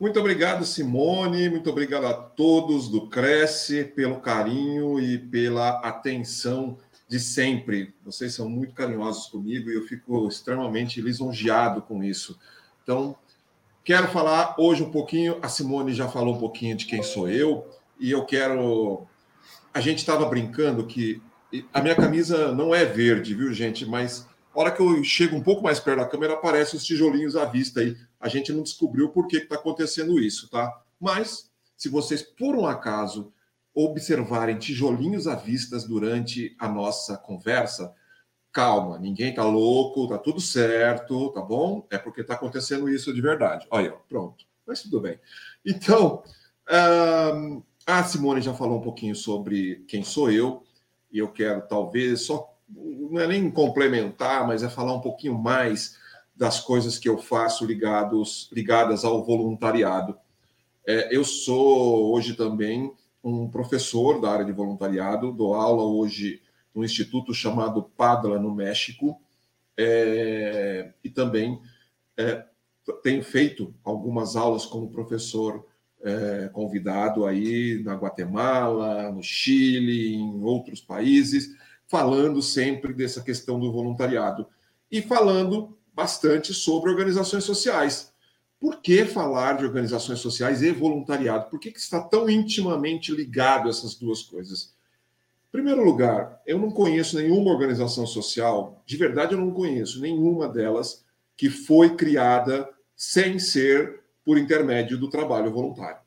Muito 0.00 0.20
obrigado, 0.20 0.64
Simone. 0.64 1.50
Muito 1.50 1.68
obrigado 1.70 2.06
a 2.06 2.14
todos 2.14 2.88
do 2.88 3.08
Cresce 3.08 3.82
pelo 3.82 4.20
carinho 4.20 5.00
e 5.00 5.18
pela 5.18 5.80
atenção 5.80 6.78
de 7.08 7.18
sempre. 7.18 7.92
Vocês 8.04 8.32
são 8.32 8.48
muito 8.48 8.74
carinhosos 8.74 9.26
comigo 9.26 9.68
e 9.68 9.74
eu 9.74 9.82
fico 9.82 10.28
extremamente 10.28 11.00
lisonjeado 11.00 11.82
com 11.82 12.04
isso. 12.04 12.38
Então, 12.80 13.16
quero 13.82 14.06
falar 14.06 14.54
hoje 14.56 14.84
um 14.84 14.90
pouquinho. 14.92 15.36
A 15.42 15.48
Simone 15.48 15.92
já 15.92 16.06
falou 16.06 16.36
um 16.36 16.38
pouquinho 16.38 16.76
de 16.76 16.86
quem 16.86 17.02
sou 17.02 17.28
eu 17.28 17.66
e 17.98 18.12
eu 18.12 18.24
quero. 18.24 19.04
A 19.74 19.80
gente 19.80 19.98
estava 19.98 20.24
brincando 20.26 20.86
que 20.86 21.20
a 21.74 21.82
minha 21.82 21.96
camisa 21.96 22.52
não 22.54 22.72
é 22.72 22.84
verde, 22.84 23.34
viu, 23.34 23.52
gente? 23.52 23.84
Mas 23.84 24.28
a 24.54 24.60
hora 24.60 24.70
que 24.70 24.80
eu 24.80 25.02
chego 25.02 25.34
um 25.34 25.42
pouco 25.42 25.62
mais 25.62 25.80
perto 25.80 25.98
da 25.98 26.06
câmera, 26.06 26.34
aparecem 26.34 26.76
os 26.76 26.84
tijolinhos 26.84 27.34
à 27.34 27.46
vista 27.46 27.80
aí. 27.80 27.96
A 28.20 28.28
gente 28.28 28.52
não 28.52 28.62
descobriu 28.62 29.10
por 29.10 29.26
que 29.26 29.36
está 29.36 29.54
acontecendo 29.54 30.18
isso, 30.18 30.48
tá? 30.48 30.82
Mas, 31.00 31.50
se 31.76 31.88
vocês, 31.88 32.22
por 32.22 32.56
um 32.56 32.66
acaso, 32.66 33.32
observarem 33.74 34.58
tijolinhos 34.58 35.26
à 35.26 35.36
vista 35.36 35.78
durante 35.86 36.56
a 36.58 36.68
nossa 36.68 37.16
conversa, 37.16 37.94
calma, 38.50 38.98
ninguém 38.98 39.32
tá 39.32 39.44
louco, 39.44 40.08
tá 40.08 40.18
tudo 40.18 40.40
certo, 40.40 41.30
tá 41.30 41.40
bom? 41.40 41.86
É 41.90 41.98
porque 41.98 42.24
tá 42.24 42.34
acontecendo 42.34 42.88
isso 42.88 43.14
de 43.14 43.20
verdade. 43.20 43.68
Olha, 43.70 43.92
pronto, 44.08 44.44
mas 44.66 44.82
tudo 44.82 45.00
bem. 45.00 45.20
Então, 45.64 46.24
a 47.86 48.02
Simone 48.04 48.40
já 48.40 48.52
falou 48.52 48.78
um 48.78 48.82
pouquinho 48.82 49.14
sobre 49.14 49.84
quem 49.86 50.02
sou 50.02 50.30
eu, 50.30 50.64
e 51.12 51.18
eu 51.18 51.28
quero 51.28 51.62
talvez 51.68 52.22
só 52.22 52.52
não 52.68 53.18
é 53.20 53.26
nem 53.26 53.50
complementar, 53.50 54.46
mas 54.46 54.62
é 54.62 54.68
falar 54.68 54.92
um 54.92 55.00
pouquinho 55.00 55.38
mais 55.38 55.96
das 56.38 56.60
coisas 56.60 56.98
que 56.98 57.08
eu 57.08 57.18
faço 57.18 57.66
ligados, 57.66 58.48
ligadas 58.52 59.04
ao 59.04 59.24
voluntariado. 59.24 60.16
É, 60.86 61.14
eu 61.14 61.24
sou 61.24 62.14
hoje 62.14 62.34
também 62.34 62.92
um 63.22 63.50
professor 63.50 64.20
da 64.20 64.30
área 64.30 64.44
de 64.44 64.52
voluntariado, 64.52 65.32
dou 65.32 65.54
aula 65.54 65.82
hoje 65.82 66.40
no 66.74 66.84
instituto 66.84 67.34
chamado 67.34 67.82
Padla, 67.82 68.38
no 68.38 68.54
México, 68.54 69.20
é, 69.76 70.92
e 71.02 71.10
também 71.10 71.60
é, 72.16 72.44
tenho 73.02 73.22
feito 73.22 73.74
algumas 73.84 74.36
aulas 74.36 74.64
como 74.64 74.90
professor 74.90 75.66
é, 76.00 76.48
convidado 76.52 77.26
aí 77.26 77.82
na 77.84 77.94
Guatemala, 77.94 79.10
no 79.10 79.22
Chile, 79.22 80.14
em 80.14 80.42
outros 80.42 80.80
países 80.80 81.58
falando 81.88 82.42
sempre 82.42 82.92
dessa 82.92 83.22
questão 83.22 83.58
do 83.58 83.72
voluntariado 83.72 84.46
e 84.92 85.00
falando 85.02 85.76
bastante 85.98 86.54
sobre 86.54 86.90
organizações 86.90 87.42
sociais. 87.42 88.12
Por 88.60 88.80
que 88.80 89.04
falar 89.04 89.54
de 89.54 89.64
organizações 89.64 90.20
sociais 90.20 90.62
e 90.62 90.70
voluntariado? 90.70 91.50
Por 91.50 91.58
que, 91.58 91.72
que 91.72 91.80
está 91.80 92.00
tão 92.00 92.30
intimamente 92.30 93.10
ligado 93.10 93.68
essas 93.68 93.96
duas 93.96 94.22
coisas? 94.22 94.76
Em 95.48 95.50
primeiro 95.50 95.82
lugar, 95.84 96.40
eu 96.46 96.56
não 96.56 96.70
conheço 96.70 97.16
nenhuma 97.16 97.50
organização 97.50 98.06
social, 98.06 98.80
de 98.86 98.96
verdade 98.96 99.34
eu 99.34 99.40
não 99.40 99.50
conheço 99.50 100.00
nenhuma 100.00 100.46
delas 100.46 101.04
que 101.36 101.50
foi 101.50 101.96
criada 101.96 102.70
sem 102.94 103.40
ser 103.40 103.98
por 104.24 104.38
intermédio 104.38 104.96
do 104.96 105.10
trabalho 105.10 105.50
voluntário. 105.50 106.00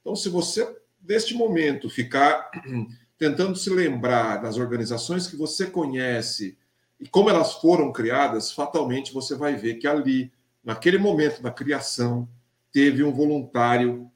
Então, 0.00 0.16
se 0.16 0.30
você, 0.30 0.66
neste 1.06 1.34
momento, 1.34 1.90
ficar 1.90 2.50
tentando 3.18 3.54
se 3.54 3.68
lembrar 3.68 4.38
das 4.38 4.56
organizações 4.56 5.26
que 5.26 5.36
você 5.36 5.66
conhece 5.66 6.56
e 6.98 7.06
como 7.08 7.28
elas 7.28 7.54
foram 7.54 7.92
criadas, 7.92 8.52
fatalmente 8.52 9.12
você 9.12 9.34
vai 9.34 9.54
ver 9.54 9.74
que 9.74 9.86
ali, 9.86 10.32
naquele 10.64 10.98
momento 10.98 11.42
da 11.42 11.50
criação, 11.50 12.28
teve 12.72 13.02
um 13.02 13.12
voluntário 13.12 14.10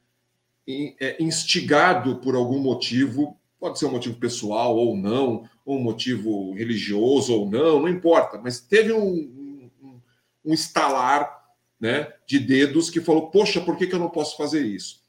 é, 0.68 1.22
instigado 1.22 2.16
por 2.16 2.34
algum 2.34 2.58
motivo, 2.58 3.38
pode 3.58 3.78
ser 3.78 3.86
um 3.86 3.90
motivo 3.92 4.16
pessoal 4.18 4.76
ou 4.76 4.96
não, 4.96 5.48
ou 5.64 5.78
um 5.78 5.82
motivo 5.82 6.52
religioso 6.54 7.34
ou 7.34 7.50
não, 7.50 7.80
não 7.80 7.88
importa, 7.88 8.38
mas 8.38 8.60
teve 8.60 8.92
um, 8.92 9.70
um, 9.82 10.00
um 10.44 10.54
estalar 10.54 11.40
né, 11.78 12.12
de 12.26 12.38
dedos 12.38 12.90
que 12.90 13.00
falou: 13.00 13.30
Poxa, 13.30 13.60
por 13.60 13.76
que, 13.76 13.86
que 13.86 13.94
eu 13.94 13.98
não 13.98 14.10
posso 14.10 14.36
fazer 14.36 14.64
isso? 14.64 15.02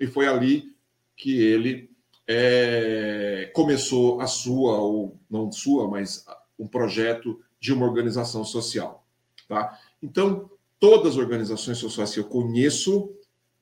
E 0.00 0.06
foi 0.06 0.26
ali 0.26 0.74
que 1.16 1.40
ele 1.40 1.90
é, 2.26 3.50
começou 3.54 4.20
a 4.20 4.26
sua, 4.26 4.78
ou 4.78 5.18
não 5.30 5.52
sua, 5.52 5.88
mas 5.88 6.24
um 6.58 6.66
projeto 6.66 7.40
de 7.60 7.72
uma 7.72 7.86
organização 7.86 8.44
social. 8.44 9.06
Tá? 9.48 9.78
Então, 10.02 10.50
todas 10.78 11.12
as 11.12 11.18
organizações 11.18 11.78
sociais 11.78 12.12
que 12.12 12.20
eu 12.20 12.24
conheço 12.24 13.14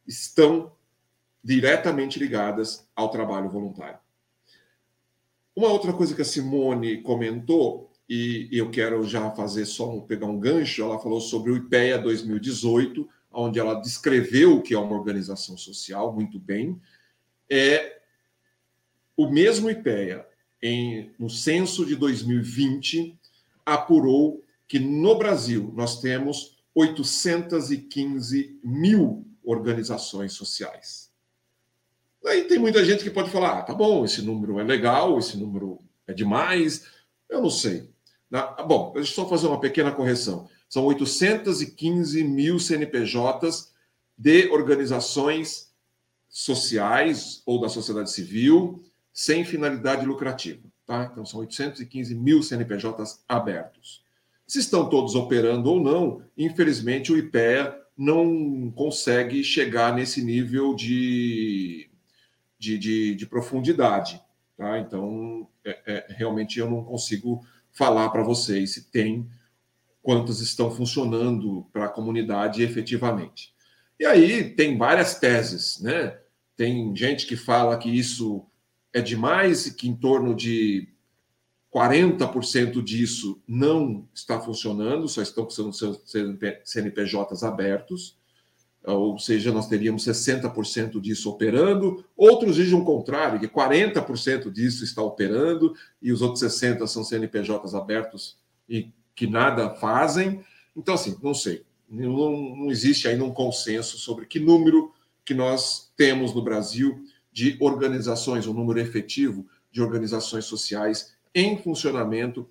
estão 0.07 0.73
diretamente 1.43 2.19
ligadas 2.19 2.89
ao 2.95 3.11
trabalho 3.11 3.49
voluntário. 3.49 3.99
Uma 5.55 5.69
outra 5.69 5.93
coisa 5.93 6.15
que 6.15 6.23
a 6.23 6.25
Simone 6.25 7.03
comentou, 7.03 7.91
e 8.09 8.49
eu 8.53 8.71
quero 8.71 9.05
já 9.05 9.31
fazer 9.31 9.67
só 9.67 10.01
pegar 10.01 10.27
um 10.27 10.39
gancho, 10.39 10.83
ela 10.83 10.99
falou 10.99 11.21
sobre 11.21 11.51
o 11.53 11.57
IPEA 11.57 11.99
2018, 11.99 13.09
onde 13.31 13.59
ela 13.59 13.75
descreveu 13.75 14.57
o 14.57 14.63
que 14.63 14.75
é 14.75 14.79
uma 14.79 14.97
organização 14.97 15.57
social 15.57 16.13
muito 16.13 16.39
bem, 16.39 16.81
é 17.51 18.01
o 19.17 19.29
mesmo 19.29 19.71
IPEA, 19.71 20.27
em, 20.63 21.11
no 21.19 21.29
censo 21.29 21.85
de 21.85 21.97
2020, 21.97 23.19
apurou 23.67 24.43
que 24.69 24.79
no 24.79 25.17
Brasil 25.17 25.73
nós 25.77 26.01
temos 26.01 26.57
815 26.75 28.59
mil 28.63 29.27
organizações 29.45 30.33
sociais. 30.33 31.11
Aí 32.25 32.45
tem 32.45 32.59
muita 32.59 32.85
gente 32.85 33.03
que 33.03 33.11
pode 33.11 33.31
falar: 33.31 33.59
ah, 33.59 33.63
tá 33.63 33.75
bom, 33.75 34.05
esse 34.05 34.23
número 34.23 34.61
é 34.61 34.63
legal, 34.63 35.19
esse 35.19 35.37
número 35.37 35.79
é 36.07 36.13
demais, 36.13 36.87
eu 37.29 37.43
não 37.43 37.51
sei. 37.51 37.91
Bom, 38.67 38.93
deixa 38.95 39.11
eu 39.11 39.15
só 39.15 39.29
fazer 39.29 39.47
uma 39.49 39.61
pequena 39.61 39.93
correção. 39.93 40.49
São 40.69 40.85
815 40.87 42.25
mil 42.25 42.59
CNPJs 42.59 43.73
de 44.17 44.49
organizações 44.49 45.71
sociais 46.31 47.43
ou 47.45 47.61
da 47.61 47.69
sociedade 47.69 48.11
civil 48.11 48.83
sem 49.13 49.45
finalidade 49.45 50.07
lucrativa. 50.07 50.63
Tá? 50.87 51.09
Então, 51.11 51.25
são 51.25 51.41
815 51.41 52.15
mil 52.15 52.43
CNPJs 52.43 53.25
abertos. 53.29 54.03
Se 54.47 54.59
estão 54.59 54.89
todos 54.89 55.15
operando 55.15 55.71
ou 55.71 55.81
não, 55.81 56.23
infelizmente 56.37 57.13
o 57.13 57.17
IPEA 57.17 57.79
não 57.97 58.71
consegue 58.75 59.45
chegar 59.45 59.95
nesse 59.95 60.23
nível 60.23 60.75
de, 60.75 61.89
de, 62.59 62.79
de, 62.79 63.15
de 63.15 63.27
profundidade. 63.27 64.21
Tá? 64.57 64.79
Então, 64.79 65.49
é, 65.65 65.79
é, 65.87 66.07
realmente 66.11 66.59
eu 66.59 66.69
não 66.69 66.83
consigo 66.83 67.45
falar 67.71 68.11
para 68.11 68.23
vocês 68.23 68.75
se 68.75 68.91
tem 68.91 69.29
quantas 70.03 70.41
estão 70.41 70.71
funcionando 70.71 71.67
para 71.73 71.87
a 71.87 71.89
comunidade 71.89 72.63
efetivamente. 72.63 73.55
E 73.99 74.05
aí 74.05 74.51
tem 74.51 74.77
várias 74.77 75.19
teses, 75.19 75.81
né? 75.81 76.19
Tem 76.57 76.95
gente 76.95 77.27
que 77.27 77.37
fala 77.37 77.79
que 77.79 77.89
isso 77.89 78.45
é 78.93 79.01
demais, 79.01 79.69
que 79.71 79.89
em 79.89 79.95
torno 79.95 80.35
de 80.35 80.89
40% 81.73 82.83
disso 82.83 83.41
não 83.49 84.07
está 84.15 84.39
funcionando, 84.39 85.09
só 85.09 85.23
estão 85.23 85.49
seus 85.51 86.03
CNPJs 86.65 87.43
abertos, 87.43 88.17
ou 88.85 89.19
seja, 89.19 89.53
nós 89.53 89.69
teríamos 89.69 90.05
60% 90.05 91.01
disso 91.01 91.31
operando. 91.31 92.05
Outros 92.17 92.57
dizem 92.57 92.79
o 92.79 92.85
contrário, 92.85 93.39
que 93.39 93.47
40% 93.47 94.51
disso 94.51 94.83
está 94.83 95.01
operando 95.01 95.75
e 96.01 96.13
os 96.13 96.21
outros 96.21 96.43
60% 96.43 96.87
são 96.89 97.05
CNPJs 97.05 97.75
abertos 97.75 98.37
e 98.69 98.93
que 99.15 99.27
nada 99.27 99.71
fazem. 99.71 100.45
Então, 100.77 100.95
assim, 100.95 101.17
não 101.23 101.33
sei. 101.33 101.65
Não, 101.89 102.57
não 102.57 102.71
existe 102.71 103.07
ainda 103.07 103.23
um 103.23 103.33
consenso 103.33 103.99
sobre 103.99 104.27
que 104.27 104.41
número 104.41 104.93
que 105.25 105.35
nós 105.35 105.93
temos 105.97 106.35
no 106.35 106.43
Brasil 106.43 107.05
de 107.33 107.57
organizações, 107.61 108.47
um 108.47 108.53
número 108.53 108.79
efetivo 108.79 109.47
de 109.71 109.81
organizações 109.81 110.45
sociais 110.45 111.15
em 111.35 111.57
funcionamento, 111.57 112.49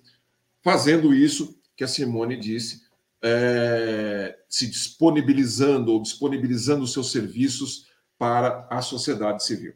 fazendo 0.60 1.14
isso 1.14 1.56
que 1.76 1.84
a 1.84 1.88
Simone 1.88 2.36
disse, 2.36 2.82
é, 3.22 4.36
se 4.48 4.66
disponibilizando 4.66 5.92
ou 5.92 6.02
disponibilizando 6.02 6.82
os 6.82 6.92
seus 6.92 7.12
serviços 7.12 7.86
para 8.18 8.66
a 8.68 8.82
sociedade 8.82 9.44
civil. 9.44 9.74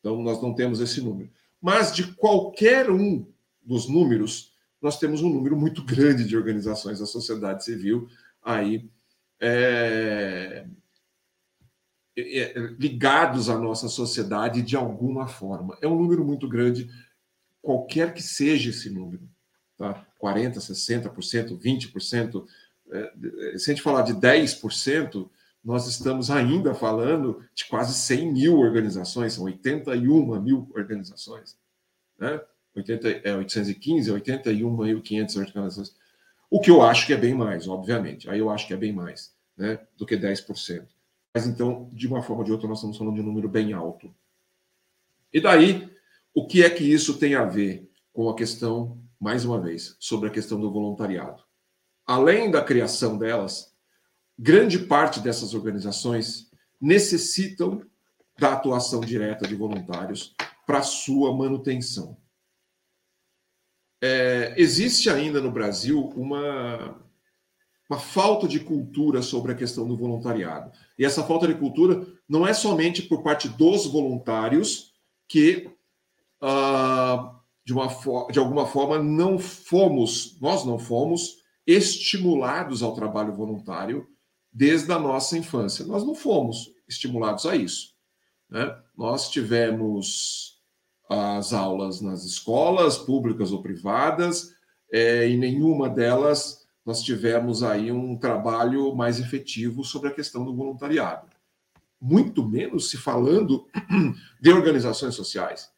Então, 0.00 0.20
nós 0.22 0.42
não 0.42 0.54
temos 0.54 0.80
esse 0.80 1.00
número. 1.00 1.30
Mas 1.60 1.94
de 1.94 2.12
qualquer 2.14 2.90
um 2.90 3.26
dos 3.62 3.88
números, 3.88 4.52
nós 4.80 4.98
temos 4.98 5.22
um 5.22 5.28
número 5.28 5.56
muito 5.56 5.84
grande 5.84 6.24
de 6.24 6.36
organizações 6.36 6.98
da 6.98 7.06
sociedade 7.06 7.64
civil 7.64 8.08
aí 8.42 8.88
é, 9.40 10.66
ligados 12.78 13.48
à 13.48 13.58
nossa 13.58 13.88
sociedade 13.88 14.62
de 14.62 14.76
alguma 14.76 15.28
forma. 15.28 15.76
É 15.80 15.86
um 15.86 15.96
número 15.96 16.24
muito 16.24 16.48
grande, 16.48 16.90
qualquer 17.62 18.14
que 18.14 18.22
seja 18.22 18.70
esse 18.70 18.90
número. 18.90 19.28
Tá? 19.76 20.04
40%, 20.22 20.56
60%, 20.56 21.58
20%. 21.58 22.44
É, 22.90 23.58
se 23.58 23.70
a 23.70 23.74
gente 23.74 23.82
falar 23.82 24.02
de 24.02 24.14
10%, 24.14 25.28
nós 25.62 25.86
estamos 25.86 26.30
ainda 26.30 26.74
falando 26.74 27.44
de 27.54 27.66
quase 27.66 27.94
100 27.94 28.32
mil 28.32 28.58
organizações, 28.58 29.34
são 29.34 29.44
81 29.44 30.40
mil 30.40 30.68
organizações. 30.74 31.56
Né? 32.18 32.40
80, 32.74 33.08
é, 33.24 33.34
815, 33.34 34.10
81.500 34.10 35.36
organizações. 35.36 35.94
O 36.50 36.60
que 36.60 36.70
eu 36.70 36.82
acho 36.82 37.06
que 37.06 37.12
é 37.12 37.16
bem 37.16 37.34
mais, 37.34 37.68
obviamente. 37.68 38.28
Aí 38.30 38.38
eu 38.38 38.50
acho 38.50 38.66
que 38.66 38.74
é 38.74 38.76
bem 38.76 38.92
mais 38.92 39.32
né, 39.56 39.78
do 39.96 40.06
que 40.06 40.16
10%. 40.16 40.86
Mas 41.38 41.46
então, 41.46 41.88
de 41.92 42.08
uma 42.08 42.20
forma 42.20 42.40
ou 42.40 42.44
de 42.44 42.50
outra, 42.50 42.66
nós 42.66 42.78
estamos 42.78 42.98
falando 42.98 43.14
de 43.14 43.20
um 43.20 43.24
número 43.24 43.48
bem 43.48 43.72
alto. 43.72 44.12
E 45.32 45.40
daí, 45.40 45.88
o 46.34 46.48
que 46.48 46.64
é 46.64 46.68
que 46.68 46.82
isso 46.82 47.16
tem 47.16 47.36
a 47.36 47.44
ver 47.44 47.88
com 48.12 48.28
a 48.28 48.34
questão, 48.34 49.00
mais 49.20 49.44
uma 49.44 49.60
vez, 49.60 49.96
sobre 50.00 50.28
a 50.28 50.32
questão 50.32 50.60
do 50.60 50.68
voluntariado? 50.68 51.44
Além 52.04 52.50
da 52.50 52.60
criação 52.60 53.16
delas, 53.16 53.72
grande 54.36 54.80
parte 54.80 55.20
dessas 55.20 55.54
organizações 55.54 56.50
necessitam 56.80 57.86
da 58.36 58.54
atuação 58.54 58.98
direta 58.98 59.46
de 59.46 59.54
voluntários 59.54 60.34
para 60.66 60.82
sua 60.82 61.32
manutenção. 61.32 62.16
É, 64.02 64.54
existe 64.56 65.08
ainda 65.08 65.40
no 65.40 65.52
Brasil 65.52 66.00
uma, 66.16 67.00
uma 67.88 67.98
falta 67.98 68.46
de 68.46 68.60
cultura 68.60 69.22
sobre 69.22 69.52
a 69.52 69.54
questão 69.54 69.88
do 69.88 69.96
voluntariado. 69.96 70.70
E 70.98 71.04
essa 71.04 71.24
falta 71.24 71.46
de 71.46 71.54
cultura 71.54 72.06
não 72.28 72.46
é 72.46 72.52
somente 72.52 73.02
por 73.02 73.22
parte 73.22 73.48
dos 73.48 73.86
voluntários 73.86 74.92
que, 75.26 75.70
ah, 76.42 77.34
de, 77.64 77.72
uma 77.72 77.88
de 78.30 78.38
alguma 78.38 78.66
forma, 78.66 78.98
não 78.98 79.38
fomos, 79.38 80.38
nós 80.40 80.64
não 80.64 80.78
fomos 80.78 81.38
estimulados 81.66 82.82
ao 82.82 82.94
trabalho 82.94 83.34
voluntário 83.34 84.06
desde 84.52 84.92
a 84.92 84.98
nossa 84.98 85.38
infância. 85.38 85.86
Nós 85.86 86.04
não 86.04 86.14
fomos 86.14 86.70
estimulados 86.86 87.46
a 87.46 87.56
isso. 87.56 87.94
Né? 88.50 88.74
Nós 88.96 89.30
tivemos 89.30 90.58
as 91.08 91.54
aulas 91.54 92.02
nas 92.02 92.24
escolas, 92.24 92.98
públicas 92.98 93.50
ou 93.50 93.62
privadas, 93.62 94.52
é, 94.92 95.28
e 95.28 95.36
nenhuma 95.36 95.88
delas 95.88 96.66
nós 96.88 97.02
tivemos 97.02 97.62
aí 97.62 97.92
um 97.92 98.16
trabalho 98.16 98.96
mais 98.96 99.20
efetivo 99.20 99.84
sobre 99.84 100.08
a 100.08 100.14
questão 100.14 100.42
do 100.42 100.56
voluntariado. 100.56 101.28
Muito 102.00 102.42
menos 102.42 102.88
se 102.88 102.96
falando 102.96 103.68
de 104.40 104.50
organizações 104.50 105.14
sociais. 105.14 105.70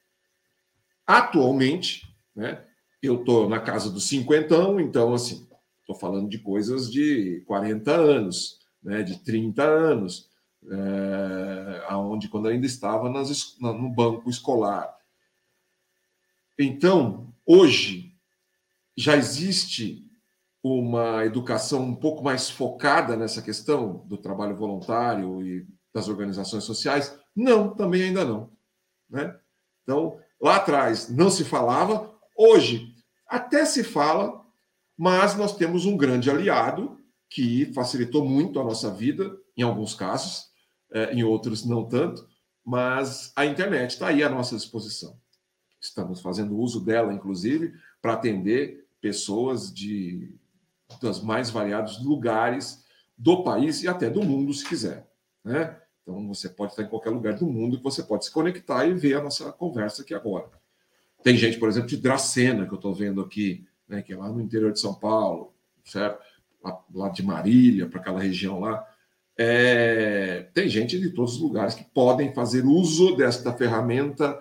Atualmente, 1.05 2.09
né, 2.33 2.65
eu 3.03 3.17
estou 3.17 3.49
na 3.49 3.59
casa 3.59 3.91
dos 3.91 4.05
cinquentão, 4.05 4.79
então, 4.79 5.12
assim, 5.12 5.49
estou 5.81 5.97
falando 5.97 6.29
de 6.29 6.39
coisas 6.39 6.89
de 6.89 7.43
40 7.45 7.91
anos 7.91 8.61
né, 8.81 9.03
de 9.03 9.19
30 9.19 9.65
anos, 9.65 10.31
é, 10.65 11.85
aonde 11.89 12.29
quando 12.29 12.47
ainda 12.47 12.67
estava 12.67 13.11
nas, 13.11 13.56
no 13.59 13.91
banco 13.91 14.31
escolar. 14.31 14.97
Então, 16.56 17.35
hoje, 17.45 18.15
já 18.97 19.17
existe 19.17 20.09
uma 20.62 21.25
educação 21.25 21.83
um 21.83 21.95
pouco 21.95 22.23
mais 22.23 22.51
focada 22.51 23.17
nessa 23.17 23.41
questão 23.41 24.05
do 24.07 24.19
trabalho 24.19 24.57
voluntário 24.57 25.43
e 25.45 25.67
das 25.93 26.09
organizações 26.09 26.65
sociais? 26.65 27.19
Não, 27.35 27.75
também 27.75 28.03
ainda 28.03 28.25
não. 28.25 28.51
Né? 29.09 29.35
Então, 29.83 30.19
lá 30.41 30.57
atrás 30.57 31.09
não 31.09 31.31
se 31.31 31.45
falava, 31.45 32.15
hoje 32.37 32.95
até 33.27 33.65
se 33.65 33.83
fala, 33.85 34.45
mas 34.97 35.37
nós 35.37 35.57
temos 35.57 35.87
um 35.87 35.97
grande 35.97 36.31
aliado, 36.31 36.99
que 37.29 37.73
facilitou 37.73 38.25
muito 38.29 38.59
a 38.59 38.65
nossa 38.65 38.91
vida, 38.91 39.39
em 39.56 39.63
alguns 39.63 39.95
casos, 39.95 40.51
é, 40.93 41.15
em 41.15 41.23
outros 41.23 41.65
não 41.65 41.89
tanto, 41.89 42.29
mas 42.65 43.33
a 43.37 43.47
internet 43.47 43.91
está 43.91 44.09
aí 44.09 44.23
à 44.23 44.29
nossa 44.29 44.56
disposição. 44.56 45.17
Estamos 45.81 46.21
fazendo 46.21 46.59
uso 46.59 46.85
dela, 46.85 47.15
inclusive, 47.15 47.73
para 48.03 48.15
atender 48.15 48.85
pessoas 49.01 49.73
de 49.73 50.35
dos 50.99 51.23
mais 51.23 51.51
variados 51.51 52.03
lugares 52.03 52.85
do 53.17 53.43
país 53.45 53.83
e 53.83 53.89
até 53.89 54.09
do 54.09 54.23
mundo, 54.23 54.53
se 54.53 54.67
quiser. 54.67 55.07
Né? 55.45 55.77
Então, 56.03 56.27
você 56.29 56.49
pode 56.49 56.73
estar 56.73 56.83
em 56.83 56.89
qualquer 56.89 57.11
lugar 57.11 57.35
do 57.35 57.47
mundo 57.47 57.77
que 57.77 57.85
você 57.85 58.03
pode 58.03 58.25
se 58.25 58.31
conectar 58.31 58.87
e 58.87 58.95
ver 58.95 59.17
a 59.17 59.23
nossa 59.23 59.53
conversa 59.53 60.03
aqui 60.03 60.15
agora. 60.15 60.49
Tem 61.23 61.37
gente, 61.37 61.59
por 61.59 61.69
exemplo, 61.69 61.89
de 61.89 61.99
Dracena, 61.99 62.67
que 62.67 62.73
eu 62.73 62.77
estou 62.77 62.95
vendo 62.95 63.21
aqui, 63.21 63.67
né, 63.87 64.03
que 64.03 64.13
é 64.13 64.17
lá 64.17 64.29
no 64.31 64.41
interior 64.41 64.73
de 64.73 64.81
São 64.81 64.95
Paulo, 64.95 65.53
certo? 65.85 66.23
lá 66.95 67.09
de 67.09 67.23
Marília, 67.23 67.89
para 67.89 68.01
aquela 68.01 68.21
região 68.21 68.61
lá, 68.61 68.87
é, 69.37 70.49
tem 70.53 70.69
gente 70.69 70.99
de 70.99 71.11
todos 71.11 71.37
os 71.37 71.41
lugares 71.41 71.75
que 71.75 71.85
podem 71.85 72.35
fazer 72.35 72.65
uso 72.65 73.17
desta 73.17 73.53
ferramenta 73.53 74.39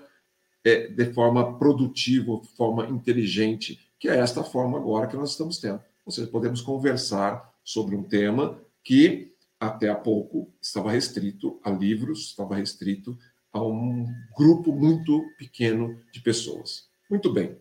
é, 0.64 0.88
de 0.88 1.14
forma 1.14 1.58
produtiva, 1.58 2.38
de 2.42 2.50
forma 2.50 2.88
inteligente, 2.88 3.80
que 3.98 4.10
é 4.10 4.18
esta 4.18 4.44
forma 4.44 4.78
agora 4.78 5.08
que 5.08 5.16
nós 5.16 5.32
estamos 5.32 5.58
tendo. 5.58 5.82
Ou 6.10 6.12
seja, 6.12 6.28
podemos 6.28 6.60
conversar 6.60 7.54
sobre 7.64 7.96
um 7.96 8.02
tema 8.02 8.60
que 8.84 9.32
até 9.60 9.90
há 9.90 9.96
pouco 9.96 10.52
estava 10.60 10.90
restrito 10.90 11.62
a 11.64 11.70
livros, 11.70 12.30
estava 12.30 12.56
restrito 12.56 13.16
a 13.54 13.62
um 13.62 14.08
grupo 14.36 14.74
muito 14.74 15.24
pequeno 15.38 16.02
de 16.12 16.20
pessoas. 16.20 16.90
Muito 17.08 17.32
bem. 17.32 17.56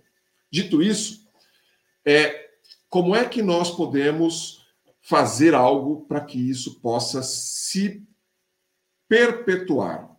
Dito 0.51 0.81
isso, 0.81 1.29
é, 2.07 2.49
como 2.89 3.15
é 3.15 3.29
que 3.29 3.43
nós 3.43 3.71
podemos 3.71 4.67
fazer 5.03 5.53
algo 5.53 6.07
para 6.07 6.23
que 6.23 6.39
isso 6.39 6.81
possa 6.81 7.23
se 7.23 8.03
perpetuar? 9.07 10.11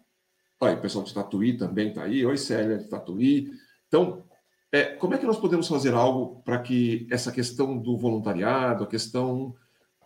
Olha, 0.59 0.75
o 0.75 0.81
pessoal 0.81 1.03
de 1.03 1.15
Tatuí 1.15 1.57
também 1.57 1.89
está 1.89 2.03
aí. 2.03 2.23
Oi, 2.23 2.37
Célia 2.37 2.77
de 2.77 2.87
Tatuí. 2.87 3.49
Então, 3.87 4.23
é, 4.71 4.83
como 4.83 5.15
é 5.15 5.17
que 5.17 5.25
nós 5.25 5.39
podemos 5.39 5.67
fazer 5.67 5.93
algo 5.93 6.41
para 6.43 6.59
que 6.59 7.07
essa 7.09 7.31
questão 7.31 7.77
do 7.77 7.97
voluntariado, 7.97 8.83
a 8.83 8.87
questão 8.87 9.55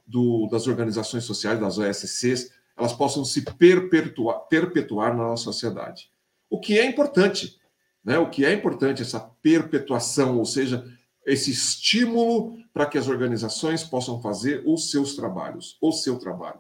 do, 0.06 0.48
das 0.48 0.68
organizações 0.68 1.26
sociais, 1.26 1.60
das 1.60 1.78
OSCs, 1.78 2.52
elas 2.76 2.94
possam 2.94 3.24
se 3.26 3.42
perpetuar, 3.42 4.40
perpetuar 4.48 5.16
na 5.16 5.24
nossa 5.24 5.44
sociedade? 5.44 6.12
O 6.50 6.60
que 6.60 6.80
é 6.80 6.86
importante, 6.86 7.60
né? 8.04 8.18
O 8.18 8.30
que 8.30 8.46
é 8.46 8.54
importante 8.54 9.02
essa 9.02 9.20
perpetuação, 9.20 10.38
ou 10.38 10.46
seja, 10.46 10.86
esse 11.26 11.52
estímulo 11.52 12.58
para 12.74 12.86
que 12.86 12.98
as 12.98 13.08
organizações 13.08 13.84
possam 13.84 14.22
fazer 14.22 14.64
os 14.66 14.90
seus 14.92 15.16
trabalhos, 15.16 15.78
o 15.82 15.92
seu 15.92 16.18
trabalho. 16.18 16.60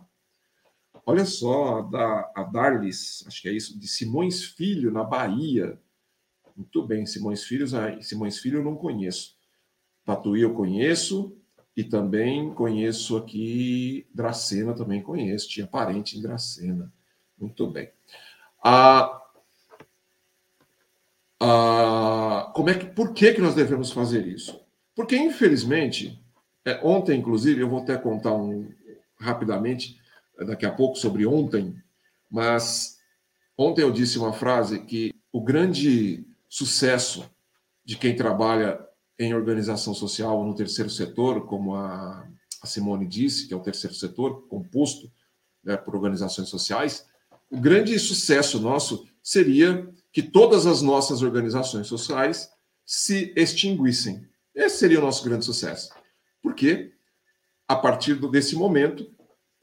Olha 1.05 1.25
só, 1.25 1.81
da, 1.81 2.31
a 2.35 2.43
Darlis, 2.43 3.25
acho 3.27 3.41
que 3.41 3.49
é 3.49 3.51
isso, 3.51 3.77
de 3.77 3.87
Simões 3.87 4.43
Filho, 4.43 4.91
na 4.91 5.03
Bahia. 5.03 5.77
Muito 6.55 6.85
bem, 6.85 7.05
Simões 7.05 7.43
Filho, 7.43 7.67
Simões 8.01 8.39
Filho 8.39 8.59
eu 8.59 8.63
não 8.63 8.75
conheço. 8.75 9.35
Tatuí 10.05 10.41
eu 10.41 10.53
conheço, 10.53 11.35
e 11.75 11.83
também 11.83 12.53
conheço 12.53 13.17
aqui 13.17 14.07
Dracena, 14.13 14.73
também 14.73 15.01
conheço, 15.01 15.49
tinha 15.49 15.65
parente 15.65 16.17
em 16.17 16.21
Dracena. 16.21 16.91
Muito 17.37 17.67
bem. 17.67 17.89
Ah, 18.63 19.21
ah, 21.39 22.51
como 22.55 22.69
é 22.69 22.77
que, 22.77 22.85
por 22.85 23.13
que, 23.13 23.33
que 23.33 23.41
nós 23.41 23.55
devemos 23.55 23.91
fazer 23.91 24.27
isso? 24.27 24.59
Porque, 24.95 25.17
infelizmente, 25.17 26.21
é, 26.63 26.79
ontem, 26.83 27.19
inclusive, 27.19 27.61
eu 27.61 27.69
vou 27.69 27.79
até 27.79 27.97
contar 27.97 28.33
um, 28.35 28.71
rapidamente, 29.19 29.99
daqui 30.45 30.65
a 30.65 30.71
pouco, 30.71 30.95
sobre 30.95 31.25
ontem, 31.25 31.75
mas 32.29 32.99
ontem 33.57 33.81
eu 33.81 33.91
disse 33.91 34.19
uma 34.19 34.31
frase 34.31 34.79
que 34.79 35.13
o 35.31 35.41
grande 35.41 36.23
sucesso 36.53 37.27
de 37.83 37.97
quem 37.97 38.15
trabalha 38.15 38.79
em 39.17 39.33
organização 39.33 39.91
social 39.91 40.45
no 40.45 40.53
terceiro 40.53 40.87
setor, 40.87 41.47
como 41.47 41.73
a, 41.73 42.27
a 42.61 42.67
Simone 42.67 43.07
disse, 43.07 43.47
que 43.47 43.55
é 43.55 43.57
o 43.57 43.63
terceiro 43.63 43.95
setor, 43.95 44.47
composto 44.47 45.11
né, 45.63 45.75
por 45.75 45.95
organizações 45.95 46.49
sociais, 46.49 47.07
o 47.49 47.59
grande 47.59 47.97
sucesso 47.97 48.59
nosso 48.59 49.07
seria 49.23 49.91
que 50.11 50.21
todas 50.21 50.67
as 50.67 50.83
nossas 50.83 51.23
organizações 51.23 51.87
sociais 51.87 52.51
se 52.85 53.33
extinguissem. 53.35 54.23
Esse 54.53 54.77
seria 54.77 54.99
o 54.99 55.03
nosso 55.03 55.23
grande 55.23 55.45
sucesso. 55.45 55.89
Porque 56.39 56.93
a 57.67 57.75
partir 57.75 58.13
desse 58.29 58.55
momento, 58.55 59.11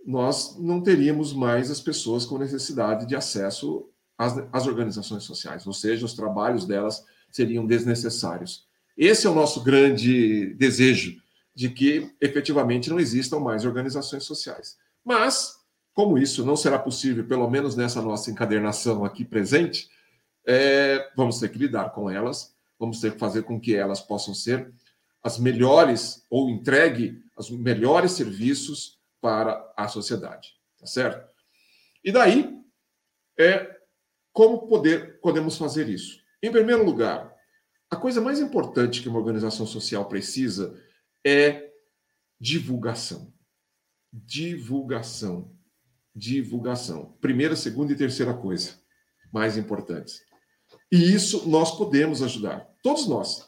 nós 0.04 0.56
não 0.58 0.82
teríamos 0.82 1.32
mais 1.32 1.70
as 1.70 1.80
pessoas 1.80 2.26
com 2.26 2.36
necessidade 2.36 3.06
de 3.06 3.14
acesso 3.14 3.88
às, 4.20 4.36
às 4.52 4.66
organizações 4.66 5.24
sociais, 5.24 5.66
ou 5.66 5.72
seja, 5.72 6.04
os 6.04 6.12
trabalhos 6.12 6.66
delas 6.66 7.06
seriam 7.32 7.66
desnecessários. 7.66 8.68
Esse 8.94 9.26
é 9.26 9.30
o 9.30 9.34
nosso 9.34 9.62
grande 9.62 10.52
desejo, 10.54 11.18
de 11.54 11.70
que 11.70 12.14
efetivamente 12.20 12.90
não 12.90 13.00
existam 13.00 13.40
mais 13.40 13.64
organizações 13.64 14.24
sociais. 14.24 14.76
Mas, 15.02 15.56
como 15.94 16.18
isso 16.18 16.44
não 16.44 16.54
será 16.54 16.78
possível, 16.78 17.26
pelo 17.26 17.48
menos 17.48 17.74
nessa 17.74 18.02
nossa 18.02 18.30
encadernação 18.30 19.06
aqui 19.06 19.24
presente, 19.24 19.88
é, 20.46 21.10
vamos 21.16 21.40
ter 21.40 21.48
que 21.48 21.58
lidar 21.58 21.90
com 21.90 22.10
elas, 22.10 22.54
vamos 22.78 23.00
ter 23.00 23.12
que 23.12 23.18
fazer 23.18 23.44
com 23.44 23.58
que 23.58 23.74
elas 23.74 24.02
possam 24.02 24.34
ser 24.34 24.70
as 25.22 25.38
melhores 25.38 26.26
ou 26.28 26.50
entregue 26.50 27.22
os 27.38 27.50
melhores 27.50 28.12
serviços 28.12 28.98
para 29.18 29.66
a 29.74 29.88
sociedade, 29.88 30.50
tá 30.78 30.86
certo? 30.86 31.26
E 32.04 32.12
daí 32.12 32.58
é 33.38 33.79
como 34.40 34.66
poder 34.66 35.20
podemos 35.20 35.58
fazer 35.58 35.86
isso? 35.86 36.18
Em 36.42 36.50
primeiro 36.50 36.82
lugar, 36.82 37.30
a 37.90 37.96
coisa 37.96 38.22
mais 38.22 38.40
importante 38.40 39.02
que 39.02 39.08
uma 39.10 39.18
organização 39.18 39.66
social 39.66 40.06
precisa 40.06 40.82
é 41.22 41.68
divulgação. 42.40 43.34
Divulgação. 44.10 45.52
Divulgação. 46.16 47.18
Primeira, 47.20 47.54
segunda 47.54 47.92
e 47.92 47.96
terceira 47.96 48.32
coisa 48.32 48.80
mais 49.30 49.58
importantes. 49.58 50.22
E 50.90 51.12
isso 51.12 51.46
nós 51.46 51.76
podemos 51.76 52.22
ajudar, 52.22 52.66
todos 52.82 53.06
nós. 53.06 53.46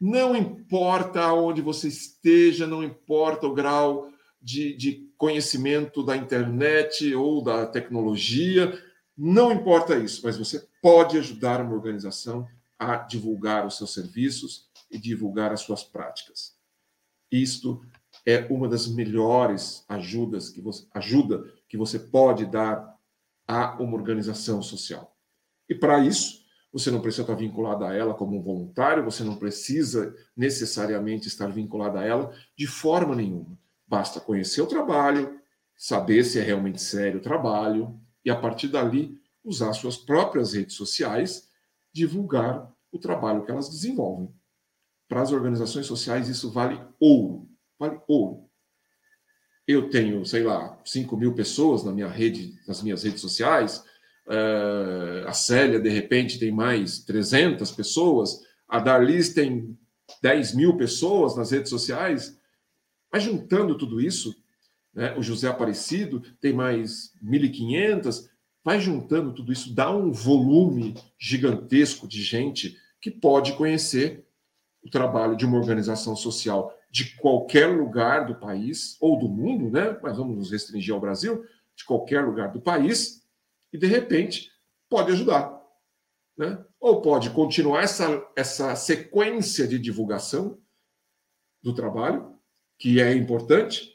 Não 0.00 0.34
importa 0.34 1.34
onde 1.34 1.60
você 1.60 1.86
esteja, 1.88 2.66
não 2.66 2.82
importa 2.82 3.46
o 3.46 3.52
grau 3.52 4.10
de, 4.40 4.74
de 4.74 5.06
conhecimento 5.18 6.02
da 6.02 6.16
internet 6.16 7.14
ou 7.14 7.44
da 7.44 7.66
tecnologia, 7.66 8.72
não 9.22 9.52
importa 9.52 9.98
isso, 9.98 10.22
mas 10.24 10.38
você 10.38 10.66
pode 10.80 11.18
ajudar 11.18 11.60
uma 11.60 11.74
organização 11.74 12.48
a 12.78 12.96
divulgar 12.96 13.66
os 13.66 13.76
seus 13.76 13.92
serviços 13.92 14.70
e 14.90 14.98
divulgar 14.98 15.52
as 15.52 15.60
suas 15.60 15.84
práticas. 15.84 16.56
Isto 17.30 17.84
é 18.24 18.46
uma 18.50 18.66
das 18.66 18.88
melhores 18.88 19.84
ajudas 19.86 20.48
que 20.48 20.62
você, 20.62 20.86
ajuda 20.94 21.44
que 21.68 21.76
você 21.76 21.98
pode 21.98 22.46
dar 22.46 22.98
a 23.46 23.76
uma 23.78 23.94
organização 23.94 24.62
social. 24.62 25.14
E 25.68 25.74
para 25.74 26.00
isso, 26.00 26.42
você 26.72 26.90
não 26.90 27.02
precisa 27.02 27.24
estar 27.24 27.34
vinculado 27.34 27.84
a 27.84 27.94
ela 27.94 28.14
como 28.14 28.38
um 28.38 28.42
voluntário, 28.42 29.04
você 29.04 29.22
não 29.22 29.36
precisa 29.36 30.16
necessariamente 30.34 31.28
estar 31.28 31.48
vinculado 31.48 31.98
a 31.98 32.04
ela 32.06 32.34
de 32.56 32.66
forma 32.66 33.14
nenhuma. 33.14 33.58
Basta 33.86 34.18
conhecer 34.18 34.62
o 34.62 34.66
trabalho, 34.66 35.38
saber 35.76 36.24
se 36.24 36.38
é 36.38 36.42
realmente 36.42 36.80
sério 36.80 37.20
o 37.20 37.22
trabalho 37.22 37.99
e, 38.24 38.30
a 38.30 38.36
partir 38.36 38.68
dali, 38.68 39.18
usar 39.44 39.72
suas 39.72 39.96
próprias 39.96 40.52
redes 40.52 40.76
sociais, 40.76 41.48
divulgar 41.92 42.70
o 42.92 42.98
trabalho 42.98 43.44
que 43.44 43.50
elas 43.50 43.68
desenvolvem. 43.68 44.32
Para 45.08 45.22
as 45.22 45.32
organizações 45.32 45.86
sociais, 45.86 46.28
isso 46.28 46.50
vale 46.50 46.80
ouro. 46.98 47.48
Vale 47.78 48.00
ouro. 48.06 48.48
Eu 49.66 49.88
tenho, 49.88 50.24
sei 50.24 50.42
lá, 50.42 50.80
5 50.84 51.16
mil 51.16 51.34
pessoas 51.34 51.84
na 51.84 51.92
minha 51.92 52.08
rede, 52.08 52.54
nas 52.66 52.82
minhas 52.82 53.02
redes 53.02 53.20
sociais. 53.20 53.84
Uh, 54.26 55.26
a 55.26 55.32
Célia, 55.32 55.80
de 55.80 55.88
repente, 55.88 56.38
tem 56.38 56.50
mais 56.52 57.00
300 57.04 57.70
pessoas. 57.72 58.40
A 58.68 58.78
Darlis 58.78 59.32
tem 59.32 59.78
10 60.22 60.54
mil 60.54 60.76
pessoas 60.76 61.36
nas 61.36 61.50
redes 61.50 61.70
sociais. 61.70 62.38
Mas 63.12 63.24
juntando 63.24 63.76
tudo 63.76 64.00
isso, 64.00 64.34
né, 64.94 65.16
o 65.16 65.22
José 65.22 65.48
Aparecido 65.48 66.20
tem 66.40 66.52
mais 66.52 67.14
1.500. 67.22 68.28
Vai 68.64 68.80
juntando 68.80 69.34
tudo 69.34 69.52
isso, 69.52 69.74
dá 69.74 69.90
um 69.90 70.12
volume 70.12 70.94
gigantesco 71.18 72.06
de 72.06 72.22
gente 72.22 72.76
que 73.00 73.10
pode 73.10 73.54
conhecer 73.54 74.26
o 74.82 74.90
trabalho 74.90 75.36
de 75.36 75.46
uma 75.46 75.58
organização 75.58 76.14
social 76.14 76.74
de 76.90 77.16
qualquer 77.16 77.66
lugar 77.66 78.26
do 78.26 78.34
país 78.34 78.96
ou 79.00 79.18
do 79.18 79.28
mundo, 79.28 79.70
né? 79.70 79.98
Mas 80.02 80.16
vamos 80.16 80.36
nos 80.36 80.50
restringir 80.50 80.92
ao 80.92 81.00
Brasil, 81.00 81.44
de 81.76 81.84
qualquer 81.84 82.24
lugar 82.24 82.52
do 82.52 82.60
país, 82.60 83.22
e 83.72 83.78
de 83.78 83.86
repente 83.86 84.50
pode 84.88 85.12
ajudar, 85.12 85.62
né? 86.36 86.62
Ou 86.80 87.00
pode 87.00 87.30
continuar 87.30 87.82
essa, 87.82 88.26
essa 88.34 88.74
sequência 88.74 89.68
de 89.68 89.78
divulgação 89.78 90.58
do 91.62 91.72
trabalho, 91.74 92.34
que 92.78 93.00
é 93.00 93.14
importante, 93.14 93.89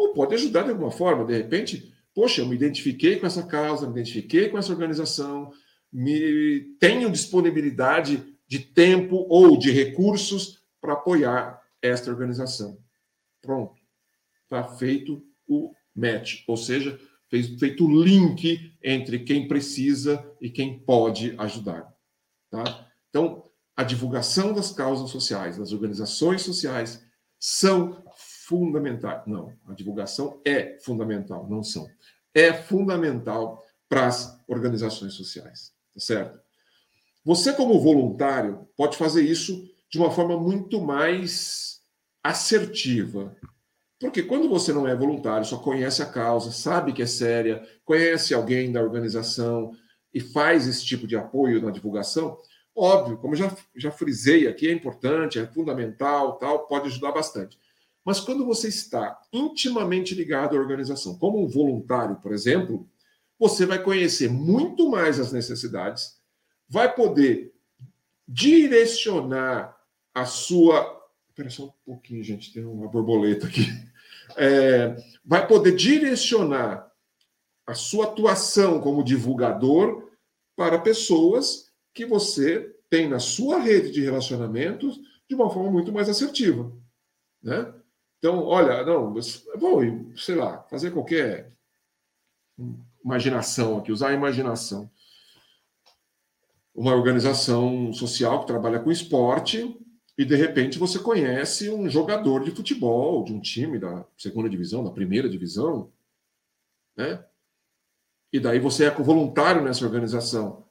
ou 0.00 0.14
pode 0.14 0.34
ajudar 0.34 0.62
de 0.62 0.70
alguma 0.70 0.90
forma, 0.90 1.26
de 1.26 1.36
repente, 1.36 1.92
poxa, 2.14 2.40
eu 2.40 2.46
me 2.46 2.54
identifiquei 2.54 3.16
com 3.16 3.26
essa 3.26 3.42
causa, 3.42 3.86
me 3.86 3.92
identifiquei 3.92 4.48
com 4.48 4.56
essa 4.56 4.72
organização, 4.72 5.52
me 5.92 6.74
tenho 6.80 7.10
disponibilidade 7.10 8.34
de 8.48 8.60
tempo 8.60 9.26
ou 9.28 9.58
de 9.58 9.70
recursos 9.70 10.62
para 10.80 10.94
apoiar 10.94 11.60
esta 11.82 12.10
organização. 12.10 12.78
Pronto. 13.42 13.74
Está 14.44 14.64
feito 14.64 15.22
o 15.46 15.74
match, 15.94 16.44
ou 16.48 16.56
seja, 16.56 16.98
feito 17.58 17.84
o 17.84 18.02
link 18.02 18.72
entre 18.82 19.18
quem 19.18 19.46
precisa 19.46 20.34
e 20.40 20.48
quem 20.48 20.78
pode 20.78 21.34
ajudar. 21.36 21.94
Tá? 22.50 22.88
Então, 23.10 23.44
a 23.76 23.84
divulgação 23.84 24.54
das 24.54 24.72
causas 24.72 25.10
sociais, 25.10 25.58
das 25.58 25.72
organizações 25.72 26.40
sociais, 26.40 27.04
são 27.38 28.02
fundamentais. 28.50 29.22
Não, 29.26 29.52
a 29.68 29.74
divulgação 29.74 30.40
é 30.44 30.76
fundamental, 30.80 31.48
não 31.48 31.62
são. 31.62 31.88
É 32.34 32.52
fundamental 32.52 33.64
para 33.88 34.08
as 34.08 34.42
organizações 34.48 35.14
sociais, 35.14 35.72
tá 35.94 36.00
certo? 36.00 36.40
Você, 37.24 37.52
como 37.52 37.80
voluntário, 37.80 38.68
pode 38.76 38.96
fazer 38.96 39.22
isso 39.22 39.68
de 39.88 39.98
uma 39.98 40.10
forma 40.10 40.36
muito 40.36 40.80
mais 40.80 41.80
assertiva. 42.24 43.36
Porque 44.00 44.22
quando 44.22 44.48
você 44.48 44.72
não 44.72 44.88
é 44.88 44.96
voluntário, 44.96 45.46
só 45.46 45.58
conhece 45.58 46.02
a 46.02 46.06
causa, 46.06 46.50
sabe 46.50 46.92
que 46.92 47.02
é 47.02 47.06
séria, 47.06 47.62
conhece 47.84 48.34
alguém 48.34 48.72
da 48.72 48.82
organização 48.82 49.72
e 50.12 50.18
faz 50.20 50.66
esse 50.66 50.84
tipo 50.84 51.06
de 51.06 51.16
apoio 51.16 51.62
na 51.62 51.70
divulgação, 51.70 52.38
óbvio, 52.74 53.18
como 53.18 53.36
já, 53.36 53.54
já 53.76 53.90
frisei 53.92 54.48
aqui, 54.48 54.68
é 54.68 54.72
importante, 54.72 55.38
é 55.38 55.46
fundamental, 55.46 56.38
tal, 56.38 56.66
pode 56.66 56.86
ajudar 56.88 57.12
bastante. 57.12 57.58
Mas 58.04 58.20
quando 58.20 58.46
você 58.46 58.68
está 58.68 59.20
intimamente 59.32 60.14
ligado 60.14 60.56
à 60.56 60.60
organização, 60.60 61.18
como 61.18 61.42
um 61.42 61.48
voluntário, 61.48 62.16
por 62.16 62.32
exemplo, 62.32 62.88
você 63.38 63.64
vai 63.66 63.82
conhecer 63.82 64.30
muito 64.30 64.88
mais 64.88 65.18
as 65.18 65.32
necessidades, 65.32 66.18
vai 66.68 66.94
poder 66.94 67.52
direcionar 68.26 69.76
a 70.14 70.24
sua. 70.24 70.98
Espera 71.28 71.50
só 71.50 71.64
um 71.64 71.72
pouquinho, 71.84 72.22
gente, 72.22 72.52
tem 72.52 72.64
uma 72.64 72.88
borboleta 72.88 73.46
aqui. 73.46 73.66
É, 74.36 74.96
vai 75.24 75.46
poder 75.46 75.74
direcionar 75.74 76.88
a 77.66 77.74
sua 77.74 78.04
atuação 78.04 78.80
como 78.80 79.02
divulgador 79.02 80.08
para 80.56 80.78
pessoas 80.78 81.70
que 81.94 82.06
você 82.06 82.74
tem 82.88 83.08
na 83.08 83.18
sua 83.18 83.58
rede 83.58 83.90
de 83.90 84.02
relacionamentos 84.02 85.00
de 85.28 85.34
uma 85.34 85.48
forma 85.50 85.70
muito 85.70 85.92
mais 85.92 86.08
assertiva, 86.08 86.72
né? 87.42 87.72
Então, 88.20 88.44
olha, 88.44 88.84
não, 88.84 89.12
vou, 89.12 89.82
sei 90.14 90.36
lá, 90.36 90.62
fazer 90.70 90.92
qualquer 90.92 91.52
imaginação 93.04 93.78
aqui, 93.78 93.90
usar 93.90 94.10
a 94.10 94.14
imaginação 94.14 94.88
uma 96.74 96.94
organização 96.94 97.92
social 97.92 98.40
que 98.40 98.46
trabalha 98.46 98.80
com 98.80 98.90
esporte 98.90 99.78
e 100.16 100.24
de 100.24 100.34
repente 100.34 100.78
você 100.78 100.98
conhece 100.98 101.70
um 101.70 101.88
jogador 101.88 102.44
de 102.44 102.50
futebol 102.50 103.24
de 103.24 103.32
um 103.32 103.40
time 103.40 103.78
da 103.78 104.06
segunda 104.16 104.48
divisão, 104.48 104.84
da 104.84 104.90
primeira 104.90 105.28
divisão, 105.28 105.92
né? 106.96 107.24
E 108.32 108.38
daí 108.38 108.60
você 108.60 108.84
é 108.84 108.90
voluntário 108.90 109.62
nessa 109.62 109.84
organização. 109.84 110.64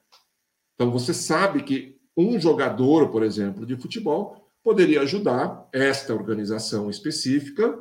Então 0.74 0.90
você 0.90 1.12
sabe 1.12 1.62
que 1.62 2.00
um 2.16 2.40
jogador, 2.40 3.10
por 3.10 3.22
exemplo, 3.22 3.66
de 3.66 3.76
futebol 3.76 4.49
poderia 4.62 5.02
ajudar 5.02 5.68
esta 5.72 6.14
organização 6.14 6.90
específica 6.90 7.78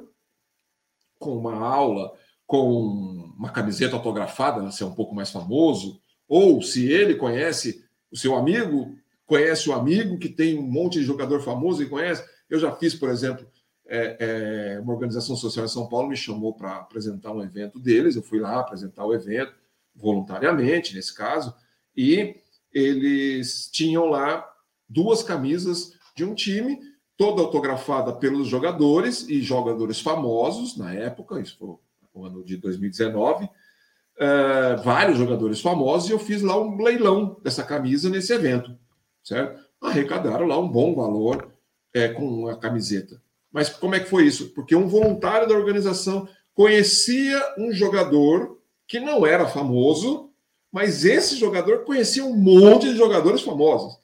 com 1.17 1.37
uma 1.37 1.55
aula, 1.55 2.13
com 2.45 2.71
uma 3.37 3.51
camiseta 3.51 3.95
autografada, 3.95 4.71
se 4.71 4.83
é 4.83 4.85
um 4.85 4.95
pouco 4.95 5.13
mais 5.13 5.29
famoso, 5.29 6.01
ou 6.27 6.61
se 6.61 6.89
ele 6.91 7.15
conhece 7.15 7.83
o 8.11 8.17
seu 8.17 8.35
amigo 8.35 8.97
conhece 9.29 9.69
o 9.69 9.73
amigo 9.73 10.17
que 10.17 10.27
tem 10.27 10.57
um 10.57 10.63
monte 10.63 10.97
de 10.97 11.05
jogador 11.05 11.39
famoso 11.41 11.83
e 11.83 11.87
conhece. 11.87 12.27
Eu 12.49 12.57
já 12.57 12.75
fiz, 12.75 12.95
por 12.95 13.09
exemplo, 13.09 13.45
é, 13.85 14.17
é, 14.19 14.79
uma 14.79 14.91
organização 14.91 15.35
social 15.35 15.63
em 15.65 15.69
São 15.69 15.87
Paulo 15.87 16.09
me 16.09 16.17
chamou 16.17 16.55
para 16.55 16.77
apresentar 16.77 17.31
um 17.31 17.43
evento 17.43 17.79
deles. 17.79 18.15
Eu 18.15 18.23
fui 18.23 18.39
lá 18.39 18.59
apresentar 18.59 19.05
o 19.05 19.13
evento, 19.13 19.53
voluntariamente, 19.95 20.95
nesse 20.95 21.13
caso, 21.13 21.53
e 21.95 22.37
eles 22.73 23.69
tinham 23.71 24.05
lá 24.05 24.51
duas 24.87 25.21
camisas 25.21 25.93
de 26.19 26.25
um 26.25 26.35
time 26.35 26.81
toda 27.15 27.41
autografada 27.41 28.11
pelos 28.11 28.47
jogadores 28.47 29.27
e 29.29 29.41
jogadores 29.41 30.01
famosos 30.01 30.75
na 30.77 30.93
época, 30.93 31.39
isso 31.39 31.57
foi 31.57 31.69
o 32.13 32.25
ano 32.25 32.43
de 32.43 32.57
2019, 32.57 33.49
é, 34.17 34.75
vários 34.83 35.17
jogadores 35.17 35.61
famosos, 35.61 36.09
e 36.09 36.11
eu 36.11 36.19
fiz 36.19 36.41
lá 36.41 36.59
um 36.59 36.81
leilão 36.81 37.37
dessa 37.41 37.63
camisa 37.63 38.09
nesse 38.09 38.33
evento, 38.33 38.77
certo? 39.23 39.61
Arrecadaram 39.79 40.45
lá 40.45 40.59
um 40.59 40.67
bom 40.67 40.93
valor 40.93 41.53
é, 41.93 42.09
com 42.09 42.47
a 42.49 42.57
camiseta. 42.57 43.21
Mas 43.49 43.69
como 43.69 43.95
é 43.95 44.01
que 44.01 44.09
foi 44.09 44.25
isso? 44.25 44.49
Porque 44.49 44.75
um 44.75 44.89
voluntário 44.89 45.47
da 45.47 45.55
organização 45.55 46.27
conhecia 46.53 47.41
um 47.57 47.71
jogador 47.71 48.59
que 48.85 48.99
não 48.99 49.25
era 49.25 49.47
famoso, 49.47 50.29
mas 50.69 51.05
esse 51.05 51.37
jogador 51.37 51.85
conhecia 51.85 52.25
um 52.25 52.35
monte 52.35 52.89
de 52.89 52.97
jogadores 52.97 53.41
famosos. 53.41 53.97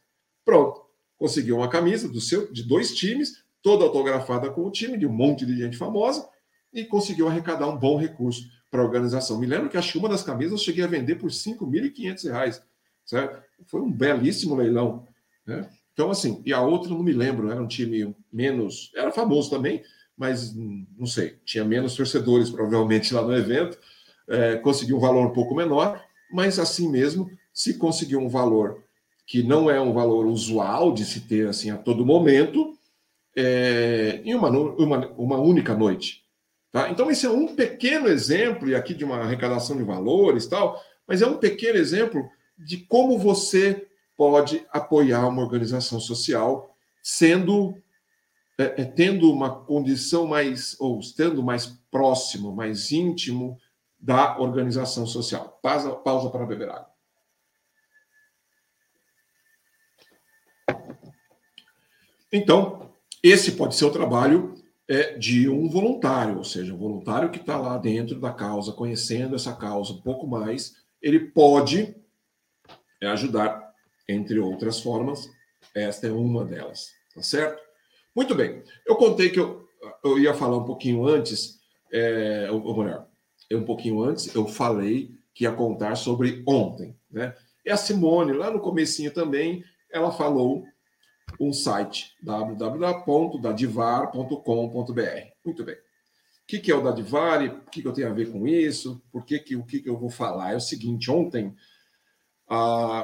Pronto, 0.46 0.85
conseguiu 1.18 1.58
uma 1.58 1.70
camisa 1.70 2.08
do 2.08 2.20
seu, 2.20 2.52
de 2.52 2.64
dois 2.64 2.94
times, 2.94 3.44
toda 3.62 3.84
autografada 3.84 4.50
com 4.50 4.66
o 4.66 4.72
time, 4.72 4.98
de 4.98 5.06
um 5.06 5.12
monte 5.12 5.46
de 5.46 5.58
gente 5.58 5.78
famosa, 5.78 6.28
e 6.74 6.84
conseguiu 6.84 7.28
arrecadar 7.28 7.68
um 7.68 7.78
bom 7.78 7.98
recurso 7.98 8.44
para 8.70 8.82
a 8.82 8.86
organização. 8.86 9.40
Me 9.40 9.46
lembro 9.46 9.70
que 9.70 9.78
acho 9.78 9.94
que 9.94 9.98
uma 9.98 10.10
das 10.10 10.24
camisas 10.24 10.52
eu 10.52 10.58
cheguei 10.58 10.84
a 10.84 10.88
vender 10.88 11.16
por 11.16 11.30
R$ 11.30 11.36
5.500, 11.36 12.62
certo? 13.06 13.42
Foi 13.68 13.82
um 13.82 13.92
belíssimo 13.92 14.56
leilão. 14.56 15.08
Né? 15.46 15.70
Então, 15.94 16.12
assim, 16.12 16.42
e 16.46 16.52
a 16.52 16.62
outra 16.62 16.90
não 16.90 17.02
me 17.02 17.14
lembro, 17.14 17.50
era 17.50 17.62
um 17.62 17.68
time 17.68 18.14
menos. 18.32 18.92
Era 18.94 19.12
famoso 19.12 19.50
também, 19.50 19.82
mas 20.18 20.54
não 20.54 21.06
sei, 21.06 21.38
tinha 21.46 21.64
menos 21.64 21.96
torcedores 21.96 22.50
provavelmente 22.50 23.14
lá 23.14 23.22
no 23.22 23.36
evento, 23.36 23.78
é, 24.28 24.56
conseguiu 24.58 24.98
um 24.98 25.00
valor 25.00 25.28
um 25.28 25.34
pouco 25.34 25.56
menor, 25.56 26.04
mas 26.32 26.60
assim 26.60 26.90
mesmo, 26.90 27.30
se 27.54 27.78
conseguiu 27.78 28.20
um 28.20 28.30
valor 28.30 28.84
que 29.26 29.42
não 29.42 29.70
é 29.70 29.80
um 29.82 29.94
valor 29.94 30.26
usual 30.26 30.94
de 30.94 31.06
se 31.06 31.22
ter 31.22 31.48
assim 31.48 31.72
a 31.72 31.78
todo 31.78 32.06
momento, 32.06 32.78
é, 33.36 34.22
em 34.24 34.36
uma, 34.36 34.50
uma, 34.50 35.08
uma 35.18 35.38
única 35.38 35.76
noite. 35.76 36.24
Tá? 36.72 36.90
Então, 36.90 37.10
esse 37.10 37.26
é 37.26 37.30
um 37.30 37.56
pequeno 37.56 38.08
exemplo, 38.08 38.70
e 38.70 38.76
aqui 38.76 38.94
de 38.94 39.04
uma 39.04 39.18
arrecadação 39.18 39.78
de 39.78 39.84
valores 39.84 40.46
tal, 40.46 40.82
mas 41.08 41.22
é 41.22 41.28
um 41.28 41.38
pequeno 41.38 41.78
exemplo 41.78 42.30
de 42.58 42.78
como 42.78 43.18
você 43.18 43.88
pode 44.16 44.66
apoiar 44.72 45.28
uma 45.28 45.42
organização 45.42 46.00
social 46.00 46.76
sendo 47.04 47.76
é, 48.58 48.82
é, 48.82 48.86
tendo 48.86 49.32
uma 49.32 49.54
condição 49.54 50.26
mais 50.26 50.80
ou 50.80 51.00
estando 51.00 51.44
mais 51.44 51.66
próximo, 51.92 52.56
mais 52.56 52.92
íntimo 52.92 53.58
da 54.00 54.40
organização 54.40 55.06
social. 55.06 55.60
Pausa, 55.62 55.92
pausa 55.92 56.30
para 56.30 56.46
beber 56.46 56.70
água. 56.70 56.95
Então, 62.32 62.92
esse 63.24 63.54
pode 63.54 63.76
ser 63.76 63.86
o 63.86 63.92
trabalho 63.92 64.54
é 64.88 65.18
de 65.18 65.50
um 65.50 65.68
voluntário, 65.68 66.38
ou 66.38 66.44
seja, 66.44 66.74
um 66.74 66.78
voluntário 66.78 67.32
que 67.32 67.40
está 67.40 67.58
lá 67.58 67.78
dentro 67.78 68.20
da 68.20 68.32
causa, 68.32 68.72
conhecendo 68.72 69.36
essa 69.36 69.56
causa 69.56 69.94
um 69.94 70.02
pouco 70.02 70.28
mais, 70.28 70.76
ele 71.02 71.20
pode 71.20 71.96
é, 73.02 73.08
ajudar, 73.08 73.74
entre 74.08 74.38
outras 74.40 74.80
formas, 74.80 75.30
esta 75.74 76.08
é 76.08 76.12
uma 76.12 76.46
delas, 76.46 76.92
tá 77.14 77.24
certo? 77.24 77.62
Muito 78.16 78.36
bem, 78.36 78.64
eu 78.86 78.96
contei 78.96 79.30
que 79.30 79.40
eu, 79.40 79.68
eu 80.04 80.20
ia 80.20 80.34
falar 80.34 80.58
um 80.58 80.66
pouquinho 80.66 81.08
antes, 81.08 81.60
é, 81.92 82.50
ou 82.52 82.78
melhor, 82.78 83.08
um 83.52 83.64
pouquinho 83.64 84.04
antes, 84.04 84.34
eu 84.36 84.48
falei 84.48 85.12
que 85.34 85.46
ia 85.46 85.52
contar 85.52 85.96
sobre 85.96 86.44
ontem, 86.48 86.96
né? 87.10 87.36
E 87.66 87.72
a 87.72 87.78
Simone, 87.78 88.34
lá 88.34 88.52
no 88.52 88.60
comecinho 88.60 89.12
também, 89.12 89.64
ela 89.96 90.12
falou 90.12 90.66
um 91.40 91.54
site, 91.54 92.14
www.dadivar.com.br. 92.22 95.02
Muito 95.44 95.64
bem. 95.64 95.76
O 95.76 96.48
que, 96.48 96.60
que 96.60 96.72
é 96.72 96.76
o 96.76 96.84
Dadivar 96.84 97.44
e 97.44 97.48
o 97.48 97.62
que, 97.64 97.84
eu 97.84 97.94
tenho 97.94 98.10
a 98.10 98.14
ver 98.14 98.32
com 98.32 98.48
isso? 98.48 99.02
Por 99.12 99.26
que, 99.26 99.40
que 99.40 99.56
o 99.56 99.64
que, 99.64 99.80
que 99.80 99.90
eu 99.90 99.98
vou 99.98 100.10
falar? 100.10 100.54
É 100.54 100.56
o 100.56 100.62
seguinte, 100.62 101.10
ontem, 101.10 101.56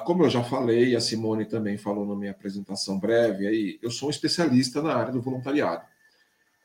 como 0.06 0.24
eu 0.24 0.30
já 0.30 0.44
falei, 0.44 0.96
a 0.96 1.02
Simone 1.02 1.46
também 1.46 1.78
falou 1.78 2.06
na 2.06 2.16
minha 2.16 2.32
apresentação 2.32 3.00
breve, 3.00 3.48
aí, 3.48 3.80
eu 3.82 3.90
sou 3.90 4.10
um 4.10 4.12
especialista 4.12 4.82
na 4.82 4.96
área 4.96 5.12
do 5.12 5.22
voluntariado. 5.22 5.84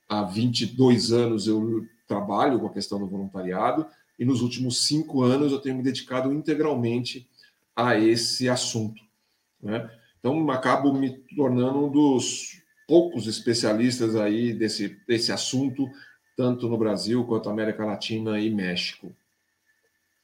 Há 0.08 0.24
22 0.24 1.12
anos 1.12 1.46
eu 1.46 1.86
trabalho 2.06 2.60
com 2.60 2.66
a 2.66 2.72
questão 2.72 2.98
do 2.98 3.08
voluntariado 3.08 3.86
e 4.18 4.24
nos 4.24 4.42
últimos 4.42 4.86
cinco 4.86 5.22
anos 5.22 5.52
eu 5.52 5.60
tenho 5.60 5.76
me 5.76 5.82
dedicado 5.82 6.32
integralmente 6.32 7.28
a 7.74 7.98
esse 7.98 8.48
assunto. 8.48 9.02
Né? 9.62 9.90
Então, 10.18 10.50
acabo 10.50 10.92
me 10.92 11.10
tornando 11.36 11.86
um 11.86 11.90
dos 11.90 12.62
poucos 12.86 13.26
especialistas 13.26 14.16
aí 14.16 14.52
desse, 14.52 15.00
desse 15.06 15.32
assunto, 15.32 15.88
tanto 16.36 16.68
no 16.68 16.78
Brasil 16.78 17.24
quanto 17.24 17.48
América 17.48 17.84
Latina 17.84 18.40
e 18.40 18.50
México. 18.50 19.14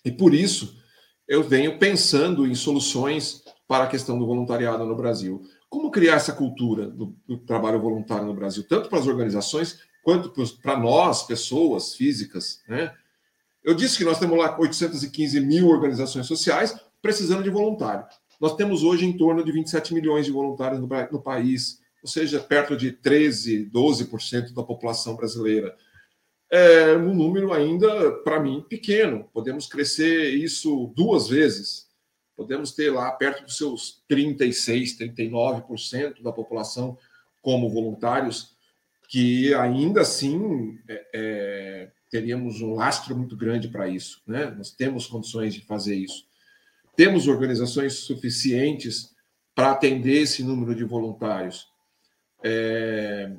E 0.05 0.11
por 0.11 0.35
isso, 0.35 0.81
eu 1.27 1.43
venho 1.43 1.79
pensando 1.79 2.47
em 2.47 2.55
soluções 2.55 3.43
para 3.67 3.85
a 3.85 3.89
questão 3.89 4.19
do 4.19 4.27
voluntariado 4.27 4.85
no 4.85 4.97
Brasil. 4.97 5.43
Como 5.69 5.91
criar 5.91 6.17
essa 6.17 6.33
cultura 6.33 6.87
do, 6.87 7.17
do 7.27 7.39
trabalho 7.39 7.81
voluntário 7.81 8.27
no 8.27 8.35
Brasil, 8.35 8.65
tanto 8.69 8.89
para 8.89 8.99
as 8.99 9.07
organizações 9.07 9.81
quanto 10.03 10.33
para 10.61 10.77
nós, 10.77 11.23
pessoas 11.23 11.95
físicas, 11.95 12.61
né? 12.69 12.95
Eu 13.65 13.75
disse 13.75 13.97
que 13.97 14.05
nós 14.05 14.19
temos 14.19 14.37
lá 14.37 14.59
815 14.59 15.39
mil 15.41 15.69
organizações 15.69 16.27
sociais 16.27 16.77
precisando 17.01 17.45
de 17.45 17.51
voluntário. 17.51 18.05
Nós 18.43 18.57
temos 18.57 18.83
hoje 18.83 19.07
em 19.07 19.17
torno 19.17 19.45
de 19.45 19.53
27 19.53 19.95
milhões 19.95 20.27
de 20.27 20.33
voluntários 20.33 20.81
no, 20.81 20.89
no 20.89 21.23
país, 21.23 21.81
ou 22.03 22.09
seja, 22.09 22.41
perto 22.41 22.77
de 22.77 22.91
13, 22.91 23.71
12% 23.73 24.53
da 24.53 24.65
população 24.65 25.15
brasileira. 25.15 25.77
É 26.51 26.97
um 26.97 27.15
número 27.15 27.53
ainda, 27.53 28.11
para 28.25 28.41
mim, 28.41 28.61
pequeno. 28.69 29.31
Podemos 29.33 29.69
crescer 29.69 30.35
isso 30.35 30.93
duas 30.97 31.29
vezes. 31.29 31.87
Podemos 32.37 32.73
ter 32.73 32.91
lá 32.91 33.13
perto 33.13 33.45
dos 33.45 33.57
seus 33.57 34.03
36, 34.09 34.99
39% 34.99 36.21
da 36.21 36.33
população 36.33 36.99
como 37.41 37.71
voluntários, 37.71 38.57
que 39.09 39.55
ainda 39.55 40.01
assim 40.01 40.81
é, 40.89 41.07
é, 41.15 41.91
teríamos 42.11 42.61
um 42.61 42.75
lastro 42.75 43.17
muito 43.17 43.37
grande 43.37 43.69
para 43.69 43.87
isso. 43.87 44.21
Né? 44.27 44.47
Nós 44.51 44.73
temos 44.73 45.07
condições 45.07 45.55
de 45.55 45.61
fazer 45.61 45.95
isso. 45.95 46.32
Temos 46.95 47.27
organizações 47.27 47.95
suficientes 47.95 49.11
para 49.55 49.73
atender 49.73 50.23
esse 50.23 50.43
número 50.43 50.75
de 50.75 50.85
voluntários. 50.85 51.67
É 52.43 53.33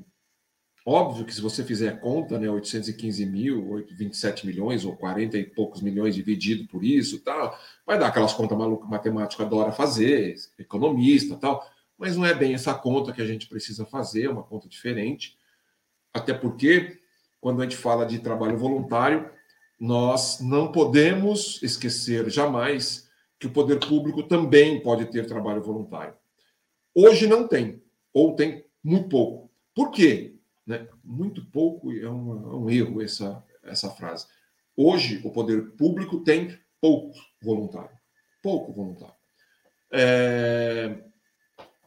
óbvio 0.85 1.25
que 1.25 1.33
se 1.33 1.41
você 1.41 1.63
fizer 1.63 1.99
conta, 1.99 2.37
né, 2.37 2.49
815 2.49 3.25
mil, 3.25 3.85
27 3.97 4.45
milhões 4.45 4.83
ou 4.83 4.95
40 4.95 5.37
e 5.37 5.45
poucos 5.45 5.81
milhões 5.81 6.15
dividido 6.15 6.67
por 6.67 6.83
isso, 6.83 7.21
tal, 7.21 7.57
vai 7.85 7.97
dar 7.97 8.07
aquelas 8.07 8.33
contas 8.33 8.57
malucas 8.57 8.89
matemática 8.89 9.43
adora 9.43 9.71
fazer, 9.71 10.35
economista, 10.59 11.37
tal, 11.37 11.65
mas 11.97 12.17
não 12.17 12.25
é 12.25 12.33
bem 12.33 12.53
essa 12.53 12.73
conta 12.73 13.13
que 13.13 13.21
a 13.21 13.25
gente 13.25 13.47
precisa 13.47 13.85
fazer, 13.85 14.25
é 14.25 14.29
uma 14.29 14.43
conta 14.43 14.67
diferente. 14.67 15.37
Até 16.13 16.33
porque 16.33 16.99
quando 17.39 17.61
a 17.61 17.63
gente 17.63 17.77
fala 17.77 18.05
de 18.05 18.19
trabalho 18.19 18.57
voluntário, 18.57 19.29
nós 19.79 20.39
não 20.41 20.71
podemos 20.71 21.61
esquecer 21.63 22.29
jamais 22.29 23.09
que 23.43 23.47
o 23.47 23.51
poder 23.51 23.77
público 23.77 24.23
também 24.23 24.81
pode 24.81 25.05
ter 25.07 25.27
trabalho 25.27 25.61
voluntário. 25.61 26.13
Hoje 26.95 27.27
não 27.27 27.45
tem, 27.45 27.83
ou 28.13 28.37
tem 28.37 28.63
muito 28.81 29.09
pouco. 29.09 29.51
Por 29.75 29.91
quê? 29.91 30.35
Né? 30.65 30.87
Muito 31.03 31.43
pouco 31.51 31.91
é 31.91 32.09
um, 32.09 32.53
é 32.53 32.55
um 32.55 32.69
erro 32.69 33.01
essa, 33.01 33.43
essa 33.61 33.89
frase. 33.89 34.27
Hoje, 34.77 35.19
o 35.25 35.29
poder 35.29 35.71
público 35.71 36.21
tem 36.21 36.57
pouco 36.79 37.13
voluntário. 37.41 37.97
Pouco 38.41 38.71
voluntário. 38.71 39.15
É... 39.91 41.03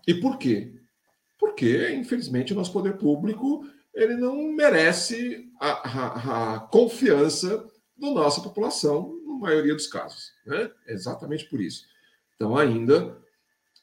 E 0.07 0.12
por 0.14 0.37
quê? 0.37 0.75
Porque, 1.38 1.90
infelizmente, 1.95 2.53
o 2.53 2.57
nosso 2.57 2.73
poder 2.73 2.99
público 2.99 3.66
ele 3.95 4.14
não 4.14 4.53
merece 4.53 5.51
a, 5.59 5.71
a, 5.71 6.55
a 6.57 6.61
confiança 6.61 7.66
da 7.97 8.11
nossa 8.11 8.42
população, 8.42 9.19
maioria 9.38 9.75
dos 9.75 9.87
casos. 9.87 10.33
Né? 10.44 10.70
Exatamente 10.87 11.46
por 11.46 11.61
isso. 11.61 11.85
Então, 12.35 12.57
ainda 12.57 13.16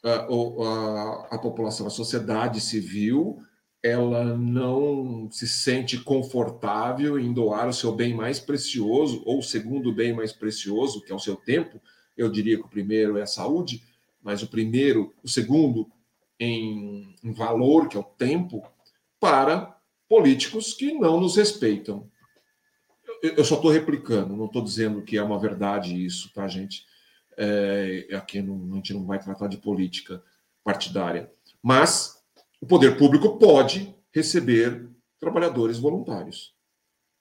a, 0.04 0.12
a, 0.12 1.28
a 1.32 1.38
população, 1.38 1.88
a 1.88 1.90
sociedade 1.90 2.60
civil, 2.60 3.40
ela 3.82 4.38
não 4.38 5.30
se 5.32 5.48
sente 5.48 6.00
confortável 6.00 7.20
em 7.20 7.34
doar 7.34 7.68
o 7.68 7.74
seu 7.74 7.92
bem 7.92 8.14
mais 8.14 8.40
precioso, 8.40 9.22
ou 9.26 9.40
o 9.40 9.44
segundo 9.44 9.92
bem 9.92 10.14
mais 10.14 10.32
precioso, 10.32 11.02
que 11.02 11.12
é 11.12 11.16
o 11.16 11.20
seu 11.20 11.36
tempo. 11.36 11.82
Eu 12.16 12.30
diria 12.30 12.58
que 12.58 12.64
o 12.64 12.70
primeiro 12.70 13.18
é 13.18 13.24
a 13.24 13.28
saúde, 13.28 13.84
mas 14.22 14.42
o 14.42 14.48
primeiro, 14.48 15.14
o 15.22 15.28
segundo 15.28 15.90
em, 16.40 17.16
em 17.24 17.34
valor, 17.34 17.90
que 17.90 17.98
é 17.98 18.00
o 18.00 18.04
tempo, 18.04 18.64
para 19.20 19.78
políticos 20.08 20.74
que 20.74 20.94
não 20.94 21.20
nos 21.20 21.36
respeitam 21.36 22.10
eu 23.24 23.46
só 23.46 23.56
estou 23.56 23.72
replicando, 23.72 24.36
não 24.36 24.48
estou 24.48 24.62
dizendo 24.62 25.02
que 25.02 25.18
é 25.18 25.24
uma 25.24 25.40
verdade 25.40 26.06
isso, 26.06 26.32
tá, 26.34 26.46
gente? 26.46 26.86
É, 27.38 28.10
aqui 28.14 28.42
não, 28.42 28.74
a 28.74 28.76
gente 28.76 28.94
não 28.94 29.06
vai 29.06 29.18
tratar 29.18 29.48
de 29.48 29.58
política 29.58 30.22
partidária. 30.64 31.32
Mas 31.62 32.22
o 32.60 32.66
poder 32.66 32.98
público 32.98 33.38
pode 33.40 33.96
receber 34.12 34.90
trabalhadores 35.20 35.80
voluntários. 35.80 36.54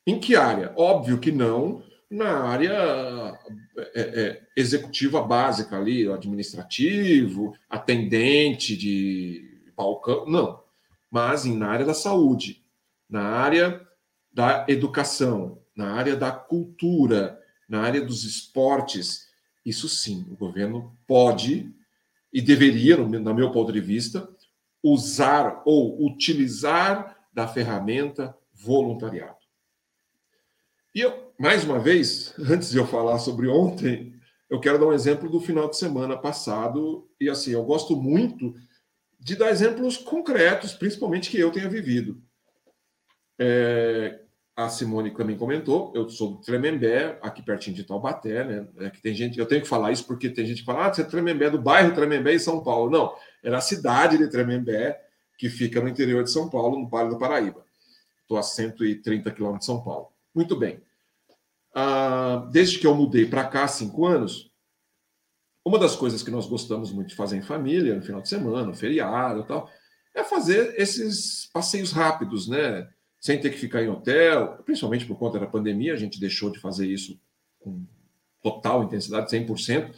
Em 0.04 0.18
que 0.18 0.34
área? 0.34 0.72
Óbvio 0.76 1.20
que 1.20 1.30
não 1.30 1.84
na 2.10 2.44
área 2.44 3.38
é, 3.94 4.00
é, 4.00 4.42
executiva 4.56 5.22
básica 5.22 5.78
ali, 5.78 6.10
administrativo, 6.10 7.56
atendente 7.70 8.76
de 8.76 9.72
balcão, 9.74 10.26
não. 10.26 10.62
Mas 11.10 11.44
na 11.44 11.68
área 11.68 11.86
da 11.86 11.94
saúde, 11.94 12.62
na 13.08 13.22
área 13.22 13.86
da 14.30 14.66
educação, 14.68 15.61
na 15.74 15.92
área 15.92 16.16
da 16.16 16.30
cultura, 16.30 17.40
na 17.68 17.80
área 17.80 18.04
dos 18.04 18.24
esportes, 18.24 19.28
isso 19.64 19.88
sim, 19.88 20.26
o 20.30 20.36
governo 20.36 20.96
pode 21.06 21.72
e 22.32 22.40
deveria, 22.40 22.96
no 22.96 23.34
meu 23.34 23.50
ponto 23.50 23.72
de 23.72 23.80
vista, 23.80 24.28
usar 24.82 25.62
ou 25.64 26.04
utilizar 26.04 27.16
da 27.32 27.46
ferramenta 27.46 28.36
voluntariado. 28.52 29.36
E 30.94 31.00
eu, 31.00 31.32
mais 31.38 31.64
uma 31.64 31.78
vez, 31.78 32.34
antes 32.50 32.70
de 32.70 32.78
eu 32.78 32.86
falar 32.86 33.18
sobre 33.18 33.48
ontem, 33.48 34.14
eu 34.50 34.60
quero 34.60 34.78
dar 34.78 34.86
um 34.86 34.92
exemplo 34.92 35.30
do 35.30 35.40
final 35.40 35.68
de 35.68 35.76
semana 35.76 36.16
passado. 36.16 37.08
E 37.18 37.30
assim, 37.30 37.52
eu 37.52 37.64
gosto 37.64 37.96
muito 37.96 38.54
de 39.18 39.36
dar 39.36 39.50
exemplos 39.50 39.96
concretos, 39.96 40.74
principalmente 40.74 41.30
que 41.30 41.38
eu 41.38 41.50
tenha 41.50 41.68
vivido. 41.68 42.22
É, 43.38 44.20
a 44.54 44.68
Simone 44.68 45.10
também 45.14 45.36
comentou, 45.36 45.92
eu 45.94 46.08
sou 46.10 46.32
do 46.32 46.40
Tremembé, 46.40 47.18
aqui 47.22 47.42
pertinho 47.42 47.74
de 47.74 47.84
Taubaté, 47.84 48.44
né? 48.44 48.68
É 48.78 48.90
que 48.90 49.00
tem 49.00 49.14
gente, 49.14 49.38
eu 49.38 49.46
tenho 49.46 49.62
que 49.62 49.68
falar 49.68 49.92
isso 49.92 50.06
porque 50.06 50.28
tem 50.28 50.44
gente 50.44 50.60
que 50.60 50.66
fala, 50.66 50.86
ah, 50.86 50.92
você 50.92 51.00
é 51.00 51.04
Tremembé 51.04 51.48
do 51.48 51.60
bairro 51.60 51.94
Tremembé 51.94 52.34
em 52.34 52.38
São 52.38 52.62
Paulo. 52.62 52.90
Não, 52.90 53.14
era 53.42 53.58
a 53.58 53.62
cidade 53.62 54.18
de 54.18 54.28
Tremembé, 54.28 55.00
que 55.38 55.48
fica 55.48 55.80
no 55.80 55.88
interior 55.88 56.22
de 56.22 56.30
São 56.30 56.50
Paulo, 56.50 56.78
no 56.78 56.88
Vale 56.88 57.08
do 57.08 57.18
Paraíba. 57.18 57.64
Estou 58.20 58.36
a 58.36 58.42
130 58.42 59.30
quilômetros 59.30 59.66
de 59.66 59.72
São 59.72 59.82
Paulo. 59.82 60.08
Muito 60.34 60.54
bem. 60.54 60.82
Ah, 61.74 62.46
desde 62.52 62.78
que 62.78 62.86
eu 62.86 62.94
mudei 62.94 63.26
para 63.26 63.44
cá 63.44 63.64
há 63.64 63.68
cinco 63.68 64.06
anos, 64.06 64.50
uma 65.64 65.78
das 65.78 65.96
coisas 65.96 66.22
que 66.22 66.30
nós 66.30 66.46
gostamos 66.46 66.92
muito 66.92 67.08
de 67.08 67.14
fazer 67.14 67.36
em 67.36 67.42
família, 67.42 67.94
no 67.94 68.02
final 68.02 68.20
de 68.20 68.28
semana, 68.28 68.66
no 68.66 68.74
feriado 68.74 69.40
e 69.40 69.46
tal, 69.46 69.70
é 70.14 70.22
fazer 70.22 70.74
esses 70.78 71.48
passeios 71.52 71.92
rápidos, 71.92 72.48
né? 72.48 72.86
Sem 73.22 73.40
ter 73.40 73.50
que 73.50 73.58
ficar 73.58 73.84
em 73.84 73.88
hotel, 73.88 74.58
principalmente 74.64 75.06
por 75.06 75.16
conta 75.16 75.38
da 75.38 75.46
pandemia, 75.46 75.94
a 75.94 75.96
gente 75.96 76.18
deixou 76.18 76.50
de 76.50 76.58
fazer 76.58 76.88
isso 76.88 77.16
com 77.60 77.86
total 78.42 78.82
intensidade, 78.82 79.30
100%, 79.30 79.94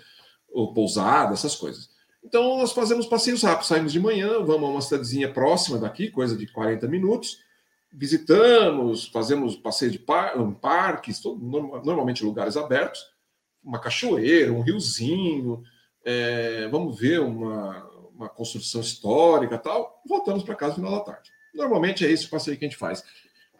ou 0.53 0.75
pousada, 0.75 1.33
essas 1.33 1.57
coisas. 1.57 1.89
Então, 2.23 2.59
nós 2.59 2.73
fazemos 2.73 3.07
passeios 3.07 3.43
rápidos, 3.43 3.69
saímos 3.69 3.95
de 3.95 3.99
manhã, 3.99 4.45
vamos 4.45 4.69
a 4.69 4.73
uma 4.73 4.83
cidadezinha 4.83 5.33
próxima 5.33 5.79
daqui, 5.79 6.11
coisa 6.11 6.37
de 6.37 6.47
40 6.47 6.87
minutos, 6.87 7.39
visitamos, 7.91 9.09
fazemos 9.09 9.57
passeio 9.57 9.91
de 9.91 9.99
par, 9.99 10.39
um 10.39 10.53
parques, 10.53 11.19
todo, 11.19 11.43
normalmente 11.43 12.23
lugares 12.23 12.59
abertos, 12.59 13.01
uma 13.63 13.81
cachoeira, 13.81 14.53
um 14.53 14.61
riozinho, 14.61 15.63
é, 16.05 16.69
vamos 16.69 17.01
ver 17.01 17.21
uma, 17.21 17.89
uma 18.15 18.29
construção 18.29 18.83
histórica 18.83 19.57
tal, 19.57 20.03
voltamos 20.07 20.43
para 20.43 20.55
casa 20.55 20.73
no 20.73 20.77
final 20.77 20.99
da 20.99 21.13
tarde. 21.13 21.34
Normalmente 21.55 22.05
é 22.05 22.11
esse 22.11 22.27
o 22.27 22.31
passeio 22.31 22.59
que 22.59 22.65
a 22.65 22.69
gente 22.69 22.79
faz. 22.79 23.05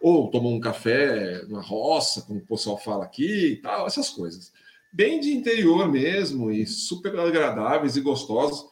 Ou 0.01 0.31
tomar 0.31 0.49
um 0.49 0.61
café 0.61 1.45
na 1.49 1.61
roça, 1.61 2.23
como 2.23 2.41
o 2.41 2.47
pessoal 2.47 2.77
fala 2.77 3.05
aqui 3.05 3.53
e 3.53 3.57
tal, 3.57 3.87
essas 3.87 4.11
coisas. 4.11 4.53
Bem 4.93 5.19
de 5.19 5.33
interior 5.33 5.91
mesmo, 5.91 6.51
e 6.51 6.67
super 6.67 7.19
agradáveis 7.19 7.97
e 7.97 8.01
gostosos, 8.01 8.67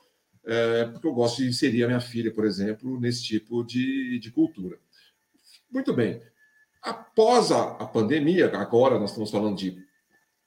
é, 0.45 0.85
porque 0.87 1.07
eu 1.07 1.15
gosto 1.15 1.43
de 1.43 1.49
inserir 1.49 1.85
a 1.85 1.87
minha 1.87 2.01
filha, 2.01 2.33
por 2.33 2.45
exemplo, 2.45 3.01
nesse 3.01 3.23
tipo 3.25 3.65
de, 3.65 4.19
de 4.19 4.31
cultura. 4.31 4.79
Muito 5.71 5.93
bem. 5.95 6.21
Após 6.83 7.51
a, 7.51 7.77
a 7.77 7.87
pandemia, 7.87 8.47
agora 8.55 8.99
nós 8.99 9.11
estamos 9.11 9.31
falando 9.31 9.57
de 9.57 9.77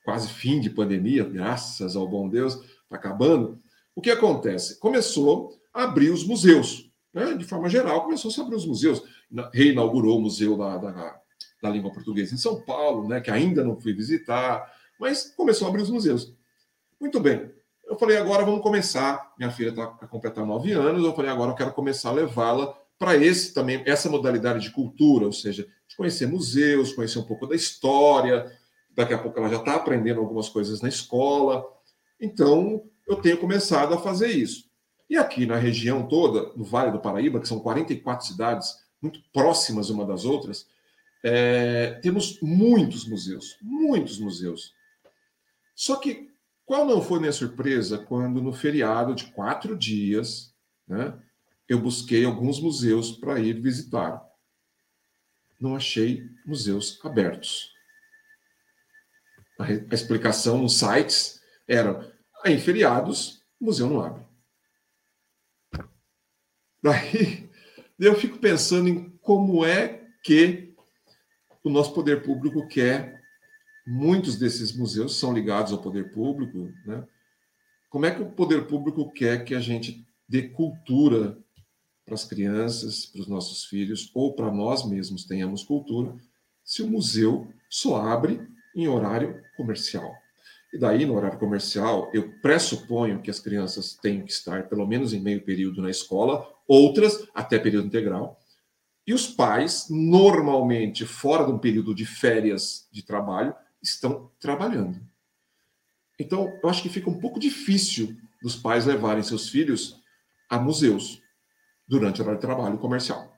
quase 0.04 0.30
fim 0.30 0.60
de 0.60 0.70
pandemia, 0.70 1.24
graças 1.24 1.96
ao 1.96 2.08
bom 2.08 2.30
Deus, 2.30 2.54
está 2.56 2.96
acabando. 2.96 3.60
O 3.96 4.02
que 4.02 4.12
acontece? 4.12 4.80
Começou 4.80 5.58
a 5.74 5.84
abrir 5.84 6.10
os 6.10 6.24
museus. 6.24 6.92
Né? 7.16 7.34
De 7.34 7.46
forma 7.46 7.70
geral, 7.70 8.04
começou 8.04 8.30
a 8.30 8.44
abrir 8.44 8.58
os 8.58 8.66
museus. 8.66 9.02
Reinaugurou 9.54 10.18
o 10.18 10.22
Museu 10.22 10.58
da, 10.58 10.78
da, 10.78 11.22
da 11.64 11.70
Língua 11.70 11.94
Portuguesa 11.94 12.36
em 12.36 12.38
São 12.38 12.62
Paulo, 12.62 13.08
né? 13.08 13.22
que 13.22 13.32
ainda 13.32 13.64
não 13.64 13.80
fui 13.80 13.94
visitar, 13.94 14.70
mas 15.00 15.34
começou 15.34 15.66
a 15.66 15.70
abrir 15.70 15.82
os 15.82 15.90
museus. 15.90 16.36
Muito 17.00 17.18
bem. 17.22 17.50
Eu 17.86 17.98
falei, 17.98 18.18
agora 18.18 18.44
vamos 18.44 18.62
começar. 18.62 19.34
Minha 19.38 19.50
filha 19.50 19.70
está 19.70 19.84
a 19.84 20.08
completar 20.08 20.46
nove 20.46 20.74
anos. 20.74 21.06
Eu 21.06 21.16
falei, 21.16 21.32
agora 21.32 21.52
eu 21.52 21.56
quero 21.56 21.72
começar 21.72 22.10
a 22.10 22.14
levá-la 22.14 22.78
para 23.00 23.16
esse 23.16 23.54
também, 23.54 23.82
essa 23.86 24.10
modalidade 24.10 24.62
de 24.62 24.72
cultura, 24.72 25.26
ou 25.26 25.34
seja, 25.34 25.68
de 25.88 25.96
conhecer 25.96 26.28
museus, 26.28 26.94
conhecer 26.94 27.20
um 27.20 27.24
pouco 27.24 27.48
da 27.48 27.56
história. 27.56 28.52
Daqui 28.92 29.14
a 29.14 29.18
pouco 29.18 29.40
ela 29.40 29.50
já 29.50 29.58
está 29.58 29.76
aprendendo 29.76 30.20
algumas 30.20 30.50
coisas 30.50 30.82
na 30.82 30.90
escola. 30.90 31.66
Então, 32.20 32.84
eu 33.08 33.18
tenho 33.18 33.38
começado 33.38 33.94
a 33.94 33.98
fazer 33.98 34.30
isso. 34.30 34.66
E 35.10 35.18
aqui 35.18 35.46
na 35.46 35.58
região 35.58 36.08
toda, 36.08 36.52
no 36.56 36.64
Vale 36.64 36.92
do 36.92 37.00
Paraíba, 37.00 37.40
que 37.40 37.48
são 37.48 37.60
44 37.60 38.26
cidades, 38.26 38.84
muito 39.02 39.22
próximas 39.32 39.90
uma 39.90 40.06
das 40.06 40.26
outras, 40.26 40.68
é, 41.24 42.00
temos 42.02 42.40
muitos 42.42 43.08
museus, 43.08 43.58
muitos 43.62 44.20
museus. 44.20 44.74
Só 45.76 45.98
que 45.98 46.32
qual 46.66 46.86
não 46.86 47.02
foi 47.02 47.20
minha 47.20 47.32
surpresa 47.32 47.98
quando 47.98 48.42
no 48.42 48.52
feriado 48.52 49.14
de 49.14 49.26
quatro 49.26 49.78
dias, 49.78 50.54
né, 50.88 51.14
eu 51.70 51.80
busquei 51.80 52.26
alguns 52.26 52.60
museus 52.60 53.12
para 53.12 53.40
ir 53.40 53.60
visitar. 53.60 54.24
Não 55.60 55.76
achei 55.76 56.28
museus 56.46 57.00
abertos. 57.04 57.74
A, 59.60 59.66
a 59.66 59.94
explicação 59.96 60.58
nos 60.58 60.78
sites 60.78 61.42
era: 61.68 62.12
em 62.46 62.60
feriados, 62.60 63.42
o 63.60 63.66
museu 63.66 63.90
não 63.90 64.02
abre. 64.02 64.25
Daí 67.98 68.10
eu 68.10 68.16
fico 68.16 68.38
pensando 68.38 68.88
em 68.88 69.10
como 69.22 69.66
é 69.66 70.04
que 70.24 70.74
o 71.64 71.70
nosso 71.70 71.94
poder 71.94 72.22
público 72.22 72.68
quer. 72.68 73.24
Muitos 73.88 74.38
desses 74.38 74.76
museus 74.76 75.18
são 75.18 75.34
ligados 75.34 75.72
ao 75.72 75.82
poder 75.82 76.12
público, 76.12 76.72
né? 76.86 77.08
Como 77.90 78.06
é 78.06 78.12
que 78.12 78.22
o 78.22 78.30
poder 78.30 78.68
público 78.68 79.12
quer 79.12 79.44
que 79.44 79.56
a 79.56 79.60
gente 79.60 80.06
dê 80.28 80.44
cultura 80.50 81.38
para 82.04 82.14
as 82.14 82.26
crianças, 82.26 83.06
para 83.06 83.22
os 83.22 83.28
nossos 83.28 83.66
filhos, 83.66 84.12
ou 84.14 84.34
para 84.34 84.52
nós 84.52 84.88
mesmos 84.88 85.26
tenhamos 85.26 85.64
cultura, 85.64 86.16
se 86.64 86.84
o 86.84 86.88
museu 86.88 87.48
só 87.70 87.96
abre 87.96 88.48
em 88.76 88.88
horário 88.88 89.42
comercial. 89.56 90.14
E 90.74 90.78
daí, 90.78 91.06
no 91.06 91.16
horário 91.16 91.40
comercial, 91.40 92.12
eu 92.14 92.34
pressuponho 92.42 93.22
que 93.22 93.32
as 93.32 93.40
crianças 93.40 93.94
têm 93.96 94.24
que 94.24 94.32
estar 94.32 94.68
pelo 94.68 94.86
menos 94.86 95.14
em 95.14 95.20
meio 95.20 95.42
período 95.42 95.82
na 95.82 95.90
escola, 95.90 96.55
outras 96.68 97.28
até 97.34 97.60
período 97.60 97.88
integral. 97.88 98.40
E 99.08 99.14
os 99.14 99.28
pais, 99.28 99.88
normalmente, 99.90 101.06
fora 101.06 101.46
de 101.46 101.52
um 101.52 101.60
período 101.60 101.94
de 101.94 102.06
férias 102.06 102.88
de 102.92 103.04
trabalho, 103.04 103.54
estão 103.82 104.32
trabalhando. 104.40 105.00
Então, 106.20 106.52
eu 106.64 106.70
acho 106.70 106.82
que 106.82 106.90
fica 106.90 107.10
um 107.10 107.20
pouco 107.20 107.40
difícil 107.40 108.18
dos 108.42 108.56
pais 108.56 108.86
levarem 108.86 109.22
seus 109.22 109.50
filhos 109.50 110.02
a 110.50 110.60
museus 110.60 111.22
durante 111.88 112.20
o 112.20 112.24
horário 112.24 112.40
de 112.40 112.48
trabalho 112.48 112.78
comercial. 112.78 113.32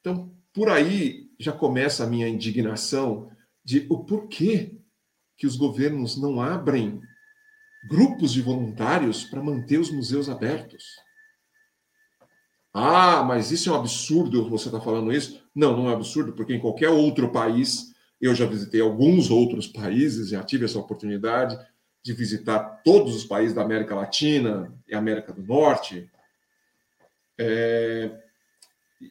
Então, 0.00 0.34
por 0.52 0.68
aí 0.68 1.30
já 1.38 1.52
começa 1.52 2.04
a 2.04 2.06
minha 2.06 2.28
indignação 2.28 3.30
de 3.64 3.86
o 3.88 4.04
porquê 4.04 4.78
que 5.36 5.46
os 5.46 5.56
governos 5.56 6.20
não 6.20 6.40
abrem 6.40 7.00
grupos 7.88 8.32
de 8.32 8.42
voluntários 8.42 9.24
para 9.24 9.42
manter 9.42 9.78
os 9.78 9.90
museus 9.90 10.28
abertos. 10.28 10.84
Ah, 12.80 13.24
mas 13.24 13.50
isso 13.50 13.68
é 13.68 13.72
um 13.72 13.74
absurdo 13.74 14.48
você 14.48 14.68
está 14.68 14.80
falando 14.80 15.12
isso? 15.12 15.42
Não, 15.52 15.76
não 15.76 15.90
é 15.90 15.94
absurdo, 15.94 16.32
porque 16.32 16.54
em 16.54 16.60
qualquer 16.60 16.90
outro 16.90 17.32
país, 17.32 17.92
eu 18.20 18.32
já 18.36 18.46
visitei 18.46 18.80
alguns 18.80 19.32
outros 19.32 19.66
países, 19.66 20.28
já 20.28 20.44
tive 20.44 20.64
essa 20.64 20.78
oportunidade 20.78 21.58
de 22.04 22.12
visitar 22.12 22.60
todos 22.84 23.16
os 23.16 23.24
países 23.24 23.52
da 23.52 23.62
América 23.62 23.96
Latina 23.96 24.72
e 24.86 24.94
América 24.94 25.32
do 25.32 25.42
Norte, 25.42 26.08
é, 27.36 28.16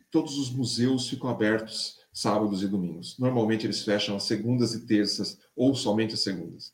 todos 0.10 0.38
os 0.38 0.50
museus 0.50 1.10
ficam 1.10 1.30
abertos 1.30 2.00
sábados 2.14 2.64
e 2.64 2.70
domingos. 2.70 3.20
Normalmente 3.20 3.68
eles 3.68 3.84
fecham 3.84 4.16
às 4.16 4.24
segundas 4.24 4.74
e 4.76 4.86
terças, 4.86 5.38
ou 5.54 5.76
somente 5.76 6.14
às 6.14 6.22
segundas. 6.22 6.74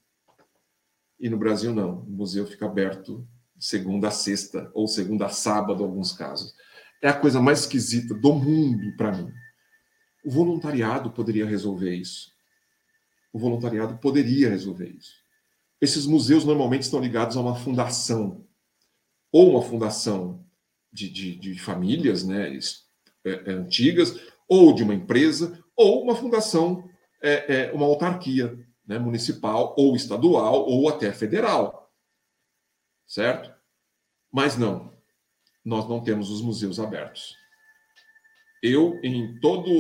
E 1.20 1.28
no 1.28 1.40
Brasil, 1.40 1.74
não. 1.74 2.02
O 2.02 2.12
museu 2.12 2.46
fica 2.46 2.68
aberto 2.68 3.28
segunda 3.58 4.10
a 4.10 4.12
sexta, 4.12 4.70
ou 4.76 4.88
segunda 4.88 5.26
a 5.26 5.30
sábado, 5.30 5.82
em 5.82 5.86
alguns 5.88 6.12
casos. 6.12 6.54
É 7.04 7.10
a 7.10 7.20
coisa 7.20 7.42
mais 7.42 7.60
esquisita 7.60 8.14
do 8.14 8.34
mundo 8.34 8.96
para 8.96 9.12
mim. 9.12 9.30
O 10.24 10.32
voluntariado 10.32 11.12
poderia 11.12 11.46
resolver 11.46 11.94
isso. 11.94 12.32
O 13.34 13.38
voluntariado 13.38 13.98
poderia 13.98 14.50
resolver 14.50 14.88
isso. 14.88 15.12
Esses 15.82 16.06
museus 16.06 16.46
normalmente 16.46 16.84
estão 16.84 17.02
ligados 17.02 17.36
a 17.36 17.42
uma 17.42 17.56
fundação, 17.56 18.48
ou 19.34 19.52
uma 19.52 19.62
fundação 19.62 20.46
de, 20.94 21.10
de, 21.10 21.36
de 21.36 21.60
famílias, 21.60 22.24
né, 22.24 22.58
é, 23.26 23.32
é, 23.32 23.52
antigas, 23.52 24.18
ou 24.48 24.74
de 24.74 24.82
uma 24.82 24.96
empresa, 24.96 25.62
ou 25.76 26.04
uma 26.04 26.16
fundação, 26.16 26.90
é, 27.22 27.64
é, 27.64 27.74
uma 27.74 27.86
autarquia 27.86 28.58
né, 28.88 28.98
municipal, 28.98 29.76
ou 29.78 29.94
estadual, 29.94 30.66
ou 30.66 30.88
até 30.88 31.12
federal. 31.12 31.92
Certo? 33.06 33.54
Mas 34.32 34.56
não, 34.56 34.93
nós 35.64 35.88
não 35.88 36.02
temos 36.02 36.30
os 36.30 36.42
museus 36.42 36.80
abertos. 36.80 37.38
Eu, 38.62 39.00
em 39.04 39.40
todas 39.40 39.74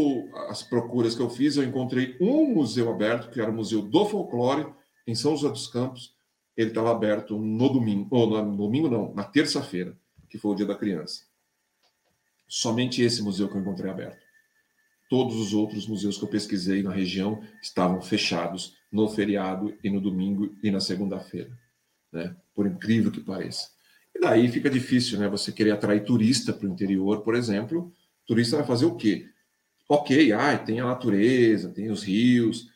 as 0.49 0.61
procuras 0.61 1.15
que 1.15 1.21
eu 1.21 1.29
fiz, 1.29 1.55
eu 1.55 1.63
encontrei 1.63 2.17
um 2.19 2.53
museu 2.53 2.91
aberto, 2.91 3.31
que 3.31 3.39
era 3.39 3.49
o 3.49 3.53
Museu 3.53 3.81
do 3.81 4.05
Folclore, 4.05 4.73
em 5.07 5.15
São 5.15 5.37
José 5.37 5.49
dos 5.49 5.67
Campos. 5.67 6.13
Ele 6.55 6.69
estava 6.69 6.91
aberto 6.91 7.37
no 7.37 7.69
domingo, 7.69 8.07
ou 8.11 8.27
no 8.43 8.57
domingo 8.57 8.89
não, 8.89 9.13
na 9.13 9.23
terça-feira, 9.23 9.97
que 10.29 10.37
foi 10.37 10.51
o 10.51 10.55
dia 10.55 10.65
da 10.65 10.75
criança. 10.75 11.23
Somente 12.47 13.01
esse 13.01 13.21
museu 13.21 13.47
que 13.47 13.55
eu 13.55 13.61
encontrei 13.61 13.89
aberto. 13.89 14.21
Todos 15.09 15.37
os 15.37 15.53
outros 15.53 15.87
museus 15.87 16.17
que 16.17 16.23
eu 16.23 16.29
pesquisei 16.29 16.83
na 16.83 16.91
região 16.91 17.41
estavam 17.61 18.01
fechados 18.01 18.75
no 18.91 19.07
feriado 19.07 19.77
e 19.83 19.89
no 19.89 20.01
domingo 20.01 20.55
e 20.61 20.69
na 20.69 20.79
segunda-feira, 20.79 21.57
né? 22.11 22.35
Por 22.53 22.67
incrível 22.67 23.11
que 23.11 23.21
pareça. 23.21 23.72
E 24.15 24.19
daí 24.19 24.47
fica 24.49 24.69
difícil, 24.69 25.19
né? 25.19 25.27
Você 25.27 25.51
querer 25.51 25.71
atrair 25.71 26.03
turista 26.03 26.53
para 26.53 26.67
o 26.67 26.71
interior, 26.71 27.21
por 27.21 27.35
exemplo. 27.35 27.91
O 28.23 28.27
turista 28.27 28.57
vai 28.57 28.65
fazer 28.65 28.85
o 28.85 28.95
quê? 28.95 29.27
Ok, 29.89 30.31
ah, 30.31 30.57
tem 30.57 30.79
a 30.79 30.85
natureza, 30.85 31.69
tem 31.69 31.91
os 31.91 32.03
rios, 32.03 32.73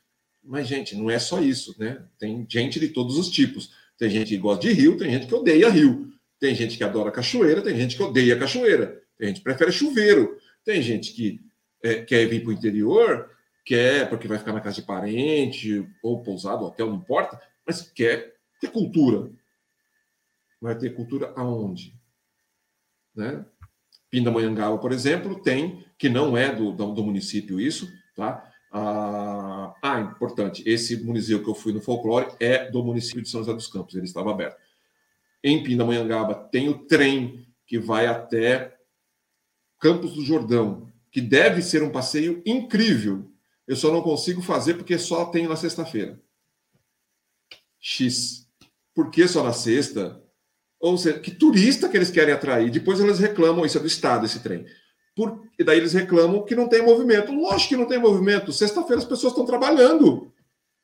mas, 0.48 0.66
gente, 0.66 0.96
não 0.96 1.12
é 1.12 1.20
só 1.20 1.42
isso, 1.42 1.76
né? 1.78 2.02
Tem 2.18 2.46
gente 2.50 2.80
de 2.80 2.88
todos 2.88 3.18
os 3.18 3.30
tipos. 3.30 3.72
Tem 3.98 4.10
gente 4.10 4.30
que 4.30 4.38
gosta 4.38 4.66
de 4.66 4.74
rio, 4.74 4.98
tem 4.98 5.12
gente 5.12 5.28
que 5.28 5.36
odeia 5.36 5.70
rio. 5.70 6.10
Tem 6.40 6.56
gente 6.56 6.78
que 6.78 6.84
adora 6.84 7.12
cachoeira, 7.12 7.62
tem 7.62 7.76
gente 7.76 7.98
que 7.98 8.04
odeia 8.04 8.40
cachoeira. 8.40 9.02
Tem 9.18 9.28
gente 9.28 9.38
que 9.40 9.44
prefere 9.44 9.74
chuveiro. 9.74 10.38
Tem 10.64 10.82
gente 10.82 11.12
que 11.12 11.42
é, 11.84 11.96
quer 11.96 12.26
vir 12.28 12.44
para 12.44 12.50
o 12.50 12.54
interior, 12.54 13.30
quer 13.66 14.08
porque 14.08 14.28
vai 14.28 14.38
ficar 14.38 14.54
na 14.54 14.62
casa 14.62 14.78
de 14.78 14.88
parente, 14.88 15.86
ou 16.02 16.24
pousado, 16.24 16.64
hotel, 16.64 16.88
não 16.88 16.96
importa, 16.96 17.42
mas 17.66 17.82
quer 17.82 18.36
ter 18.62 18.72
cultura. 18.72 19.30
Vai 20.62 20.78
ter 20.78 20.96
cultura 20.96 21.34
aonde? 21.36 21.96
Né? 23.16 23.46
Pindamonhangaba, 24.10 24.78
por 24.78 24.92
exemplo, 24.92 25.42
tem, 25.42 25.86
que 25.98 26.10
não 26.10 26.38
é 26.38 26.54
do, 26.54 26.72
do, 26.72 26.94
do 26.94 27.04
município 27.04 27.60
isso, 27.60 27.88
tá? 28.16 28.52
Ah, 28.72 29.74
ah, 29.82 30.00
importante, 30.00 30.64
esse 30.66 31.04
museu 31.04 31.44
que 31.44 31.50
eu 31.50 31.56
fui 31.56 31.74
no 31.74 31.82
folclore 31.82 32.28
é 32.40 32.70
do 32.70 32.84
município 32.84 33.22
de 33.22 33.30
São 33.30 33.42
José 33.42 33.54
dos 33.54 33.68
Campos, 33.68 33.96
ele 33.96 34.06
estava 34.06 34.32
aberto. 34.32 34.58
Em 35.44 35.64
Pindamonhangaba 35.64 36.36
tem 36.36 36.70
o 36.70 36.86
trem 36.86 37.48
que 37.66 37.78
vai 37.78 38.08
até 38.08 38.78
Campos 39.80 40.14
do 40.14 40.24
Jordão, 40.24 40.92
que 41.12 41.22
deve 41.22 41.62
ser 41.62 41.84
um 41.84 41.92
passeio 41.92 42.42
incrível. 42.46 43.32
Eu 43.68 43.76
só 43.76 43.92
não 43.92 44.02
consigo 44.02 44.42
fazer 44.42 44.76
porque 44.76 44.98
só 44.98 45.26
tem 45.26 45.48
na 45.48 45.56
sexta-feira. 45.56 46.20
X. 47.80 48.48
Por 48.94 49.12
que 49.12 49.28
só 49.28 49.44
na 49.44 49.54
sexta? 49.54 50.24
Ou 50.80 50.98
seja, 50.98 51.20
que 51.20 51.32
turista 51.32 51.90
que 51.90 51.98
eles 51.98 52.12
querem 52.12 52.34
atrair? 52.34 52.70
Depois 52.70 53.00
eles 53.00 53.20
reclamam, 53.20 53.66
isso 53.66 53.78
é 53.78 53.82
do 53.82 53.88
Estado, 53.88 54.26
esse 54.26 54.40
trem. 54.40 54.66
Por, 55.16 55.42
e 55.58 55.64
daí 55.64 55.78
eles 55.80 55.94
reclamam 55.94 56.46
que 56.46 56.56
não 56.56 56.70
tem 56.70 56.84
movimento. 56.84 57.32
Lógico 57.32 57.70
que 57.70 57.78
não 57.78 57.88
tem 57.88 58.00
movimento. 58.00 58.54
Sexta-feira 58.54 59.02
as 59.02 59.08
pessoas 59.08 59.34
estão 59.34 59.46
trabalhando. 59.46 60.32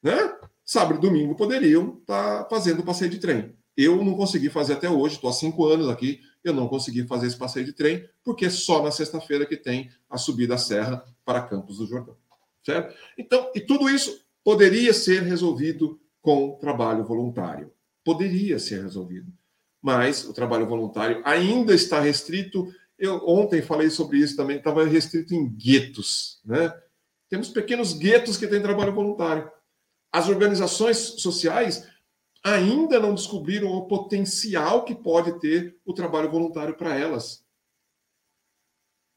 Né? 0.02 0.36
Sábado 0.66 0.98
e 0.98 1.02
domingo 1.02 1.36
poderiam 1.36 2.00
estar 2.02 2.44
tá 2.44 2.50
fazendo 2.50 2.84
passeio 2.84 3.12
de 3.12 3.20
trem. 3.20 3.56
Eu 3.78 4.04
não 4.04 4.16
consegui 4.16 4.50
fazer 4.50 4.74
até 4.74 4.90
hoje, 4.90 5.16
estou 5.16 5.30
há 5.30 5.34
cinco 5.34 5.66
anos 5.66 5.90
aqui, 5.90 6.22
eu 6.44 6.54
não 6.54 6.68
consegui 6.68 7.08
fazer 7.08 7.28
esse 7.28 7.38
passeio 7.38 7.66
de 7.66 7.74
trem, 7.74 8.08
porque 8.24 8.46
é 8.46 8.50
só 8.50 8.84
na 8.84 8.92
sexta-feira 8.92 9.46
que 9.46 9.58
tem 9.58 9.90
a 10.10 10.18
subida 10.18 10.56
à 10.56 10.58
serra 10.58 11.04
para 11.26 11.42
Campos 11.42 11.78
do 11.78 11.88
Jordão. 11.88 12.16
Certo? 12.64 12.96
Então, 13.18 13.52
e 13.56 13.60
tudo 13.60 13.90
isso 13.90 14.24
poderia 14.44 14.94
ser 14.94 15.24
resolvido 15.24 16.00
com 16.22 16.58
trabalho 16.60 17.04
voluntário. 17.04 17.72
Poderia 18.04 18.60
ser 18.60 18.82
resolvido 18.82 19.32
mas 19.84 20.24
o 20.24 20.34
trabalho 20.34 20.66
voluntário 20.66 21.22
ainda 21.26 21.76
está 21.76 22.00
restrito. 22.00 22.74
Eu 22.98 23.22
ontem 23.28 23.62
falei 23.62 23.90
sobre 23.90 24.18
isso 24.20 24.38
também, 24.38 24.58
estava 24.58 24.86
restrito 24.86 25.36
em 25.36 25.46
guetos, 25.50 26.40
né? 26.46 26.74
Temos 27.30 27.50
pequenos 27.50 27.92
guetos 27.92 28.38
que 28.38 28.48
têm 28.48 28.62
trabalho 28.62 28.94
voluntário. 28.94 29.52
As 30.10 30.30
organizações 30.30 30.98
sociais 30.98 31.86
ainda 32.42 33.00
não 33.00 33.14
descobriram 33.14 33.68
o 33.70 33.88
potencial 33.88 34.86
que 34.86 34.96
pode 34.96 35.38
ter 35.40 35.78
o 35.86 35.94
trabalho 35.94 36.32
voluntário 36.32 36.76
para 36.76 36.98
elas. 36.98 37.44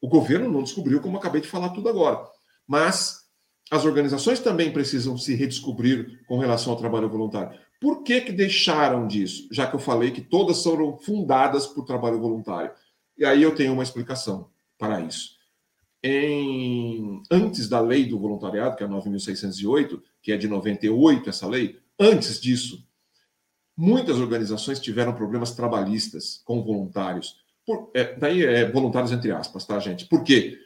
O 0.01 0.09
governo 0.09 0.51
não 0.51 0.63
descobriu, 0.63 1.01
como 1.01 1.17
acabei 1.17 1.41
de 1.41 1.49
falar 1.49 1.69
tudo 1.71 1.89
agora. 1.89 2.27
Mas 2.67 3.27
as 3.71 3.85
organizações 3.85 4.41
também 4.41 4.73
precisam 4.73 5.17
se 5.17 5.35
redescobrir 5.35 6.25
com 6.27 6.39
relação 6.39 6.73
ao 6.73 6.79
trabalho 6.79 7.09
voluntário. 7.09 7.59
Por 7.81 8.03
que, 8.03 8.21
que 8.21 8.33
deixaram 8.33 9.07
disso? 9.07 9.49
Já 9.51 9.67
que 9.67 9.77
eu 9.77 9.81
falei 9.81 10.11
que 10.11 10.21
todas 10.21 10.63
foram 10.63 10.97
fundadas 10.99 11.67
por 11.67 11.85
trabalho 11.85 12.21
voluntário. 12.21 12.71
E 13.17 13.25
aí 13.25 13.43
eu 13.43 13.55
tenho 13.55 13.73
uma 13.73 13.83
explicação 13.83 14.51
para 14.79 15.01
isso. 15.01 15.37
Em... 16.03 17.23
Antes 17.31 17.69
da 17.69 17.81
lei 17.81 18.07
do 18.07 18.19
voluntariado, 18.19 18.77
que 18.77 18.83
é 18.83 18.87
a 18.87 18.89
9.608, 18.89 20.01
que 20.23 20.33
é 20.33 20.37
de 20.37 20.49
98 20.49 21.29
essa 21.29 21.47
lei, 21.47 21.79
antes 21.99 22.41
disso, 22.41 22.87
muitas 23.77 24.19
organizações 24.19 24.81
tiveram 24.81 25.15
problemas 25.15 25.53
trabalhistas 25.53 26.41
com 26.45 26.63
voluntários. 26.63 27.41
Por... 27.67 27.91
É, 27.95 28.15
daí 28.17 28.45
é 28.45 28.71
voluntários 28.71 29.13
entre 29.13 29.33
aspas, 29.33 29.67
tá, 29.67 29.79
gente? 29.79 30.07
Por 30.07 30.23
quê? 30.23 30.59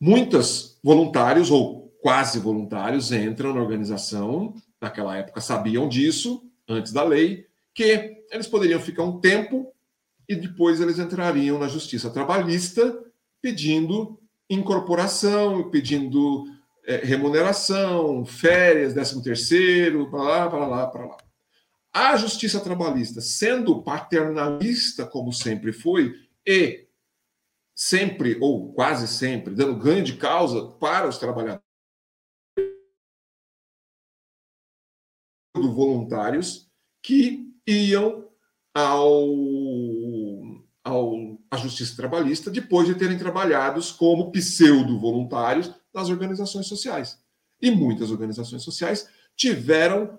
Muitos 0.00 0.78
voluntários, 0.82 1.50
ou 1.50 1.88
quase 2.00 2.38
voluntários, 2.38 3.12
entram 3.12 3.52
na 3.52 3.60
organização 3.60 4.54
naquela 4.80 5.16
época 5.16 5.40
sabiam 5.40 5.88
disso, 5.88 6.42
antes 6.68 6.92
da 6.92 7.02
lei, 7.02 7.46
que 7.74 8.24
eles 8.30 8.46
poderiam 8.46 8.80
ficar 8.80 9.02
um 9.02 9.20
tempo 9.20 9.72
e 10.28 10.34
depois 10.34 10.80
eles 10.80 10.98
entrariam 10.98 11.58
na 11.58 11.68
justiça 11.68 12.10
trabalhista 12.10 13.04
pedindo 13.40 14.20
incorporação, 14.50 15.70
pedindo 15.70 16.44
é, 16.86 16.96
remuneração, 16.96 18.24
férias, 18.24 18.94
décimo 18.94 19.22
terceiro, 19.22 20.10
para 20.10 20.22
lá, 20.22 20.48
para 20.48 20.66
lá, 20.66 20.86
para 20.86 21.06
lá. 21.06 21.16
A 21.92 22.16
justiça 22.16 22.60
trabalhista, 22.60 23.20
sendo 23.20 23.82
paternalista, 23.82 25.06
como 25.06 25.32
sempre 25.32 25.72
foi, 25.72 26.14
e 26.46 26.86
sempre, 27.74 28.38
ou 28.40 28.72
quase 28.72 29.06
sempre, 29.06 29.54
dando 29.54 29.76
ganho 29.78 30.02
de 30.02 30.14
causa 30.14 30.66
para 30.80 31.08
os 31.08 31.18
trabalhadores, 31.18 31.67
voluntários 35.62 36.68
que 37.02 37.52
iam 37.66 38.28
ao, 38.74 39.26
ao, 40.84 41.38
à 41.50 41.56
Justiça 41.56 41.96
Trabalhista 41.96 42.50
depois 42.50 42.86
de 42.86 42.94
terem 42.94 43.18
trabalhado 43.18 43.80
como 43.96 44.30
pseudo-voluntários 44.30 45.72
nas 45.92 46.08
organizações 46.08 46.66
sociais. 46.66 47.18
E 47.60 47.70
muitas 47.70 48.10
organizações 48.10 48.62
sociais 48.62 49.08
tiveram 49.36 50.18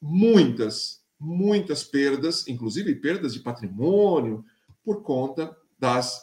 muitas, 0.00 1.00
muitas 1.18 1.82
perdas, 1.82 2.46
inclusive 2.46 2.94
perdas 2.96 3.32
de 3.32 3.40
patrimônio, 3.40 4.44
por 4.84 5.02
conta 5.02 5.56
das 5.78 6.22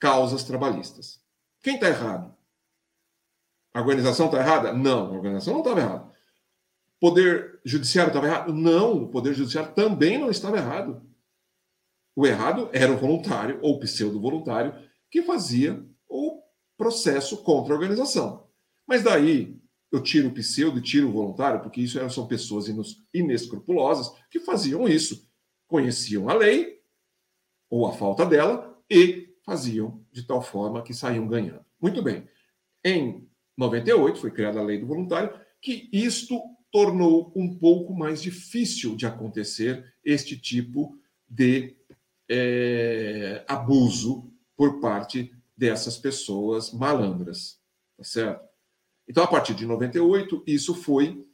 causas 0.00 0.42
trabalhistas. 0.42 1.20
Quem 1.62 1.74
está 1.74 1.88
errado? 1.88 2.34
A 3.72 3.80
organização 3.80 4.26
está 4.26 4.38
errada? 4.38 4.72
Não, 4.72 5.06
a 5.06 5.10
organização 5.10 5.54
não 5.54 5.60
estava 5.60 5.80
errada. 5.80 6.13
Poder 7.00 7.60
judiciário 7.64 8.10
estava 8.10 8.26
errado? 8.26 8.52
Não, 8.52 9.04
o 9.04 9.08
poder 9.08 9.34
judiciário 9.34 9.74
também 9.74 10.18
não 10.18 10.30
estava 10.30 10.56
errado. 10.56 11.02
O 12.16 12.26
errado 12.26 12.70
era 12.72 12.92
o 12.92 12.96
voluntário 12.96 13.58
ou 13.60 13.78
pseudo-voluntário 13.80 14.74
que 15.10 15.22
fazia 15.22 15.84
o 16.08 16.42
processo 16.76 17.42
contra 17.42 17.74
a 17.74 17.76
organização. 17.76 18.48
Mas 18.86 19.02
daí 19.02 19.60
eu 19.90 20.02
tiro 20.02 20.28
o 20.28 20.34
pseudo 20.34 20.78
e 20.78 20.82
tiro 20.82 21.08
o 21.08 21.12
voluntário, 21.12 21.60
porque 21.60 21.80
isso 21.80 21.98
são 22.10 22.26
pessoas 22.26 22.66
inescrupulosas 23.12 24.12
que 24.30 24.40
faziam 24.40 24.88
isso. 24.88 25.28
Conheciam 25.68 26.28
a 26.28 26.34
lei, 26.34 26.80
ou 27.70 27.86
a 27.86 27.92
falta 27.92 28.26
dela, 28.26 28.76
e 28.90 29.34
faziam 29.44 30.04
de 30.10 30.26
tal 30.26 30.42
forma 30.42 30.82
que 30.82 30.94
saíam 30.94 31.28
ganhando. 31.28 31.64
Muito 31.80 32.02
bem. 32.02 32.28
Em 32.84 33.28
98 33.56 34.18
foi 34.18 34.30
criada 34.30 34.58
a 34.58 34.62
lei 34.64 34.78
do 34.78 34.86
voluntário, 34.86 35.38
que 35.60 35.88
isto 35.92 36.40
tornou 36.74 37.32
um 37.36 37.56
pouco 37.56 37.94
mais 37.94 38.20
difícil 38.20 38.96
de 38.96 39.06
acontecer 39.06 39.94
este 40.04 40.36
tipo 40.36 40.98
de 41.28 41.76
é, 42.28 43.44
abuso 43.46 44.28
por 44.56 44.80
parte 44.80 45.32
dessas 45.56 45.96
pessoas 45.96 46.72
malandras, 46.72 47.60
tá 47.96 48.02
certo? 48.02 48.44
Então, 49.08 49.22
a 49.22 49.28
partir 49.28 49.54
de 49.54 49.64
98, 49.64 50.42
isso 50.48 50.74
foi 50.74 51.24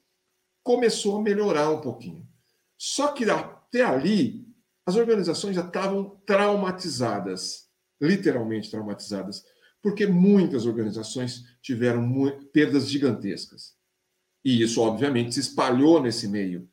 começou 0.63 1.17
a 1.17 1.23
melhorar 1.23 1.71
um 1.71 1.81
pouquinho. 1.81 2.29
Só 2.77 3.09
que 3.09 3.25
até 3.31 3.83
ali, 3.83 4.47
as 4.85 4.97
organizações 4.97 5.57
já 5.57 5.65
estavam 5.65 6.21
traumatizadas, 6.27 7.67
literalmente 7.99 8.71
traumatizadas, 8.71 9.43
Porque 9.81 10.07
muitas 10.07 10.67
organizações 10.67 11.47
tiveram 11.63 12.05
perdas 12.53 12.91
gigantescas. 12.91 13.80
E 14.45 14.63
isso, 14.63 14.81
obviamente, 14.81 15.35
se 15.35 15.41
espalhou 15.41 16.03
nesse 16.03 16.27
meio. 16.29 16.69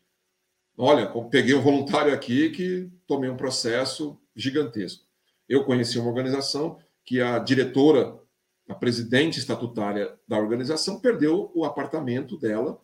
Olha, 0.78 1.08
peguei 1.30 1.56
um 1.56 1.62
voluntário 1.62 2.14
aqui 2.14 2.50
que 2.52 2.90
tomei 3.06 3.30
um 3.30 3.38
processo 3.38 4.20
gigantesco. 4.36 5.06
Eu 5.50 5.66
conheci 5.66 5.98
uma 5.98 6.10
organização 6.10 6.80
que 7.04 7.20
a 7.20 7.40
diretora, 7.40 8.20
a 8.70 8.76
presidente 8.76 9.40
estatutária 9.40 10.18
da 10.28 10.38
organização, 10.38 11.00
perdeu 11.00 11.52
o 11.56 11.66
apartamento 11.66 12.38
dela 12.38 12.80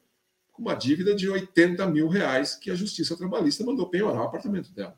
com 0.51 0.61
uma 0.61 0.73
dívida 0.73 1.15
de 1.15 1.29
80 1.29 1.85
mil 1.87 2.07
reais 2.07 2.55
que 2.55 2.71
a 2.71 2.75
Justiça 2.75 3.17
Trabalhista 3.17 3.65
mandou 3.65 3.89
penhorar 3.89 4.21
o 4.21 4.25
apartamento 4.25 4.71
dela. 4.71 4.97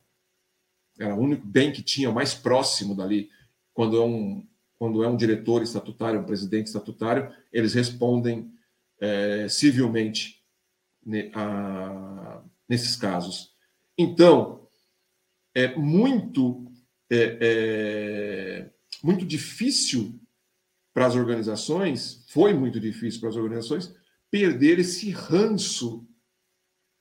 Era 1.00 1.16
o 1.16 1.20
único 1.20 1.46
bem 1.46 1.72
que 1.72 1.82
tinha 1.82 2.12
mais 2.12 2.34
próximo 2.34 2.96
dali. 2.96 3.30
Quando 3.74 3.98
é 3.98 4.06
um, 4.06 4.48
quando 4.78 5.04
é 5.04 5.08
um 5.08 5.18
diretor 5.18 5.62
estatutário, 5.62 6.20
um 6.20 6.26
presidente 6.26 6.68
estatutário, 6.68 7.34
eles 7.52 7.74
respondem 7.74 8.54
é, 9.00 9.48
civilmente 9.50 10.44
ne, 11.06 11.32
a, 11.34 12.42
nesses 12.68 12.96
casos. 12.96 13.54
Então, 13.98 14.68
é 15.54 15.76
muito, 15.76 16.66
é, 17.10 17.38
é, 17.42 18.74
muito 19.04 19.26
difícil 19.26 20.20
para 20.94 21.06
as 21.06 21.16
organizações, 21.16 22.26
foi 22.30 22.54
muito 22.54 22.80
difícil 22.80 23.20
para 23.20 23.30
as 23.30 23.36
organizações, 23.36 23.94
perder 24.32 24.80
esse 24.80 25.12
ranço 25.12 26.08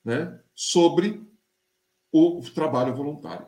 né, 0.03 0.39
sobre 0.53 1.25
o 2.11 2.41
trabalho 2.53 2.95
voluntário. 2.95 3.47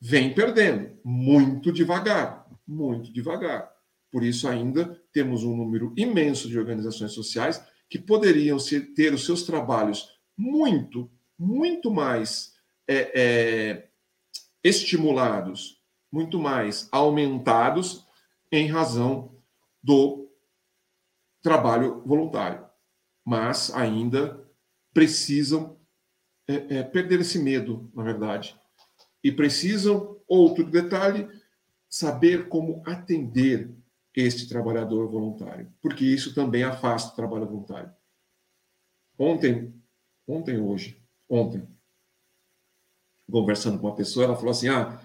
Vem 0.00 0.34
perdendo, 0.34 0.98
muito 1.04 1.72
devagar, 1.72 2.48
muito 2.66 3.12
devagar. 3.12 3.73
Por 4.14 4.22
isso, 4.22 4.46
ainda 4.46 4.96
temos 5.12 5.42
um 5.42 5.56
número 5.56 5.92
imenso 5.96 6.48
de 6.48 6.56
organizações 6.56 7.10
sociais 7.10 7.60
que 7.90 7.98
poderiam 7.98 8.58
ter 8.94 9.12
os 9.12 9.26
seus 9.26 9.42
trabalhos 9.42 10.08
muito, 10.38 11.10
muito 11.36 11.90
mais 11.90 12.54
é, 12.86 13.10
é, 13.12 13.88
estimulados, 14.62 15.82
muito 16.12 16.38
mais 16.38 16.88
aumentados 16.92 18.06
em 18.52 18.68
razão 18.68 19.34
do 19.82 20.30
trabalho 21.42 22.00
voluntário. 22.06 22.64
Mas 23.24 23.74
ainda 23.74 24.48
precisam 24.92 25.76
é, 26.46 26.76
é 26.76 26.82
perder 26.84 27.20
esse 27.20 27.40
medo, 27.40 27.90
na 27.92 28.04
verdade. 28.04 28.56
E 29.24 29.32
precisam, 29.32 30.20
outro 30.28 30.64
detalhe, 30.70 31.28
saber 31.88 32.48
como 32.48 32.80
atender 32.86 33.74
este 34.22 34.48
trabalhador 34.48 35.08
voluntário, 35.08 35.72
porque 35.82 36.04
isso 36.04 36.34
também 36.34 36.62
afasta 36.62 37.12
o 37.12 37.16
trabalho 37.16 37.46
voluntário. 37.46 37.92
Ontem, 39.18 39.74
ontem 40.26 40.58
hoje, 40.58 41.00
ontem, 41.28 41.66
conversando 43.30 43.78
com 43.78 43.86
uma 43.86 43.96
pessoa, 43.96 44.24
ela 44.26 44.36
falou 44.36 44.50
assim: 44.50 44.68
"Ah, 44.68 45.00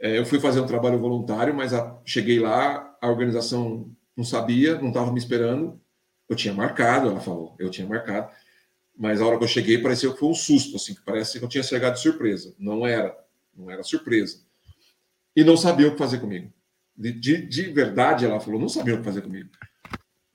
é, 0.00 0.18
eu 0.18 0.24
fui 0.24 0.38
fazer 0.38 0.60
um 0.60 0.66
trabalho 0.66 0.98
voluntário, 0.98 1.54
mas 1.54 1.72
cheguei 2.04 2.38
lá, 2.38 2.96
a 3.00 3.08
organização 3.08 3.90
não 4.16 4.24
sabia, 4.24 4.80
não 4.80 4.88
estava 4.88 5.12
me 5.12 5.18
esperando. 5.18 5.80
Eu 6.28 6.36
tinha 6.36 6.54
marcado, 6.54 7.08
ela 7.08 7.20
falou, 7.20 7.56
eu 7.58 7.70
tinha 7.70 7.86
marcado, 7.86 8.30
mas 8.96 9.20
a 9.20 9.26
hora 9.26 9.38
que 9.38 9.44
eu 9.44 9.48
cheguei 9.48 9.78
pareceu 9.78 10.12
que 10.12 10.20
foi 10.20 10.28
um 10.28 10.34
susto, 10.34 10.76
assim, 10.76 10.94
que 10.94 11.02
parece 11.02 11.38
que 11.38 11.44
eu 11.44 11.48
tinha 11.48 11.62
chegado 11.62 11.94
de 11.94 12.00
surpresa. 12.00 12.54
Não 12.58 12.86
era, 12.86 13.16
não 13.54 13.70
era 13.70 13.82
surpresa. 13.82 14.40
E 15.34 15.44
não 15.44 15.56
sabia 15.56 15.88
o 15.88 15.92
que 15.92 15.98
fazer 15.98 16.18
comigo. 16.20 16.52
De, 16.98 17.12
de, 17.12 17.46
de 17.46 17.62
verdade, 17.70 18.24
ela 18.24 18.40
falou, 18.40 18.60
não 18.60 18.68
sabia 18.68 18.96
o 18.96 18.98
que 18.98 19.04
fazer 19.04 19.22
comigo. 19.22 19.48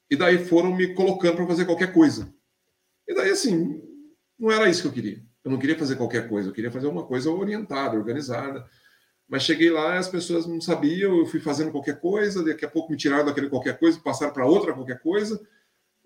E 0.09 0.15
daí 0.15 0.37
foram 0.37 0.73
me 0.73 0.93
colocando 0.93 1.35
para 1.35 1.47
fazer 1.47 1.65
qualquer 1.65 1.91
coisa. 1.91 2.33
E 3.05 3.13
daí, 3.13 3.31
assim, 3.31 3.81
não 4.39 4.49
era 4.49 4.69
isso 4.69 4.81
que 4.81 4.87
eu 4.87 4.93
queria. 4.93 5.21
Eu 5.43 5.51
não 5.51 5.59
queria 5.59 5.77
fazer 5.77 5.97
qualquer 5.97 6.29
coisa, 6.29 6.47
eu 6.47 6.53
queria 6.53 6.71
fazer 6.71 6.87
uma 6.87 7.05
coisa 7.05 7.29
orientada, 7.29 7.97
organizada. 7.97 8.65
Mas 9.27 9.43
cheguei 9.43 9.69
lá, 9.69 9.97
as 9.97 10.07
pessoas 10.07 10.47
não 10.47 10.61
sabiam, 10.61 11.17
eu 11.17 11.25
fui 11.25 11.41
fazendo 11.41 11.71
qualquer 11.71 11.99
coisa, 11.99 12.45
daqui 12.45 12.63
a 12.63 12.69
pouco 12.69 12.91
me 12.91 12.97
tiraram 12.97 13.25
daquele 13.25 13.49
qualquer 13.49 13.77
coisa, 13.77 13.99
passaram 13.99 14.31
para 14.31 14.45
outra 14.45 14.73
qualquer 14.73 15.01
coisa. 15.01 15.45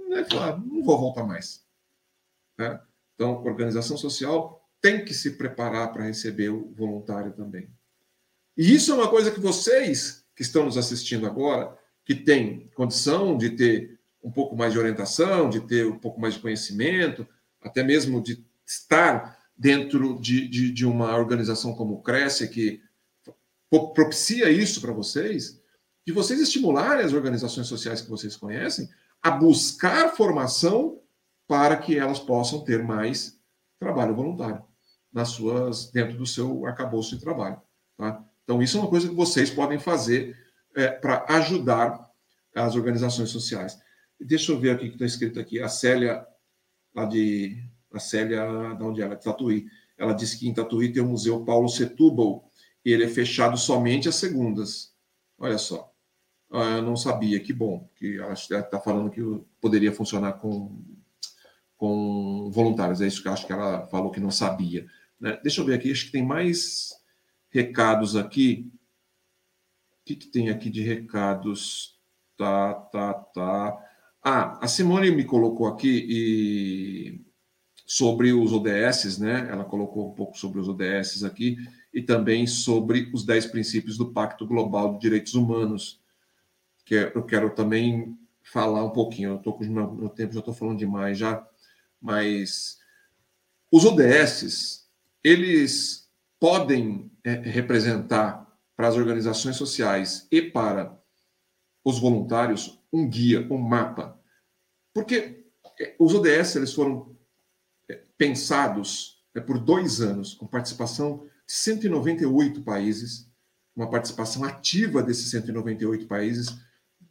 Né? 0.09 0.23
Falaram, 0.23 0.59
não 0.59 0.83
vou 0.83 0.97
voltar 0.97 1.23
mais. 1.23 1.63
Né? 2.57 2.81
Então, 3.13 3.43
organização 3.43 3.95
social 3.95 4.67
tem 4.81 5.05
que 5.05 5.13
se 5.13 5.37
preparar 5.37 5.91
para 5.91 6.05
receber 6.05 6.49
o 6.49 6.73
voluntário 6.73 7.31
também. 7.33 7.69
E 8.57 8.73
isso 8.73 8.91
é 8.91 8.95
uma 8.95 9.09
coisa 9.09 9.29
que 9.29 9.39
vocês 9.39 10.26
que 10.37 10.43
estão 10.43 10.65
nos 10.65 10.77
assistindo 10.77 11.25
agora, 11.25 11.75
que 12.05 12.13
tem 12.13 12.69
condição 12.75 13.35
de 13.35 13.49
ter 13.49 13.99
um 14.23 14.31
pouco 14.31 14.55
mais 14.55 14.71
de 14.71 14.79
orientação, 14.79 15.49
de 15.49 15.59
ter 15.61 15.87
um 15.87 15.97
pouco 15.97 16.21
mais 16.21 16.35
de 16.35 16.39
conhecimento, 16.39 17.27
até 17.59 17.83
mesmo 17.83 18.21
de 18.21 18.45
estar 18.65 19.37
dentro 19.57 20.19
de, 20.21 20.47
de, 20.47 20.71
de 20.71 20.85
uma 20.85 21.17
organização 21.17 21.73
como 21.73 21.95
o 21.95 22.01
Cresce, 22.03 22.47
que 22.49 22.81
propicia 23.95 24.49
isso 24.51 24.79
para 24.79 24.93
vocês, 24.93 25.59
de 26.05 26.13
vocês 26.13 26.39
estimularem 26.39 27.03
as 27.03 27.13
organizações 27.13 27.67
sociais 27.67 28.01
que 28.01 28.09
vocês 28.09 28.37
conhecem 28.37 28.87
a 29.21 29.31
buscar 29.31 30.15
formação 30.15 31.01
para 31.47 31.75
que 31.77 31.97
elas 31.97 32.19
possam 32.19 32.63
ter 32.63 32.83
mais 32.83 33.39
trabalho 33.79 34.15
voluntário 34.15 34.63
nas 35.11 35.29
suas 35.29 35.89
dentro 35.89 36.15
do 36.15 36.27
seu 36.27 36.65
arcabouço 36.65 37.15
de 37.15 37.21
trabalho. 37.21 37.59
Tá? 37.97 38.23
Então, 38.47 38.63
isso 38.63 38.77
é 38.77 38.79
uma 38.79 38.89
coisa 38.89 39.09
que 39.09 39.13
vocês 39.13 39.49
podem 39.49 39.77
fazer 39.77 40.37
é, 40.73 40.87
para 40.87 41.25
ajudar 41.35 42.09
as 42.55 42.75
organizações 42.75 43.29
sociais. 43.29 43.77
Deixa 44.17 44.53
eu 44.53 44.59
ver 44.59 44.69
aqui 44.69 44.87
que 44.87 44.93
está 44.93 45.05
escrito 45.05 45.37
aqui. 45.37 45.59
A 45.59 45.67
Célia, 45.67 46.25
lá 46.95 47.03
de. 47.03 47.61
A 47.91 47.99
Célia, 47.99 48.45
de 48.73 48.83
onde 48.83 49.01
ela? 49.01 49.17
De 49.17 49.23
Tatuí. 49.23 49.67
Ela 49.97 50.13
disse 50.13 50.39
que 50.39 50.47
em 50.47 50.53
Tatuí 50.53 50.93
tem 50.93 51.03
o 51.03 51.07
Museu 51.07 51.43
Paulo 51.43 51.67
Setúbal 51.67 52.49
e 52.85 52.93
ele 52.93 53.03
é 53.03 53.09
fechado 53.09 53.57
somente 53.57 54.07
às 54.07 54.15
segundas. 54.15 54.93
Olha 55.37 55.57
só. 55.57 55.91
Ah, 56.49 56.77
eu 56.77 56.81
não 56.81 56.95
sabia, 56.95 57.41
que 57.41 57.51
bom. 57.51 57.89
que 57.97 58.17
Ela 58.17 58.31
está 58.31 58.79
falando 58.79 59.11
que 59.11 59.21
poderia 59.59 59.91
funcionar 59.91 60.33
com, 60.33 60.81
com 61.75 62.49
voluntários. 62.49 63.01
É 63.01 63.07
isso 63.07 63.21
que 63.21 63.27
eu 63.27 63.33
acho 63.33 63.45
que 63.45 63.51
ela 63.51 63.85
falou 63.87 64.09
que 64.09 64.21
não 64.21 64.31
sabia. 64.31 64.87
Né? 65.19 65.37
Deixa 65.43 65.59
eu 65.59 65.65
ver 65.65 65.73
aqui, 65.73 65.91
acho 65.91 66.05
que 66.05 66.13
tem 66.13 66.25
mais 66.25 66.96
recados 67.57 68.15
aqui. 68.15 68.71
O 69.91 70.05
que, 70.05 70.15
que 70.15 70.27
tem 70.27 70.49
aqui 70.49 70.69
de 70.69 70.83
recados? 70.83 71.97
Tá, 72.37 72.73
tá, 72.73 73.13
tá. 73.13 73.77
Ah, 74.23 74.59
a 74.63 74.67
Simone 74.67 75.09
me 75.09 75.25
colocou 75.25 75.65
aqui 75.65 76.05
e 76.07 77.25
sobre 77.83 78.31
os 78.31 78.53
ODS, 78.53 79.17
né? 79.17 79.47
Ela 79.49 79.65
colocou 79.65 80.11
um 80.11 80.13
pouco 80.13 80.37
sobre 80.37 80.59
os 80.59 80.69
ODS 80.69 81.23
aqui 81.23 81.57
e 81.91 82.01
também 82.01 82.45
sobre 82.45 83.09
os 83.11 83.25
10 83.25 83.47
princípios 83.47 83.97
do 83.97 84.11
Pacto 84.13 84.45
Global 84.45 84.93
de 84.93 84.99
Direitos 84.99 85.33
Humanos, 85.33 85.99
que 86.85 86.95
é, 86.95 87.11
eu 87.15 87.23
quero 87.23 87.49
também 87.49 88.15
falar 88.43 88.83
um 88.83 88.91
pouquinho. 88.91 89.31
Eu 89.31 89.37
estou 89.37 89.53
com 89.53 89.63
meu, 89.63 89.91
meu 89.93 90.09
tempo, 90.09 90.33
já 90.33 90.41
estou 90.41 90.53
falando 90.53 90.77
demais 90.77 91.17
já, 91.17 91.43
mas 91.99 92.77
os 93.71 93.83
ODS, 93.83 94.87
eles 95.23 96.06
podem 96.39 97.11
é, 97.23 97.33
representar 97.33 98.47
para 98.75 98.87
as 98.87 98.95
organizações 98.95 99.55
sociais 99.55 100.27
e 100.31 100.41
para 100.41 100.97
os 101.83 101.99
voluntários 101.99 102.79
um 102.93 103.09
guia, 103.09 103.47
um 103.51 103.57
mapa. 103.57 104.19
Porque 104.93 105.45
é, 105.79 105.95
os 105.99 106.13
ODS 106.13 106.55
eles 106.55 106.73
foram 106.73 107.15
é, 107.89 108.01
pensados 108.17 109.23
é, 109.35 109.39
por 109.39 109.57
dois 109.57 110.01
anos, 110.01 110.33
com 110.33 110.45
participação 110.45 111.25
de 111.47 111.53
198 111.53 112.61
países, 112.61 113.27
uma 113.75 113.89
participação 113.89 114.43
ativa 114.43 115.01
desses 115.01 115.29
198 115.29 116.07
países, 116.07 116.57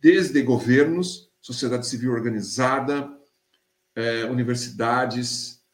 desde 0.00 0.42
governos, 0.42 1.30
sociedade 1.40 1.86
civil 1.86 2.12
organizada, 2.12 3.14
universidades, 4.28 5.64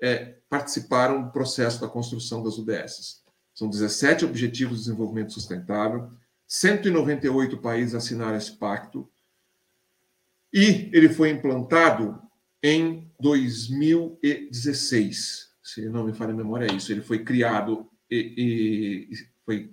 é, 0.00 0.36
participaram 0.48 1.22
do 1.22 1.30
processo 1.30 1.78
da 1.80 1.88
construção 1.88 2.42
das 2.42 2.58
UDSs. 2.58 3.22
São 3.54 3.68
17 3.68 4.24
Objetivos 4.24 4.78
de 4.78 4.84
Desenvolvimento 4.84 5.32
Sustentável, 5.32 6.10
198 6.46 7.58
países 7.58 7.94
assinaram 7.94 8.36
esse 8.36 8.56
pacto, 8.56 9.08
e 10.52 10.90
ele 10.92 11.08
foi 11.08 11.30
implantado 11.30 12.20
em 12.62 13.10
2016. 13.20 15.50
Se 15.62 15.88
não 15.88 16.04
me 16.04 16.12
falha 16.12 16.32
a 16.32 16.36
memória, 16.36 16.70
é 16.70 16.74
isso. 16.74 16.92
Ele 16.92 17.02
foi 17.02 17.24
criado 17.24 17.88
e, 18.10 19.08
e 19.10 19.16
foi, 19.44 19.72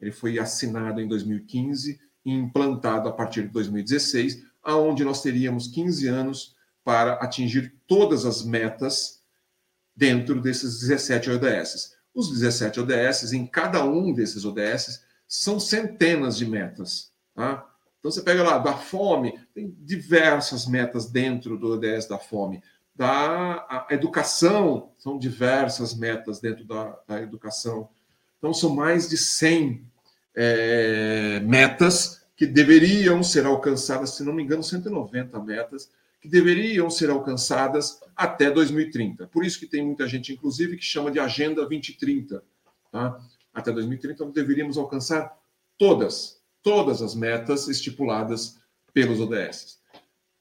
ele 0.00 0.12
foi 0.12 0.38
assinado 0.38 1.00
em 1.00 1.08
2015 1.08 2.00
e 2.24 2.32
implantado 2.32 3.08
a 3.08 3.12
partir 3.12 3.42
de 3.42 3.48
2016, 3.48 4.44
aonde 4.62 5.04
nós 5.04 5.20
teríamos 5.22 5.66
15 5.68 6.08
anos 6.08 6.56
para 6.90 7.12
atingir 7.12 7.72
todas 7.86 8.26
as 8.26 8.42
metas 8.42 9.22
dentro 9.94 10.40
desses 10.40 10.80
17 10.80 11.30
ODS. 11.30 11.94
Os 12.12 12.32
17 12.32 12.80
ODS, 12.80 13.32
em 13.32 13.46
cada 13.46 13.84
um 13.84 14.12
desses 14.12 14.44
ODS, 14.44 15.00
são 15.28 15.60
centenas 15.60 16.36
de 16.36 16.44
metas. 16.44 17.12
Tá? 17.32 17.64
Então 18.00 18.10
você 18.10 18.20
pega 18.22 18.42
lá 18.42 18.58
da 18.58 18.72
fome, 18.72 19.38
tem 19.54 19.72
diversas 19.78 20.66
metas 20.66 21.08
dentro 21.08 21.56
do 21.56 21.74
ODS 21.74 22.08
da 22.08 22.18
fome. 22.18 22.60
Da 22.92 23.86
educação, 23.90 24.90
são 24.98 25.16
diversas 25.16 25.94
metas 25.94 26.40
dentro 26.40 26.64
da, 26.64 26.98
da 27.06 27.22
educação. 27.22 27.88
Então 28.36 28.52
são 28.52 28.74
mais 28.74 29.08
de 29.08 29.16
100 29.16 29.86
é, 30.34 31.38
metas 31.38 32.26
que 32.34 32.46
deveriam 32.46 33.22
ser 33.22 33.46
alcançadas, 33.46 34.10
se 34.10 34.24
não 34.24 34.32
me 34.32 34.42
engano, 34.42 34.64
190 34.64 35.38
metas 35.38 35.88
que 36.20 36.28
deveriam 36.28 36.90
ser 36.90 37.10
alcançadas 37.10 38.00
até 38.14 38.50
2030. 38.50 39.26
Por 39.28 39.44
isso 39.44 39.58
que 39.58 39.66
tem 39.66 39.84
muita 39.84 40.06
gente, 40.06 40.32
inclusive, 40.32 40.76
que 40.76 40.84
chama 40.84 41.10
de 41.10 41.18
Agenda 41.18 41.62
2030. 41.62 42.42
Tá? 42.92 43.18
Até 43.54 43.72
2030, 43.72 44.24
nós 44.24 44.34
deveríamos 44.34 44.76
alcançar 44.76 45.34
todas, 45.78 46.40
todas 46.62 47.00
as 47.00 47.14
metas 47.14 47.68
estipuladas 47.68 48.58
pelos 48.92 49.20
ODS. 49.20 49.80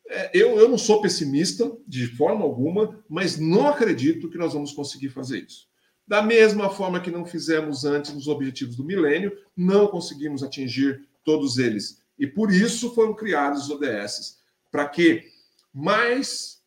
É, 0.10 0.32
eu, 0.34 0.58
eu 0.58 0.68
não 0.68 0.78
sou 0.78 1.02
pessimista 1.02 1.72
de 1.88 2.08
forma 2.08 2.44
alguma, 2.44 3.00
mas 3.08 3.38
não 3.38 3.68
acredito 3.68 4.30
que 4.30 4.38
nós 4.38 4.54
vamos 4.54 4.74
conseguir 4.74 5.10
fazer 5.10 5.46
isso. 5.46 5.70
Da 6.06 6.22
mesma 6.22 6.70
forma 6.70 7.00
que 7.00 7.12
não 7.12 7.26
fizemos 7.26 7.86
antes 7.86 8.12
nos 8.12 8.28
objetivos 8.28 8.76
do 8.76 8.84
milênio, 8.84 9.32
não 9.56 9.88
conseguimos 9.88 10.42
atingir 10.42 11.08
todos 11.24 11.60
eles. 11.60 12.02
E 12.18 12.26
por 12.26 12.52
isso 12.52 12.94
foram 12.96 13.14
criados 13.14 13.66
os 13.66 13.70
ODS 13.70 14.40
para 14.72 14.90
que 14.90 15.26
mais. 15.74 16.60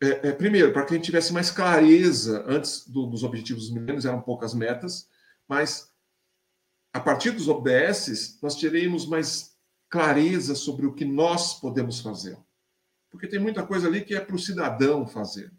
É, 0.00 0.28
é, 0.28 0.32
primeiro, 0.32 0.72
para 0.72 0.84
que 0.84 0.94
a 0.94 0.96
gente 0.96 1.06
tivesse 1.06 1.32
mais 1.32 1.50
clareza 1.50 2.44
antes 2.46 2.86
do, 2.88 3.06
dos 3.06 3.24
objetivos 3.24 3.64
dos 3.64 3.72
milênios, 3.72 4.04
eram 4.04 4.20
poucas 4.20 4.54
metas, 4.54 5.08
mas 5.48 5.92
a 6.92 7.00
partir 7.00 7.32
dos 7.32 7.48
ODS, 7.48 8.38
nós 8.40 8.54
teremos 8.56 9.06
mais 9.06 9.56
clareza 9.88 10.54
sobre 10.54 10.86
o 10.86 10.94
que 10.94 11.04
nós 11.04 11.58
podemos 11.58 12.00
fazer. 12.00 12.38
Porque 13.10 13.26
tem 13.26 13.38
muita 13.38 13.66
coisa 13.66 13.88
ali 13.88 14.04
que 14.04 14.14
é 14.14 14.20
para 14.20 14.36
o 14.36 14.38
cidadão 14.38 15.06
fazer. 15.06 15.52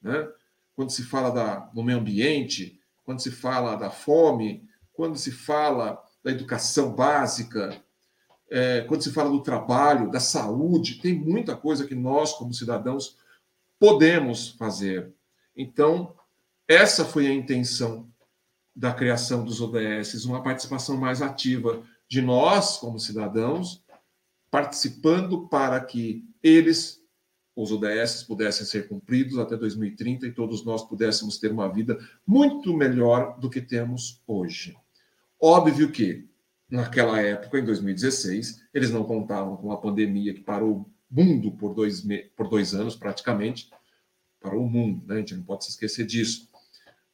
Né? 0.00 0.28
Quando 0.74 0.90
se 0.90 1.02
fala 1.02 1.30
da, 1.30 1.56
do 1.66 1.82
meio 1.82 1.98
ambiente, 1.98 2.80
quando 3.04 3.20
se 3.20 3.30
fala 3.30 3.76
da 3.76 3.90
fome, 3.90 4.68
quando 4.92 5.18
se 5.18 5.30
fala 5.30 6.02
da 6.22 6.30
educação 6.30 6.94
básica, 6.94 7.82
é, 8.56 8.82
quando 8.82 9.02
se 9.02 9.10
fala 9.10 9.30
do 9.30 9.42
trabalho, 9.42 10.12
da 10.12 10.20
saúde, 10.20 11.00
tem 11.00 11.12
muita 11.12 11.56
coisa 11.56 11.84
que 11.84 11.94
nós, 11.96 12.34
como 12.34 12.54
cidadãos, 12.54 13.18
podemos 13.80 14.50
fazer. 14.50 15.12
Então, 15.56 16.14
essa 16.68 17.04
foi 17.04 17.26
a 17.26 17.34
intenção 17.34 18.08
da 18.74 18.94
criação 18.94 19.44
dos 19.44 19.60
ODS, 19.60 20.24
uma 20.24 20.40
participação 20.40 20.96
mais 20.96 21.20
ativa 21.20 21.82
de 22.08 22.22
nós, 22.22 22.76
como 22.76 22.96
cidadãos, 23.00 23.82
participando 24.52 25.48
para 25.48 25.80
que 25.80 26.24
eles, 26.40 27.02
os 27.56 27.72
ODS, 27.72 28.22
pudessem 28.22 28.64
ser 28.64 28.86
cumpridos 28.86 29.36
até 29.36 29.56
2030 29.56 30.28
e 30.28 30.32
todos 30.32 30.64
nós 30.64 30.84
pudéssemos 30.84 31.38
ter 31.38 31.50
uma 31.50 31.68
vida 31.68 31.98
muito 32.24 32.72
melhor 32.72 33.36
do 33.40 33.50
que 33.50 33.60
temos 33.60 34.22
hoje. 34.28 34.76
Óbvio 35.40 35.90
que, 35.90 36.28
naquela 36.74 37.20
época, 37.20 37.58
em 37.58 37.64
2016, 37.64 38.62
eles 38.74 38.90
não 38.90 39.04
contavam 39.04 39.56
com 39.56 39.70
a 39.70 39.76
pandemia 39.76 40.34
que 40.34 40.40
parou 40.40 40.72
o 40.72 40.90
mundo 41.08 41.52
por 41.52 41.72
dois, 41.72 42.04
por 42.36 42.48
dois 42.48 42.74
anos, 42.74 42.96
praticamente, 42.96 43.70
parou 44.40 44.64
o 44.64 44.68
mundo, 44.68 45.06
né? 45.06 45.14
a 45.14 45.18
gente 45.18 45.34
não 45.36 45.44
pode 45.44 45.64
se 45.64 45.70
esquecer 45.70 46.04
disso 46.04 46.48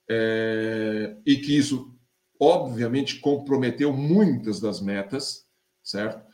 é, 0.08 1.14
e 1.24 1.36
que 1.36 1.56
isso, 1.56 1.94
obviamente, 2.40 3.20
comprometeu 3.20 3.92
muitas 3.92 4.58
das 4.58 4.80
metas, 4.80 5.46
certo? 5.84 6.28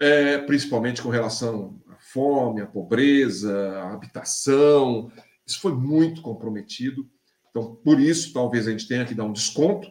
É, 0.00 0.38
principalmente 0.38 1.02
com 1.02 1.08
relação 1.08 1.80
à 1.88 1.96
fome, 1.96 2.60
à 2.60 2.66
pobreza, 2.66 3.80
à 3.80 3.94
habitação, 3.94 5.10
isso 5.44 5.60
foi 5.60 5.72
muito 5.72 6.20
comprometido. 6.22 7.08
Então, 7.50 7.74
por 7.76 7.98
isso, 7.98 8.32
talvez 8.32 8.68
a 8.68 8.70
gente 8.70 8.86
tenha 8.86 9.04
que 9.04 9.14
dar 9.14 9.24
um 9.24 9.32
desconto, 9.32 9.90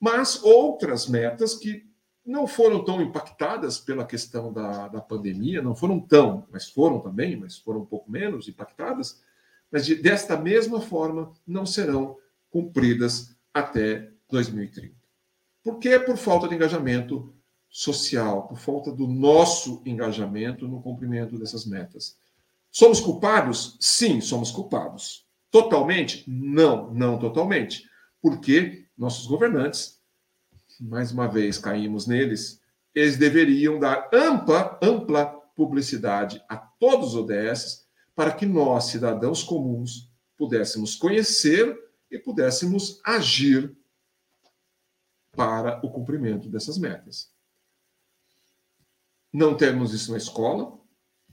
mas 0.00 0.42
outras 0.42 1.06
metas 1.06 1.54
que 1.54 1.86
não 2.24 2.46
foram 2.46 2.82
tão 2.84 3.02
impactadas 3.02 3.78
pela 3.78 4.06
questão 4.06 4.52
da, 4.52 4.88
da 4.88 5.00
pandemia, 5.00 5.60
não 5.60 5.74
foram 5.74 6.00
tão, 6.00 6.46
mas 6.50 6.70
foram 6.70 7.00
também, 7.00 7.36
mas 7.36 7.58
foram 7.58 7.80
um 7.80 7.86
pouco 7.86 8.10
menos 8.10 8.48
impactadas, 8.48 9.22
mas 9.70 9.84
de, 9.84 9.94
desta 9.96 10.36
mesma 10.36 10.80
forma 10.80 11.32
não 11.46 11.66
serão 11.66 12.16
cumpridas 12.50 13.36
até 13.52 14.10
2030. 14.30 14.94
Por 15.62 15.78
quê? 15.78 15.98
Por 15.98 16.16
falta 16.16 16.48
de 16.48 16.54
engajamento 16.54 17.34
social, 17.68 18.46
por 18.46 18.56
falta 18.56 18.92
do 18.92 19.06
nosso 19.06 19.82
engajamento 19.84 20.66
no 20.68 20.80
cumprimento 20.80 21.38
dessas 21.38 21.66
metas. 21.66 22.16
Somos 22.70 23.00
culpados? 23.00 23.76
Sim, 23.80 24.20
somos 24.20 24.50
culpados. 24.50 25.26
Totalmente? 25.50 26.24
Não, 26.26 26.92
não 26.92 27.18
totalmente. 27.18 27.88
Porque 28.20 28.83
nossos 28.96 29.26
governantes, 29.26 30.00
mais 30.80 31.12
uma 31.12 31.28
vez 31.28 31.58
caímos 31.58 32.06
neles, 32.06 32.60
eles 32.94 33.16
deveriam 33.16 33.78
dar 33.78 34.08
ampla, 34.12 34.78
ampla 34.82 35.26
publicidade 35.56 36.42
a 36.48 36.56
todos 36.56 37.14
os 37.14 37.16
ODS 37.16 37.88
para 38.14 38.32
que 38.32 38.46
nós, 38.46 38.86
cidadãos 38.86 39.42
comuns, 39.42 40.10
pudéssemos 40.36 40.94
conhecer 40.94 41.76
e 42.10 42.18
pudéssemos 42.18 43.00
agir 43.04 43.76
para 45.32 45.84
o 45.84 45.90
cumprimento 45.90 46.48
dessas 46.48 46.78
metas. 46.78 47.32
Não 49.32 49.56
temos 49.56 49.92
isso 49.92 50.12
na 50.12 50.18
escola. 50.18 50.78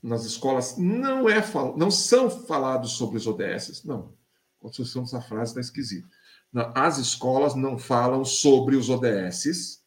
Nas 0.01 0.26
escolas 0.26 0.78
não 0.78 1.30
é 1.30 1.43
não 1.78 1.91
são 1.91 2.28
falados 2.28 2.93
sobre 2.93 3.18
os 3.18 3.28
ODS, 3.28 3.84
não. 3.84 4.18
A 4.57 4.62
construção 4.64 5.03
dessa 5.03 5.22
frase 5.22 5.51
está 5.51 5.62
esquisita. 5.62 6.09
As 6.53 6.97
escolas 6.97 7.55
não 7.55 7.77
falam 7.77 8.25
sobre 8.25 8.75
os 8.75 8.89
ODS, 8.89 9.83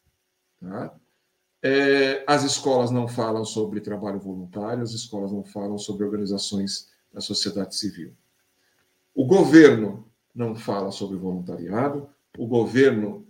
tá? 0.61 0.95
É, 1.63 2.23
as 2.27 2.43
escolas 2.43 2.91
não 2.91 3.09
falam 3.09 3.45
sobre 3.45 3.81
trabalho 3.81 4.21
voluntário, 4.21 4.83
as 4.83 4.93
escolas 4.93 5.33
não 5.33 5.43
falam 5.43 5.79
sobre 5.79 6.05
organizações 6.05 6.91
da 7.13 7.21
sociedade 7.21 7.75
civil. 7.75 8.15
O 9.15 9.27
governo 9.27 10.11
não 10.35 10.55
fala 10.55 10.91
sobre 10.91 11.17
voluntariado, 11.17 12.09
o 12.37 12.47
governo, 12.47 13.27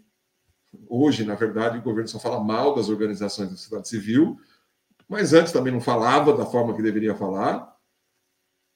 hoje, 0.89 1.25
na 1.25 1.35
verdade, 1.35 1.79
o 1.79 1.83
governo 1.83 2.09
só 2.09 2.19
fala 2.19 2.43
mal 2.43 2.75
das 2.75 2.89
organizações 2.89 3.51
da 3.51 3.57
sociedade 3.57 3.89
civil, 3.89 4.41
mas 5.09 5.33
antes 5.33 5.53
também 5.53 5.73
não 5.73 5.81
falava 5.81 6.37
da 6.37 6.47
forma 6.47 6.75
que 6.75 6.83
deveria 6.83 7.15
falar, 7.15 7.79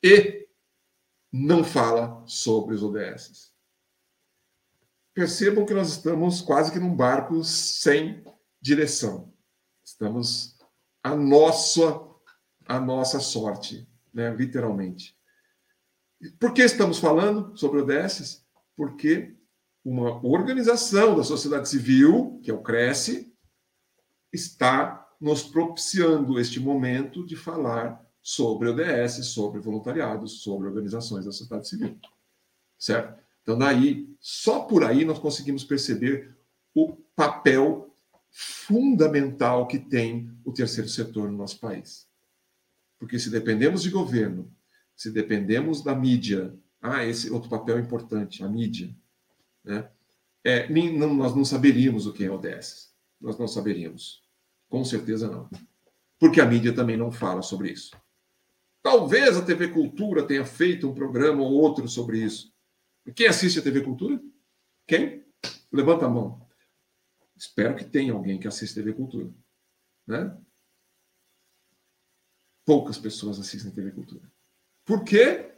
e 0.03 0.47
não 1.33 1.65
fala 1.65 2.23
sobre 2.27 2.75
os 2.75 2.83
ODS. 2.83 3.53
Percebam 5.19 5.67
que 5.67 5.75
nós 5.75 5.89
estamos 5.89 6.41
quase 6.41 6.71
que 6.71 6.79
num 6.79 6.95
barco 6.95 7.43
sem 7.43 8.23
direção. 8.61 9.35
Estamos 9.85 10.57
a 11.03 11.17
nossa 11.17 12.07
a 12.65 12.79
nossa 12.79 13.19
sorte, 13.19 13.91
né, 14.15 14.33
literalmente. 14.33 15.19
Por 16.39 16.55
que 16.55 16.63
estamos 16.63 17.01
falando 17.01 17.57
sobre 17.57 17.81
ODS? 17.81 18.47
Porque 18.77 19.37
uma 19.85 20.25
organização 20.25 21.17
da 21.17 21.25
sociedade 21.25 21.69
civil, 21.69 22.39
que 22.45 22.53
é 22.53 22.55
o 22.55 22.63
Cresce, 22.63 23.35
está 24.33 25.05
nos 25.21 25.43
propiciando 25.43 26.39
este 26.39 26.61
momento 26.61 27.27
de 27.27 27.35
falar 27.35 28.01
sobre 28.23 28.69
ODS, 28.69 29.27
sobre 29.27 29.59
voluntariados, 29.59 30.45
sobre 30.45 30.69
organizações 30.69 31.25
da 31.25 31.33
sociedade 31.33 31.67
civil. 31.67 31.99
Certo? 32.79 33.28
Então, 33.49 33.57
daí, 33.57 34.07
só 34.21 34.61
por 34.61 34.85
aí 34.85 35.07
nós 35.07 35.19
conseguimos 35.19 35.65
perceber 35.65 36.37
o 36.75 36.93
papel 37.17 37.97
fundamental 38.31 39.67
que 39.67 39.79
tem 39.79 40.31
o 40.45 40.53
terceiro 40.53 40.87
setor 40.87 41.31
no 41.31 41.39
nosso 41.39 41.59
país. 41.59 42.07
Porque 42.99 43.19
se 43.19 43.31
dependemos 43.31 43.83
de 43.83 43.89
governo, 43.89 44.55
se 44.95 45.11
dependemos 45.11 45.83
da 45.83 45.95
mídia, 45.95 46.55
ah, 46.79 47.07
esse 47.07 47.31
outro 47.31 47.49
papel 47.49 47.79
importante, 47.79 48.45
a 48.45 48.49
mídia, 48.51 48.95
né? 49.65 49.89
É, 50.45 50.69
nem, 50.69 50.99
não, 50.99 51.15
nós 51.15 51.35
não 51.35 51.43
saberíamos 51.43 52.07
o 52.07 52.13
que 52.13 52.25
é 52.25 52.31
ODS. 52.31 52.93
Nós 53.19 53.39
não 53.39 53.49
saberíamos. 53.49 54.23
Com 54.69 54.85
certeza 54.85 55.27
não. 55.27 55.49
Porque 56.19 56.43
a 56.43 56.47
mídia 56.47 56.75
também 56.75 56.99
não 56.99 57.11
fala 57.11 57.41
sobre 57.41 57.71
isso. 57.71 57.97
Talvez 58.83 59.39
a 59.39 59.43
TV 59.43 59.69
Cultura 59.69 60.27
tenha 60.27 60.45
feito 60.45 60.87
um 60.87 60.95
programa 60.95 61.43
ou 61.43 61.55
outro 61.55 61.89
sobre 61.89 62.23
isso. 62.23 62.53
Quem 63.15 63.27
assiste 63.27 63.59
a 63.59 63.63
TV 63.63 63.83
Cultura? 63.83 64.21
Quem? 64.87 65.25
Levanta 65.73 66.07
a 66.07 66.09
mão. 66.09 66.47
Espero 67.37 67.77
que 67.77 67.85
tenha 67.85 68.13
alguém 68.13 68.39
que 68.39 68.49
assista 68.49 68.81
TV 68.81 68.93
Cultura. 68.93 69.31
Né? 70.07 70.37
Poucas 72.65 72.99
pessoas 72.99 73.39
assistem 73.39 73.71
TV 73.71 73.93
Cultura. 73.93 74.31
Por 74.85 75.05
quê? 75.05 75.55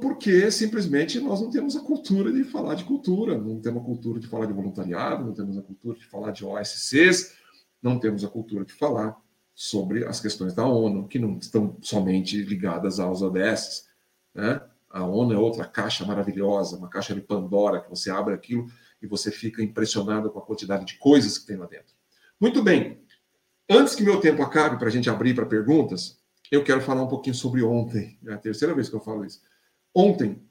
Porque 0.00 0.50
simplesmente 0.50 1.20
nós 1.20 1.40
não 1.40 1.50
temos 1.50 1.76
a 1.76 1.80
cultura 1.80 2.32
de 2.32 2.44
falar 2.44 2.74
de 2.74 2.84
cultura, 2.84 3.36
não 3.36 3.60
temos 3.60 3.82
a 3.82 3.84
cultura 3.84 4.20
de 4.20 4.26
falar 4.26 4.46
de 4.46 4.52
voluntariado, 4.52 5.24
não 5.24 5.34
temos 5.34 5.58
a 5.58 5.62
cultura 5.62 5.98
de 5.98 6.06
falar 6.06 6.30
de 6.30 6.44
OSCs, 6.44 7.36
não 7.82 7.98
temos 7.98 8.24
a 8.24 8.28
cultura 8.28 8.64
de 8.64 8.72
falar 8.72 9.20
sobre 9.54 10.06
as 10.06 10.20
questões 10.20 10.54
da 10.54 10.66
ONU, 10.66 11.06
que 11.08 11.18
não 11.18 11.36
estão 11.38 11.76
somente 11.82 12.42
ligadas 12.42 12.98
aos 12.98 13.20
ODS. 13.20 13.88
Né? 14.34 14.60
A 14.90 15.04
ONU 15.04 15.32
é 15.32 15.38
outra 15.38 15.64
caixa 15.64 16.04
maravilhosa, 16.04 16.76
uma 16.76 16.88
caixa 16.88 17.14
de 17.14 17.20
Pandora, 17.20 17.80
que 17.80 17.88
você 17.88 18.10
abre 18.10 18.34
aquilo 18.34 18.68
e 19.00 19.06
você 19.06 19.30
fica 19.30 19.62
impressionado 19.62 20.30
com 20.30 20.38
a 20.40 20.42
quantidade 20.42 20.84
de 20.84 20.98
coisas 20.98 21.38
que 21.38 21.46
tem 21.46 21.56
lá 21.56 21.66
dentro. 21.66 21.94
Muito 22.40 22.62
bem. 22.62 23.00
Antes 23.68 23.94
que 23.94 24.02
meu 24.02 24.20
tempo 24.20 24.42
acabe, 24.42 24.78
para 24.78 24.88
a 24.88 24.90
gente 24.90 25.08
abrir 25.08 25.34
para 25.34 25.46
perguntas, 25.46 26.18
eu 26.50 26.64
quero 26.64 26.80
falar 26.80 27.04
um 27.04 27.08
pouquinho 27.08 27.36
sobre 27.36 27.62
ontem. 27.62 28.18
É 28.26 28.32
a 28.32 28.38
terceira 28.38 28.74
vez 28.74 28.88
que 28.88 28.96
eu 28.96 29.00
falo 29.00 29.24
isso. 29.24 29.40
Ontem, 29.94 30.42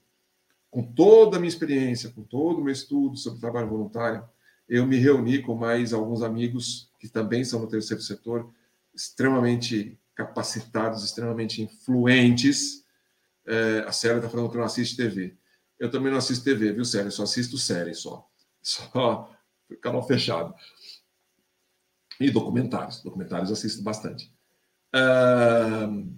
com 0.71 0.81
toda 0.83 1.35
a 1.35 1.39
minha 1.39 1.49
experiência, 1.49 2.09
com 2.09 2.23
todo 2.23 2.59
o 2.59 2.63
meu 2.63 2.71
estudo 2.71 3.17
sobre 3.17 3.41
trabalho 3.41 3.67
voluntário, 3.67 4.23
eu 4.69 4.85
me 4.85 4.97
reuni 4.97 5.41
com 5.41 5.55
mais 5.55 5.91
alguns 5.91 6.21
amigos 6.21 6.91
que 6.99 7.09
também 7.09 7.43
são 7.43 7.59
no 7.59 7.67
terceiro 7.67 8.01
setor, 8.01 8.49
extremamente 8.93 9.99
capacitados, 10.15 11.03
extremamente 11.03 11.61
influentes. 11.61 12.85
É, 13.49 13.79
a 13.79 13.91
Célia 13.91 14.17
está 14.17 14.29
falando 14.29 14.51
que 14.51 14.57
não 14.57 14.63
assiste 14.63 14.95
TV. 14.95 15.35
Eu 15.79 15.89
também 15.89 16.11
não 16.11 16.19
assisto 16.19 16.45
TV, 16.45 16.71
viu, 16.71 16.85
Célia? 16.85 17.07
Eu 17.07 17.11
só 17.11 17.23
assisto 17.23 17.57
série 17.57 17.95
só. 17.95 18.29
Só 18.61 19.35
canal 19.81 20.05
fechado. 20.05 20.53
E 22.19 22.29
documentários. 22.29 23.01
Documentários 23.01 23.51
assisto 23.51 23.81
bastante. 23.81 24.31
Uh, 24.95 26.15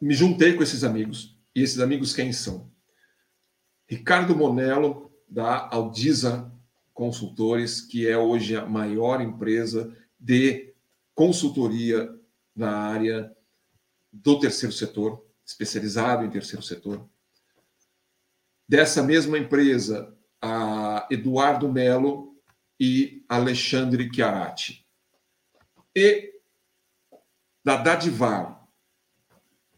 me 0.00 0.14
juntei 0.14 0.54
com 0.54 0.62
esses 0.62 0.82
amigos. 0.82 1.38
E 1.54 1.62
esses 1.62 1.80
amigos 1.80 2.14
quem 2.14 2.32
são? 2.32 2.72
Ricardo 3.86 4.34
Monello, 4.34 5.12
da 5.28 5.68
Aldiza 5.70 6.50
Consultores, 6.94 7.82
que 7.82 8.08
é 8.08 8.16
hoje 8.16 8.56
a 8.56 8.64
maior 8.64 9.20
empresa 9.20 9.94
de 10.18 10.74
consultoria 11.14 12.08
na 12.54 12.70
área 12.70 13.36
do 14.12 14.38
terceiro 14.38 14.74
setor, 14.74 15.24
especializado 15.44 16.24
em 16.24 16.30
terceiro 16.30 16.62
setor. 16.62 17.08
Dessa 18.68 19.02
mesma 19.02 19.38
empresa, 19.38 20.16
a 20.40 21.06
Eduardo 21.10 21.70
Melo 21.70 22.36
e 22.78 23.24
Alexandre 23.28 24.10
Chiarati. 24.12 24.86
E 25.94 26.32
da 27.64 27.76
Dadivar, 27.76 28.68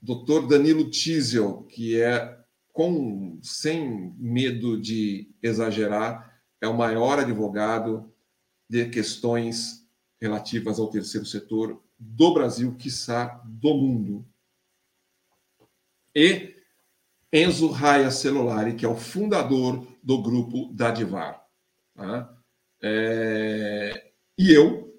Dr. 0.00 0.46
Danilo 0.48 0.90
Tiesel, 0.90 1.64
que 1.64 2.00
é, 2.00 2.38
com, 2.72 3.38
sem 3.42 4.14
medo 4.18 4.80
de 4.80 5.30
exagerar, 5.42 6.40
é 6.60 6.66
o 6.68 6.76
maior 6.76 7.18
advogado 7.18 8.10
de 8.68 8.88
questões 8.88 9.86
relativas 10.20 10.78
ao 10.78 10.88
terceiro 10.88 11.26
setor 11.26 11.83
do 11.98 12.34
Brasil, 12.34 12.74
quiçá 12.76 13.40
do 13.44 13.74
mundo. 13.74 14.26
E 16.14 16.54
Enzo 17.32 17.68
Raia 17.68 18.10
Celulari, 18.10 18.74
que 18.74 18.84
é 18.84 18.88
o 18.88 18.96
fundador 18.96 19.86
do 20.02 20.22
grupo 20.22 20.72
Dadivar. 20.72 21.44
Tá? 21.94 22.32
É... 22.80 24.12
E 24.38 24.52
eu, 24.52 24.94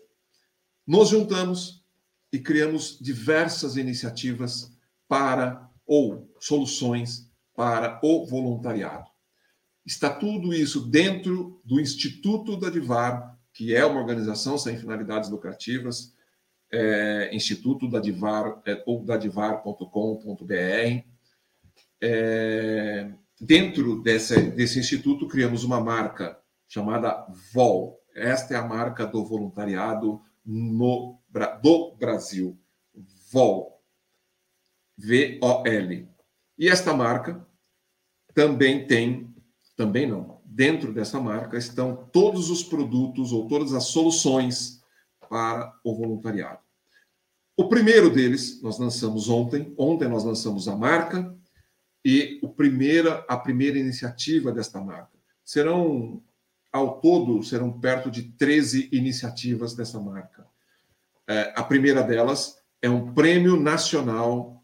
nos 0.86 1.10
juntamos 1.10 1.86
e 2.32 2.40
criamos 2.40 3.00
diversas 3.00 3.78
iniciativas 3.78 4.72
para, 5.08 5.70
ou 5.86 6.30
soluções 6.40 7.32
para 7.56 8.00
o 8.04 8.26
voluntariado. 8.26 9.10
Está 9.86 10.10
tudo 10.10 10.54
isso 10.54 10.82
dentro 10.82 11.62
do 11.64 11.80
Instituto 11.80 12.58
Dadivar, 12.58 13.40
que 13.54 13.74
é 13.74 13.86
uma 13.86 14.02
organização 14.02 14.58
sem 14.58 14.78
finalidades 14.78 15.30
lucrativas, 15.30 16.15
é, 16.76 17.34
Instituto 17.34 17.88
Dadivar, 17.88 18.62
é, 18.66 18.84
ou 18.86 19.02
dadivar.com.br. 19.02 21.04
É, 22.02 23.12
dentro 23.40 24.02
desse, 24.02 24.52
desse 24.52 24.78
instituto, 24.78 25.28
criamos 25.28 25.64
uma 25.64 25.80
marca 25.80 26.38
chamada 26.68 27.26
VOL. 27.54 28.02
Esta 28.14 28.56
é 28.56 28.58
a 28.58 28.66
marca 28.66 29.06
do 29.06 29.24
voluntariado 29.24 30.22
no, 30.46 31.18
do 31.62 31.96
Brasil. 31.96 32.60
VOL. 33.32 33.82
V-O-L. 34.98 36.10
E 36.58 36.70
esta 36.70 36.94
marca 36.94 37.46
também 38.34 38.86
tem, 38.86 39.34
também 39.78 40.08
não, 40.08 40.42
dentro 40.46 40.94
dessa 40.94 41.20
marca 41.20 41.58
estão 41.58 42.08
todos 42.12 42.50
os 42.50 42.64
produtos 42.64 43.34
ou 43.34 43.48
todas 43.48 43.74
as 43.74 43.86
soluções 43.86 44.82
para 45.30 45.74
o 45.84 45.96
voluntariado. 45.96 46.65
O 47.58 47.70
primeiro 47.70 48.10
deles 48.10 48.62
nós 48.62 48.78
lançamos 48.78 49.30
ontem. 49.30 49.74
Ontem 49.78 50.08
nós 50.08 50.24
lançamos 50.24 50.68
a 50.68 50.76
marca 50.76 51.34
e 52.04 52.40
o 52.44 52.50
primeira, 52.50 53.26
a 53.28 53.38
primeira 53.38 53.78
iniciativa 53.78 54.52
desta 54.52 54.82
marca. 54.82 55.18
Serão, 55.44 56.24
ao 56.72 57.00
todo, 57.00 57.44
serão 57.44 57.80
perto 57.80 58.12
de 58.12 58.24
13 58.24 58.90
iniciativas 58.92 59.74
dessa 59.74 60.00
marca. 60.00 60.46
É, 61.28 61.54
a 61.56 61.64
primeira 61.64 62.04
delas 62.04 62.58
é 62.82 62.90
um 62.90 63.14
prêmio 63.14 63.60
nacional 63.60 64.64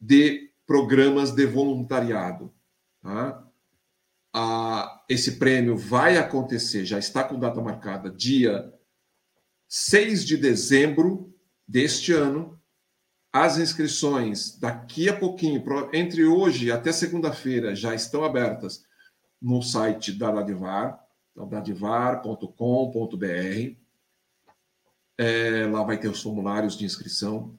de 0.00 0.50
programas 0.66 1.30
de 1.30 1.46
voluntariado. 1.46 2.52
Tá? 3.00 3.44
a, 4.34 5.04
esse 5.08 5.38
prêmio 5.38 5.76
vai 5.76 6.18
acontecer, 6.18 6.84
já 6.84 6.98
está 6.98 7.22
com 7.22 7.38
data 7.38 7.60
marcada, 7.62 8.10
dia 8.10 8.72
6 9.68 10.24
de 10.24 10.36
dezembro 10.36 11.32
deste 11.66 12.12
ano. 12.12 12.60
As 13.32 13.58
inscrições 13.58 14.56
daqui 14.58 15.08
a 15.08 15.16
pouquinho, 15.16 15.62
entre 15.92 16.24
hoje 16.24 16.70
até 16.70 16.92
segunda-feira, 16.92 17.74
já 17.74 17.94
estão 17.94 18.24
abertas 18.24 18.84
no 19.42 19.60
site 19.60 20.12
da 20.12 20.30
Dadivar, 20.30 21.04
então, 21.32 21.48
dadivar.com.br. 21.48 22.46
É, 25.18 25.66
lá 25.66 25.82
vai 25.82 25.98
ter 25.98 26.08
os 26.08 26.22
formulários 26.22 26.78
de 26.78 26.84
inscrição. 26.84 27.56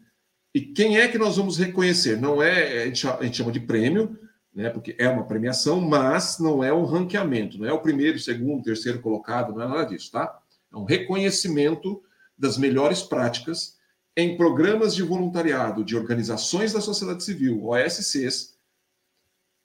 E 0.54 0.62
quem 0.62 0.98
é 0.98 1.08
que 1.10 1.18
nós 1.18 1.36
vamos 1.36 1.58
reconhecer? 1.58 2.20
Não 2.20 2.42
é, 2.42 2.86
gente, 2.86 3.08
a 3.08 3.24
gente 3.24 3.38
chama 3.38 3.52
de 3.52 3.60
prêmio, 3.60 4.18
né? 4.54 4.70
Porque 4.70 4.96
é 4.98 5.10
uma 5.10 5.26
premiação, 5.28 5.82
mas 5.82 6.40
não 6.40 6.64
é 6.64 6.74
um 6.74 6.86
ranqueamento, 6.86 7.58
não 7.58 7.68
é 7.68 7.74
o 7.74 7.82
primeiro, 7.82 8.18
segundo, 8.18 8.64
terceiro 8.64 9.02
colocado, 9.02 9.54
não 9.54 9.62
é 9.62 9.68
nada 9.68 9.84
disso, 9.84 10.12
tá? 10.12 10.40
É 10.74 10.78
um 10.78 10.86
reconhecimento 10.86 12.02
das 12.38 12.58
melhores 12.58 13.02
práticas 13.04 13.75
em 14.18 14.38
programas 14.38 14.96
de 14.96 15.04
voluntariado 15.04 15.84
de 15.84 15.96
organizações 15.96 16.72
da 16.72 16.80
sociedade 16.80 17.24
civil, 17.24 17.66
OSCs, 17.66 18.58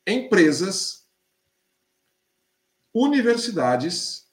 empresas, 0.06 1.06
universidades, 2.92 4.28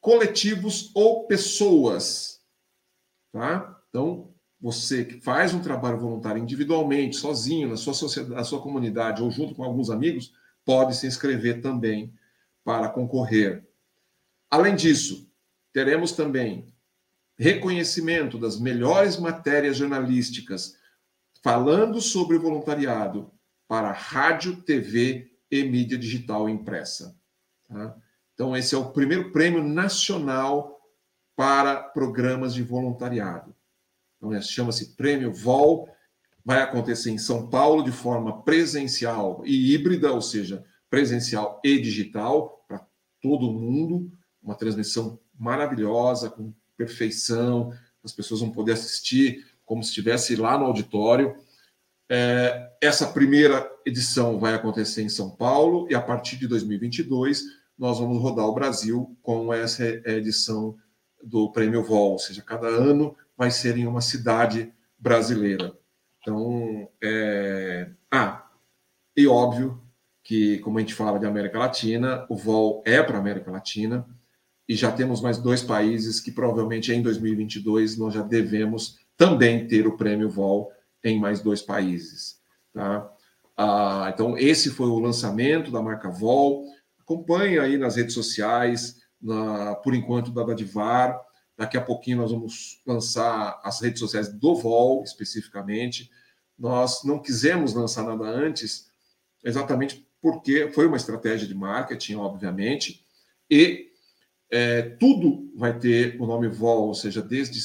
coletivos 0.00 0.90
ou 0.94 1.26
pessoas, 1.26 2.42
tá? 3.32 3.82
Então, 3.88 4.34
você 4.60 5.04
que 5.04 5.20
faz 5.20 5.54
um 5.54 5.62
trabalho 5.62 5.98
voluntário 5.98 6.42
individualmente, 6.42 7.16
sozinho, 7.16 7.68
na 7.68 7.76
sua 7.76 7.94
sociedade, 7.94 8.34
na 8.34 8.44
sua 8.44 8.60
comunidade 8.60 9.22
ou 9.22 9.30
junto 9.30 9.54
com 9.54 9.64
alguns 9.64 9.88
amigos, 9.88 10.34
pode 10.64 10.94
se 10.96 11.06
inscrever 11.06 11.62
também 11.62 12.12
para 12.62 12.90
concorrer. 12.90 13.66
Além 14.50 14.76
disso, 14.76 15.30
teremos 15.72 16.12
também 16.12 16.72
reconhecimento 17.40 18.36
das 18.36 18.60
melhores 18.60 19.16
matérias 19.16 19.78
jornalísticas 19.78 20.76
falando 21.42 21.98
sobre 21.98 22.36
voluntariado 22.36 23.32
para 23.66 23.92
rádio, 23.92 24.60
TV 24.60 25.32
e 25.50 25.64
mídia 25.64 25.96
digital 25.96 26.50
impressa. 26.50 27.18
Tá? 27.66 27.96
Então, 28.34 28.54
esse 28.54 28.74
é 28.74 28.78
o 28.78 28.92
primeiro 28.92 29.32
prêmio 29.32 29.64
nacional 29.64 30.78
para 31.34 31.82
programas 31.82 32.52
de 32.52 32.62
voluntariado. 32.62 33.56
Então, 34.18 34.34
é, 34.34 34.42
chama-se 34.42 34.94
Prêmio 34.94 35.32
VOL, 35.32 35.88
vai 36.44 36.60
acontecer 36.60 37.10
em 37.10 37.16
São 37.16 37.48
Paulo 37.48 37.82
de 37.82 37.90
forma 37.90 38.42
presencial 38.42 39.42
e 39.46 39.72
híbrida, 39.72 40.12
ou 40.12 40.20
seja, 40.20 40.62
presencial 40.90 41.58
e 41.64 41.80
digital, 41.80 42.62
para 42.68 42.86
todo 43.22 43.50
mundo, 43.50 44.12
uma 44.42 44.54
transmissão 44.54 45.18
maravilhosa, 45.38 46.28
com 46.28 46.52
perfeição, 46.80 47.72
as 48.02 48.12
pessoas 48.12 48.40
vão 48.40 48.50
poder 48.50 48.72
assistir 48.72 49.46
como 49.66 49.82
se 49.82 49.90
estivesse 49.90 50.34
lá 50.34 50.56
no 50.56 50.64
auditório. 50.64 51.36
É, 52.08 52.72
essa 52.80 53.06
primeira 53.06 53.70
edição 53.84 54.38
vai 54.38 54.54
acontecer 54.54 55.02
em 55.02 55.08
São 55.08 55.30
Paulo 55.30 55.86
e 55.90 55.94
a 55.94 56.00
partir 56.00 56.36
de 56.38 56.48
2022 56.48 57.42
nós 57.78 57.98
vamos 57.98 58.20
rodar 58.20 58.46
o 58.46 58.54
Brasil 58.54 59.16
com 59.22 59.52
essa 59.52 59.84
edição 59.84 60.76
do 61.22 61.52
Prêmio 61.52 61.84
VOL, 61.84 62.12
ou 62.12 62.18
seja, 62.18 62.42
cada 62.42 62.66
ano 62.66 63.14
vai 63.36 63.50
ser 63.50 63.76
em 63.76 63.86
uma 63.86 64.00
cidade 64.00 64.72
brasileira. 64.98 65.74
Então, 66.20 66.88
é... 67.02 67.90
ah, 68.10 68.50
e 69.16 69.26
óbvio 69.26 69.82
que, 70.22 70.58
como 70.58 70.78
a 70.78 70.80
gente 70.80 70.94
fala 70.94 71.18
de 71.18 71.26
América 71.26 71.58
Latina, 71.58 72.26
o 72.28 72.36
VOL 72.36 72.82
é 72.86 73.02
para 73.02 73.18
América 73.18 73.50
Latina 73.50 74.06
e 74.70 74.76
já 74.76 74.92
temos 74.92 75.20
mais 75.20 75.36
dois 75.36 75.64
países 75.64 76.20
que 76.20 76.30
provavelmente 76.30 76.92
em 76.92 77.02
2022 77.02 77.98
nós 77.98 78.14
já 78.14 78.22
devemos 78.22 79.00
também 79.16 79.66
ter 79.66 79.84
o 79.84 79.96
prêmio 79.96 80.30
VOL 80.30 80.70
em 81.02 81.18
mais 81.18 81.40
dois 81.40 81.60
países. 81.60 82.38
Tá? 82.72 83.12
Ah, 83.56 84.08
então, 84.14 84.38
esse 84.38 84.70
foi 84.70 84.86
o 84.86 85.00
lançamento 85.00 85.72
da 85.72 85.82
marca 85.82 86.08
VOL. 86.08 86.64
Acompanhe 87.00 87.58
aí 87.58 87.76
nas 87.76 87.96
redes 87.96 88.14
sociais, 88.14 89.02
na, 89.20 89.74
por 89.74 89.92
enquanto 89.92 90.30
da 90.30 90.44
Dadivar. 90.44 91.20
Daqui 91.58 91.76
a 91.76 91.82
pouquinho 91.82 92.18
nós 92.18 92.30
vamos 92.30 92.80
lançar 92.86 93.60
as 93.64 93.80
redes 93.80 93.98
sociais 93.98 94.32
do 94.32 94.54
VOL, 94.54 95.02
especificamente. 95.02 96.08
Nós 96.56 97.02
não 97.02 97.18
quisemos 97.18 97.74
lançar 97.74 98.04
nada 98.04 98.22
antes, 98.22 98.88
exatamente 99.42 100.08
porque 100.22 100.70
foi 100.70 100.86
uma 100.86 100.96
estratégia 100.96 101.48
de 101.48 101.56
marketing, 101.56 102.14
obviamente, 102.14 103.04
e 103.50 103.89
é, 104.50 104.82
tudo 104.82 105.50
vai 105.54 105.78
ter 105.78 106.20
o 106.20 106.26
nome 106.26 106.48
VOL, 106.48 106.88
ou 106.88 106.94
seja, 106.94 107.22
desde 107.22 107.60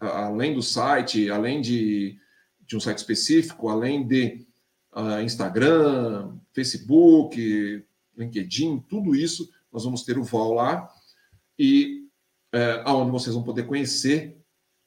além 0.00 0.54
do 0.54 0.62
site, 0.62 1.30
além 1.30 1.60
de, 1.60 2.18
de 2.66 2.76
um 2.76 2.80
site 2.80 2.98
específico, 2.98 3.68
além 3.68 4.06
de 4.06 4.46
uh, 4.96 5.20
Instagram, 5.22 6.36
Facebook, 6.52 7.84
LinkedIn, 8.16 8.80
tudo 8.88 9.14
isso, 9.14 9.50
nós 9.70 9.84
vamos 9.84 10.02
ter 10.04 10.18
o 10.18 10.24
VOL 10.24 10.54
lá, 10.54 10.88
e 11.58 12.08
é, 12.52 12.82
aonde 12.84 13.10
vocês 13.10 13.34
vão 13.34 13.44
poder 13.44 13.64
conhecer 13.64 14.38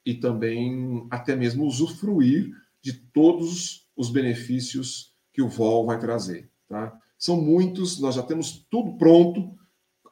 e 0.05 0.13
também 0.13 1.07
até 1.09 1.35
mesmo 1.35 1.65
usufruir 1.65 2.51
de 2.81 2.93
todos 2.93 3.87
os 3.95 4.09
benefícios 4.09 5.13
que 5.33 5.41
o 5.41 5.49
VOL 5.49 5.85
vai 5.85 5.99
trazer. 5.99 6.49
Tá? 6.67 6.95
São 7.17 7.41
muitos, 7.41 7.99
nós 7.99 8.15
já 8.15 8.23
temos 8.23 8.65
tudo 8.69 8.97
pronto 8.97 9.55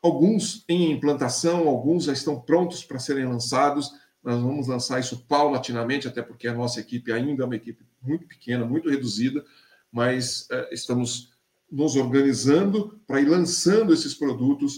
alguns 0.03 0.65
em 0.67 0.91
implantação, 0.91 1.67
alguns 1.67 2.03
já 2.03 2.13
estão 2.13 2.39
prontos 2.39 2.83
para 2.83 2.99
serem 2.99 3.25
lançados. 3.25 3.89
Nós 4.21 4.39
vamos 4.41 4.67
lançar 4.67 4.99
isso 4.99 5.25
paulatinamente, 5.25 6.07
até 6.07 6.21
porque 6.21 6.47
a 6.47 6.53
nossa 6.53 6.81
equipe 6.81 7.11
ainda 7.11 7.43
é 7.43 7.45
uma 7.45 7.55
equipe 7.55 7.85
muito 8.01 8.27
pequena, 8.27 8.65
muito 8.65 8.89
reduzida, 8.89 9.43
mas 9.89 10.45
é, 10.51 10.73
estamos 10.73 11.31
nos 11.71 11.95
organizando 11.95 12.99
para 13.07 13.21
ir 13.21 13.25
lançando 13.25 13.93
esses 13.93 14.13
produtos, 14.13 14.75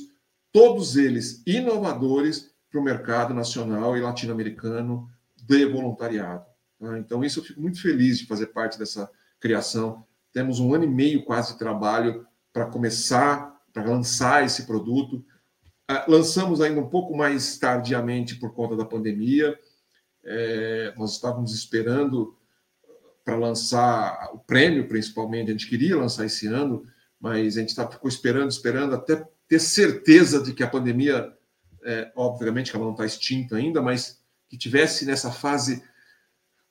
todos 0.52 0.96
eles 0.96 1.44
inovadores 1.46 2.52
para 2.70 2.80
o 2.80 2.84
mercado 2.84 3.34
nacional 3.34 3.98
e 3.98 4.02
latino-americano 4.02 5.10
de 5.36 5.66
voluntariado. 5.66 6.46
Tá? 6.80 6.98
Então, 7.00 7.24
isso 7.24 7.40
eu 7.40 7.44
fico 7.44 7.60
muito 7.60 7.82
feliz 7.82 8.20
de 8.20 8.28
fazer 8.28 8.48
parte 8.48 8.78
dessa 8.78 9.10
criação. 9.40 10.06
Temos 10.32 10.60
um 10.60 10.74
ano 10.74 10.84
e 10.84 10.88
meio 10.88 11.26
quase 11.26 11.54
de 11.54 11.60
trabalho 11.60 12.26
para 12.54 12.66
começar 12.66 13.55
para 13.76 13.84
lançar 13.84 14.46
esse 14.46 14.64
produto. 14.64 15.18
Uh, 15.92 16.10
lançamos 16.10 16.62
ainda 16.62 16.80
um 16.80 16.88
pouco 16.88 17.16
mais 17.16 17.58
tardiamente 17.58 18.36
por 18.36 18.54
conta 18.54 18.74
da 18.78 18.86
pandemia. 18.86 19.60
É, 20.24 20.94
nós 20.98 21.12
estávamos 21.12 21.54
esperando 21.54 22.36
para 23.26 23.36
lançar 23.36 24.30
o 24.34 24.40
prêmio, 24.40 24.88
principalmente. 24.88 25.50
A 25.50 25.52
gente 25.52 25.68
queria 25.68 25.98
lançar 25.98 26.26
esse 26.26 26.48
ano, 26.48 26.86
mas 27.20 27.58
a 27.58 27.60
gente 27.60 27.76
tá, 27.76 27.86
ficou 27.86 28.08
esperando, 28.08 28.50
esperando, 28.50 28.96
até 28.96 29.28
ter 29.46 29.60
certeza 29.60 30.42
de 30.42 30.54
que 30.54 30.64
a 30.64 30.70
pandemia, 30.70 31.34
é, 31.84 32.12
obviamente 32.16 32.72
que 32.72 32.78
ela 32.78 32.86
não 32.86 32.94
está 32.94 33.06
extinta 33.06 33.58
ainda, 33.58 33.82
mas 33.82 34.22
que 34.48 34.58
tivesse 34.58 35.06
nessa 35.06 35.32
fase 35.32 35.84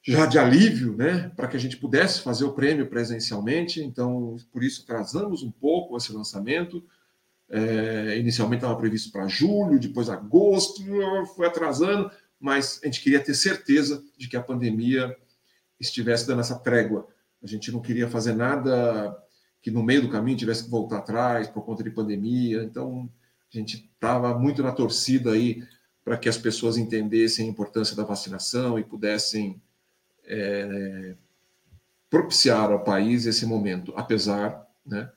já 0.06 0.26
de 0.26 0.38
alívio, 0.38 0.96
né, 0.96 1.30
para 1.36 1.48
que 1.48 1.56
a 1.56 1.60
gente 1.60 1.76
pudesse 1.76 2.20
fazer 2.20 2.44
o 2.44 2.52
prêmio 2.52 2.88
presencialmente. 2.88 3.82
Então, 3.82 4.36
por 4.52 4.62
isso 4.62 4.82
atrasamos 4.82 5.42
um 5.42 5.50
pouco 5.50 5.96
esse 5.96 6.12
lançamento. 6.12 6.84
É, 7.50 8.18
inicialmente 8.18 8.60
estava 8.62 8.78
previsto 8.78 9.12
para 9.12 9.28
julho, 9.28 9.78
depois 9.78 10.08
agosto, 10.08 10.82
foi 11.36 11.46
atrasando, 11.46 12.10
mas 12.40 12.80
a 12.82 12.86
gente 12.86 13.00
queria 13.00 13.20
ter 13.20 13.34
certeza 13.34 14.02
de 14.16 14.28
que 14.28 14.36
a 14.36 14.42
pandemia 14.42 15.16
estivesse 15.78 16.26
dando 16.26 16.40
essa 16.40 16.58
trégua. 16.58 17.06
A 17.42 17.46
gente 17.46 17.70
não 17.70 17.80
queria 17.80 18.08
fazer 18.08 18.34
nada 18.34 19.16
que 19.60 19.70
no 19.70 19.82
meio 19.82 20.02
do 20.02 20.10
caminho 20.10 20.36
tivesse 20.36 20.64
que 20.64 20.70
voltar 20.70 20.98
atrás 20.98 21.48
por 21.48 21.64
conta 21.64 21.82
de 21.82 21.90
pandemia. 21.90 22.62
Então, 22.62 23.08
a 23.52 23.56
gente 23.56 23.90
estava 23.94 24.38
muito 24.38 24.62
na 24.62 24.72
torcida 24.72 25.32
aí 25.32 25.62
para 26.04 26.18
que 26.18 26.28
as 26.28 26.36
pessoas 26.36 26.76
entendessem 26.76 27.46
a 27.46 27.50
importância 27.50 27.96
da 27.96 28.04
vacinação 28.04 28.78
e 28.78 28.84
pudessem 28.84 29.60
é, 30.24 31.14
propiciar 32.10 32.70
ao 32.70 32.84
país 32.84 33.26
esse 33.26 33.46
momento, 33.46 33.92
apesar 33.96 34.66
né, 34.84 35.10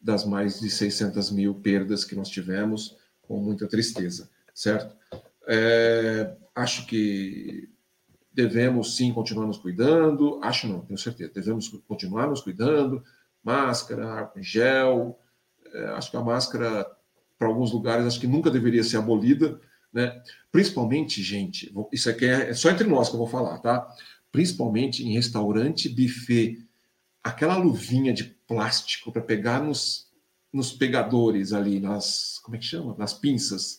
das 0.00 0.24
mais 0.24 0.60
de 0.60 0.70
600 0.70 1.30
mil 1.30 1.54
perdas 1.54 2.04
que 2.04 2.14
nós 2.14 2.28
tivemos, 2.28 2.96
com 3.22 3.38
muita 3.38 3.66
tristeza, 3.66 4.30
certo? 4.54 4.96
É, 5.46 6.34
acho 6.54 6.86
que 6.86 7.68
devemos 8.32 8.96
sim 8.96 9.12
continuar 9.12 9.46
nos 9.46 9.58
cuidando, 9.58 10.40
acho 10.42 10.66
não, 10.66 10.80
tenho 10.80 10.98
certeza, 10.98 11.32
devemos 11.34 11.68
continuar 11.86 12.28
nos 12.28 12.40
cuidando, 12.40 13.02
máscara, 13.42 14.30
gel, 14.36 15.18
é, 15.72 15.84
acho 15.90 16.10
que 16.10 16.16
a 16.16 16.22
máscara, 16.22 16.86
para 17.38 17.48
alguns 17.48 17.72
lugares, 17.72 18.06
acho 18.06 18.20
que 18.20 18.26
nunca 18.26 18.50
deveria 18.50 18.84
ser 18.84 18.96
abolida, 18.98 19.60
né? 19.92 20.22
Principalmente, 20.52 21.22
gente, 21.22 21.72
isso 21.92 22.08
aqui 22.08 22.24
é, 22.24 22.50
é 22.50 22.54
só 22.54 22.70
entre 22.70 22.86
nós 22.86 23.08
que 23.08 23.14
eu 23.14 23.18
vou 23.18 23.28
falar, 23.28 23.58
tá? 23.58 23.86
principalmente 24.32 25.04
em 25.04 25.12
restaurante, 25.12 25.88
buffet, 25.88 26.58
aquela 27.22 27.56
luvinha 27.56 28.12
de 28.12 28.36
plástico 28.50 29.12
para 29.12 29.22
pegar 29.22 29.60
nos, 29.62 30.08
nos 30.52 30.72
pegadores 30.72 31.52
ali, 31.52 31.78
nas. 31.78 32.40
Como 32.42 32.56
é 32.56 32.58
que 32.58 32.66
chama? 32.66 32.96
Nas 32.98 33.14
pinças. 33.14 33.78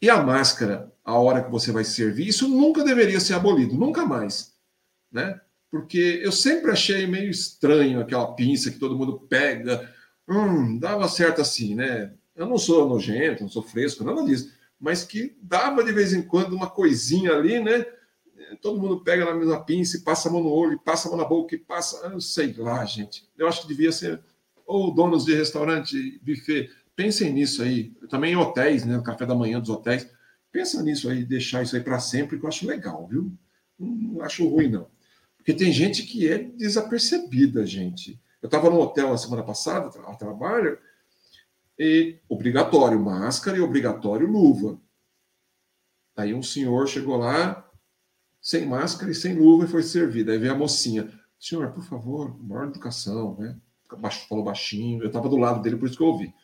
E 0.00 0.08
a 0.08 0.22
máscara, 0.22 0.90
a 1.04 1.18
hora 1.18 1.44
que 1.44 1.50
você 1.50 1.70
vai 1.70 1.84
servir, 1.84 2.26
isso 2.26 2.48
nunca 2.48 2.82
deveria 2.82 3.20
ser 3.20 3.34
abolido, 3.34 3.74
nunca 3.74 4.06
mais. 4.06 4.54
Né? 5.12 5.38
Porque 5.70 6.20
eu 6.24 6.32
sempre 6.32 6.70
achei 6.70 7.06
meio 7.06 7.30
estranho 7.30 8.00
aquela 8.00 8.32
pinça 8.32 8.70
que 8.70 8.78
todo 8.78 8.96
mundo 8.96 9.20
pega. 9.28 9.92
Hum, 10.26 10.78
dava 10.78 11.06
certo 11.06 11.42
assim, 11.42 11.74
né? 11.74 12.14
Eu 12.34 12.46
não 12.46 12.56
sou 12.56 12.88
nojento, 12.88 13.42
não 13.42 13.50
sou 13.50 13.62
fresco, 13.62 14.04
nada 14.04 14.24
disso. 14.24 14.50
Mas 14.80 15.04
que 15.04 15.36
dava 15.42 15.84
de 15.84 15.92
vez 15.92 16.14
em 16.14 16.22
quando 16.22 16.54
uma 16.54 16.70
coisinha 16.70 17.32
ali, 17.32 17.60
né? 17.60 17.84
Todo 18.56 18.80
mundo 18.80 19.00
pega 19.00 19.24
na 19.24 19.34
mesma 19.34 19.64
pinça 19.64 19.96
e 19.96 20.00
passa 20.00 20.28
a 20.28 20.32
mão 20.32 20.42
no 20.42 20.50
olho, 20.50 20.78
passa 20.78 21.08
a 21.08 21.10
mão 21.10 21.20
na 21.20 21.26
boca 21.26 21.54
e 21.54 21.58
passa. 21.58 21.96
Eu 22.06 22.20
sei 22.20 22.52
lá, 22.54 22.84
gente. 22.84 23.28
Eu 23.36 23.46
acho 23.46 23.62
que 23.62 23.68
devia 23.68 23.92
ser. 23.92 24.20
Ou 24.66 24.94
donos 24.94 25.24
de 25.24 25.34
restaurante, 25.34 26.20
buffet, 26.22 26.70
pensem 26.94 27.32
nisso 27.32 27.62
aí. 27.62 27.90
Também 28.08 28.32
em 28.32 28.36
hotéis, 28.36 28.84
né? 28.84 28.96
No 28.96 29.02
café 29.02 29.26
da 29.26 29.34
manhã 29.34 29.60
dos 29.60 29.70
hotéis. 29.70 30.08
Pensa 30.50 30.82
nisso 30.82 31.08
aí, 31.08 31.24
deixar 31.24 31.62
isso 31.62 31.74
aí 31.74 31.82
para 31.82 31.98
sempre, 31.98 32.38
que 32.38 32.44
eu 32.44 32.48
acho 32.48 32.66
legal, 32.66 33.06
viu? 33.06 33.32
Não 33.78 34.20
acho 34.22 34.46
ruim, 34.46 34.68
não. 34.68 34.86
Porque 35.36 35.54
tem 35.54 35.72
gente 35.72 36.04
que 36.04 36.28
é 36.28 36.38
desapercebida, 36.38 37.66
gente. 37.66 38.20
Eu 38.40 38.46
estava 38.46 38.68
no 38.68 38.78
hotel 38.78 39.10
na 39.10 39.18
semana 39.18 39.42
passada, 39.42 39.88
a 40.06 40.14
trabalho, 40.14 40.78
e 41.78 42.18
obrigatório 42.28 43.00
máscara 43.00 43.56
e 43.56 43.60
obrigatório 43.60 44.30
luva. 44.30 44.78
Aí 46.16 46.34
um 46.34 46.42
senhor 46.42 46.86
chegou 46.86 47.16
lá, 47.16 47.68
sem 48.42 48.66
máscara 48.66 49.12
e 49.12 49.14
sem 49.14 49.38
luva 49.38 49.64
e 49.64 49.68
foi 49.68 49.84
servida. 49.84 50.32
Aí 50.32 50.38
veio 50.38 50.52
a 50.52 50.58
mocinha. 50.58 51.08
Senhor, 51.38 51.70
por 51.70 51.84
favor, 51.84 52.36
maior 52.42 52.66
educação, 52.66 53.36
né? 53.38 53.56
Falou 54.28 54.44
baixinho. 54.44 55.00
Eu 55.00 55.06
estava 55.06 55.28
do 55.28 55.36
lado 55.36 55.62
dele, 55.62 55.76
por 55.76 55.86
isso 55.86 55.96
que 55.96 56.02
eu 56.02 56.08
ouvi. 56.08 56.34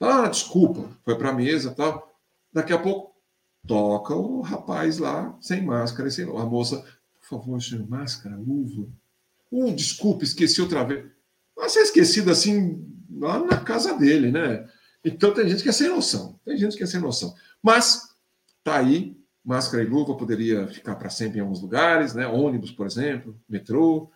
Ah, 0.00 0.26
desculpa. 0.26 0.88
Foi 1.04 1.18
para 1.18 1.28
a 1.28 1.34
mesa 1.34 1.74
tal. 1.74 2.18
Daqui 2.50 2.72
a 2.72 2.78
pouco, 2.78 3.14
toca 3.66 4.14
o 4.14 4.40
rapaz 4.40 4.98
lá, 4.98 5.36
sem 5.40 5.62
máscara 5.62 6.08
e 6.08 6.12
sem 6.12 6.24
luva. 6.24 6.42
A 6.42 6.46
moça, 6.46 6.82
por 7.20 7.28
favor, 7.28 7.62
senhor, 7.62 7.86
máscara, 7.88 8.36
luva. 8.36 8.88
Uh, 9.50 9.72
desculpa, 9.74 10.24
esqueci 10.24 10.62
outra 10.62 10.82
vez. 10.82 11.06
Mas 11.54 11.76
é 11.76 11.82
esquecido 11.82 12.30
assim, 12.30 12.86
lá 13.10 13.38
na 13.38 13.60
casa 13.60 13.98
dele, 13.98 14.30
né? 14.30 14.66
Então 15.04 15.34
tem 15.34 15.48
gente 15.48 15.62
que 15.62 15.68
é 15.68 15.72
sem 15.72 15.88
noção. 15.88 16.40
Tem 16.44 16.56
gente 16.56 16.76
que 16.76 16.82
é 16.82 16.86
sem 16.86 17.00
noção. 17.00 17.34
Mas 17.62 18.14
tá 18.62 18.78
aí 18.78 19.17
Máscara 19.48 19.82
e 19.82 19.86
luva 19.86 20.14
poderia 20.14 20.68
ficar 20.68 20.94
para 20.96 21.08
sempre 21.08 21.38
em 21.38 21.40
alguns 21.40 21.62
lugares, 21.62 22.12
né? 22.12 22.26
ônibus, 22.26 22.70
por 22.70 22.84
exemplo, 22.86 23.34
metrô, 23.48 24.10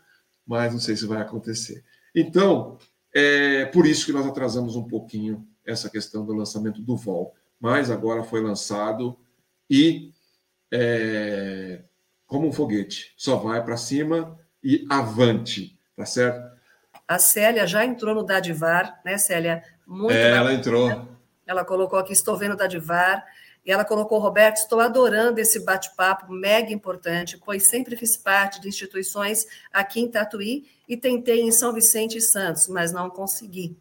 mas 0.47 0.75
não 0.75 0.79
sei 0.79 0.95
se 0.95 1.07
vai 1.07 1.23
acontecer. 1.23 1.83
Então, 2.15 2.77
é 3.15 3.65
por 3.65 3.87
isso 3.87 4.05
que 4.05 4.13
nós 4.13 4.27
atrasamos 4.27 4.77
um 4.77 4.87
pouquinho 4.87 5.49
essa 5.65 5.89
questão 5.89 6.27
do 6.27 6.35
lançamento 6.35 6.83
do 6.83 6.99
VOL. 6.99 7.33
Mas 7.59 7.91
agora 7.91 8.23
foi 8.23 8.43
lançado 8.43 9.17
e, 9.71 10.13
é, 10.71 11.81
como 12.27 12.47
um 12.47 12.53
foguete, 12.53 13.15
só 13.17 13.37
vai 13.37 13.65
para 13.65 13.79
cima 13.79 14.39
e 14.63 14.85
avante, 14.91 15.79
tá 15.97 16.05
certo? 16.05 16.47
A 17.09 17.19
Célia 17.19 17.67
já 17.67 17.87
entrou 17.87 18.15
no 18.15 18.23
Dadivar, 18.23 19.01
né, 19.03 19.17
Célia? 19.17 19.65
Muito 19.87 20.13
é, 20.13 20.37
ela 20.37 20.53
entrou. 20.53 21.09
Ela 21.47 21.65
colocou 21.65 21.99
aqui, 21.99 22.13
estou 22.13 22.37
vendo 22.37 22.53
o 22.53 22.57
Dadivar. 22.57 23.25
E 23.65 23.71
ela 23.71 23.85
colocou, 23.85 24.19
Roberto, 24.19 24.57
estou 24.57 24.81
adorando 24.81 25.41
esse 25.41 25.65
bate-papo 25.65 26.33
mega 26.33 26.73
importante, 26.73 27.39
pois 27.45 27.69
sempre 27.69 27.97
fiz 27.97 28.17
parte 28.17 28.61
de 28.61 28.69
instituições 28.69 29.47
aqui 29.73 30.01
em 30.01 30.11
Tatuí 30.11 30.67
e 30.89 30.97
tentei 30.97 31.41
em 31.41 31.53
São 31.53 31.73
Vicente 31.73 32.19
e 32.19 32.21
Santos, 32.21 32.67
mas 32.69 32.93
não 32.93 33.09
consegui. 33.09 33.77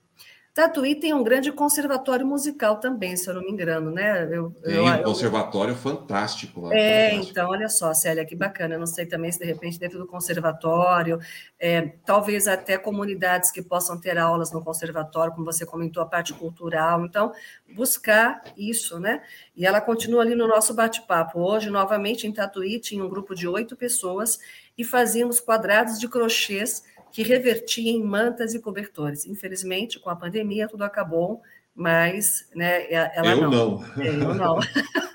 Tatuí 0.53 0.95
tem 0.95 1.13
um 1.13 1.23
grande 1.23 1.49
conservatório 1.49 2.27
musical 2.27 2.77
também, 2.77 3.15
se 3.15 3.29
eu 3.29 3.33
não 3.33 3.41
me 3.41 3.51
engano, 3.51 3.89
né? 3.89 4.27
Eu, 4.29 4.51
tem 4.51 4.75
eu, 4.75 4.85
um 4.85 5.03
conservatório 5.03 5.71
eu... 5.71 5.77
fantástico 5.77 6.61
lá. 6.61 6.75
É, 6.75 7.11
fantástico. 7.11 7.31
então, 7.31 7.49
olha 7.49 7.69
só, 7.69 7.93
Célia, 7.93 8.25
que 8.25 8.35
bacana. 8.35 8.75
Eu 8.75 8.79
não 8.79 8.85
sei 8.85 9.05
também 9.05 9.31
se 9.31 9.39
de 9.39 9.45
repente 9.45 9.79
dentro 9.79 9.97
do 9.97 10.05
conservatório, 10.05 11.19
é, 11.57 11.93
talvez 12.05 12.49
até 12.49 12.77
comunidades 12.77 13.49
que 13.49 13.61
possam 13.61 13.97
ter 13.97 14.17
aulas 14.17 14.51
no 14.51 14.61
conservatório, 14.61 15.31
como 15.33 15.45
você 15.45 15.65
comentou, 15.65 16.03
a 16.03 16.05
parte 16.05 16.33
cultural. 16.33 17.05
Então, 17.05 17.31
buscar 17.73 18.43
isso, 18.57 18.99
né? 18.99 19.21
E 19.55 19.65
ela 19.65 19.79
continua 19.79 20.21
ali 20.21 20.35
no 20.35 20.49
nosso 20.49 20.73
bate-papo. 20.73 21.39
Hoje, 21.39 21.69
novamente, 21.69 22.27
em 22.27 22.33
Tatuí, 22.33 22.77
tinha 22.77 23.01
um 23.01 23.09
grupo 23.09 23.33
de 23.33 23.47
oito 23.47 23.77
pessoas 23.77 24.37
e 24.77 24.83
fazíamos 24.83 25.39
quadrados 25.39 25.97
de 25.97 26.09
crochês 26.09 26.83
que 27.11 27.23
revertia 27.23 27.91
em 27.91 28.03
mantas 28.03 28.53
e 28.53 28.59
cobertores. 28.59 29.25
Infelizmente, 29.25 29.99
com 29.99 30.09
a 30.09 30.15
pandemia, 30.15 30.67
tudo 30.67 30.83
acabou, 30.83 31.41
mas 31.75 32.47
né, 32.55 32.91
ela 32.91 33.29
eu 33.29 33.49
não. 33.49 33.51
não. 33.51 34.01
É, 34.01 34.07
eu 34.07 34.33
não. 34.35 34.59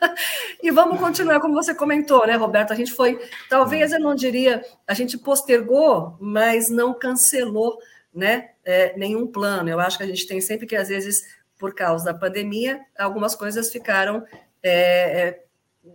e 0.63 0.71
vamos 0.71 0.99
continuar, 0.99 1.41
como 1.41 1.55
você 1.55 1.75
comentou, 1.75 2.27
né, 2.27 2.35
Roberto? 2.35 2.73
A 2.73 2.77
gente 2.77 2.93
foi, 2.93 3.21
talvez 3.49 3.93
eu 3.93 4.01
não 4.01 4.15
diria, 4.15 4.65
a 4.87 4.95
gente 4.95 5.17
postergou, 5.19 6.17
mas 6.21 6.69
não 6.69 6.93
cancelou 6.93 7.79
né, 8.15 8.51
é, 8.65 8.97
nenhum 8.97 9.27
plano. 9.27 9.69
Eu 9.69 9.81
acho 9.81 9.99
que 9.99 10.05
a 10.05 10.09
gente 10.09 10.27
tem 10.27 10.41
sempre 10.41 10.67
que, 10.67 10.77
às 10.77 10.89
vezes, 10.89 11.23
por 11.59 11.75
causa 11.75 12.05
da 12.05 12.15
pandemia, 12.15 12.81
algumas 12.99 13.35
coisas 13.35 13.71
ficaram 13.71 14.25
é, 14.63 15.29
é 15.29 15.46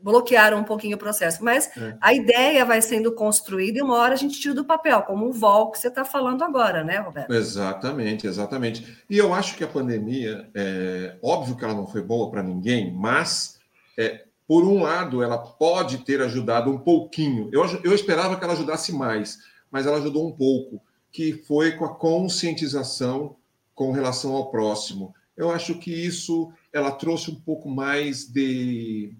bloquearam 0.02 0.60
um 0.60 0.64
pouquinho 0.64 0.96
o 0.96 1.00
processo. 1.00 1.44
Mas 1.44 1.76
é. 1.78 1.98
a 2.00 2.14
ideia 2.14 2.66
vai 2.66 2.82
sendo 2.82 3.14
construída 3.14 3.80
e 3.80 3.82
uma 3.82 3.98
hora 3.98 4.14
a 4.14 4.18
gente 4.18 4.40
tira 4.40 4.54
do 4.54 4.66
papel, 4.66 5.02
como 5.04 5.28
o 5.28 5.34
VOL 5.34 5.72
que 5.72 5.80
você 5.80 5.88
está 5.88 6.06
falando 6.06 6.44
agora, 6.44 6.84
né, 6.84 7.00
Roberto? 7.00 7.34
Exatamente, 7.34 8.28
exatamente. 8.28 9.04
E 9.10 9.18
eu 9.18 9.34
acho 9.34 9.56
que 9.56 9.64
a 9.64 9.68
pandemia, 9.68 10.50
é, 10.54 11.16
óbvio 11.22 11.56
que 11.56 11.64
ela 11.64 11.74
não 11.74 11.88
foi 11.88 12.02
boa 12.02 12.30
para 12.30 12.44
ninguém, 12.44 12.94
mas 12.94 13.60
é, 13.98 14.26
por 14.48 14.64
um 14.66 14.82
lado 14.82 15.24
ela 15.24 15.38
pode 15.38 16.00
ter 16.00 16.22
ajudado 16.22 16.70
um 16.70 16.78
pouquinho. 16.78 17.50
Eu, 17.52 17.64
eu 17.84 17.94
esperava 17.94 18.38
que 18.38 18.44
ela 18.44 18.54
ajudasse 18.54 18.92
mais, 18.92 19.40
mas 19.72 19.86
ela 19.86 19.98
ajudou 19.98 20.28
um 20.28 20.32
pouco, 20.32 20.82
que 21.12 21.34
foi 21.34 21.74
com 21.74 21.86
a 21.86 21.96
conscientização 21.96 23.36
com 23.74 23.92
relação 23.92 24.34
ao 24.36 24.52
próximo. 24.52 25.14
Eu 25.36 25.50
acho 25.50 25.76
que 25.76 25.92
isso 25.92 26.52
ela 26.74 26.92
trouxe 26.92 27.32
um 27.32 27.36
pouco 27.36 27.70
mais 27.70 28.26
de 28.26 29.14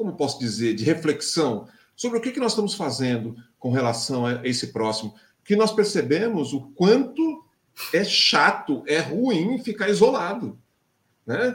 como 0.00 0.16
posso 0.16 0.38
dizer, 0.38 0.72
de 0.72 0.82
reflexão 0.82 1.68
sobre 1.94 2.18
o 2.18 2.22
que, 2.22 2.32
que 2.32 2.40
nós 2.40 2.52
estamos 2.52 2.72
fazendo 2.72 3.36
com 3.58 3.70
relação 3.70 4.24
a 4.24 4.40
esse 4.48 4.68
próximo, 4.68 5.14
que 5.44 5.54
nós 5.54 5.72
percebemos 5.72 6.54
o 6.54 6.70
quanto 6.70 7.44
é 7.92 8.02
chato, 8.02 8.82
é 8.86 8.98
ruim 8.98 9.62
ficar 9.62 9.90
isolado, 9.90 10.58
né? 11.26 11.54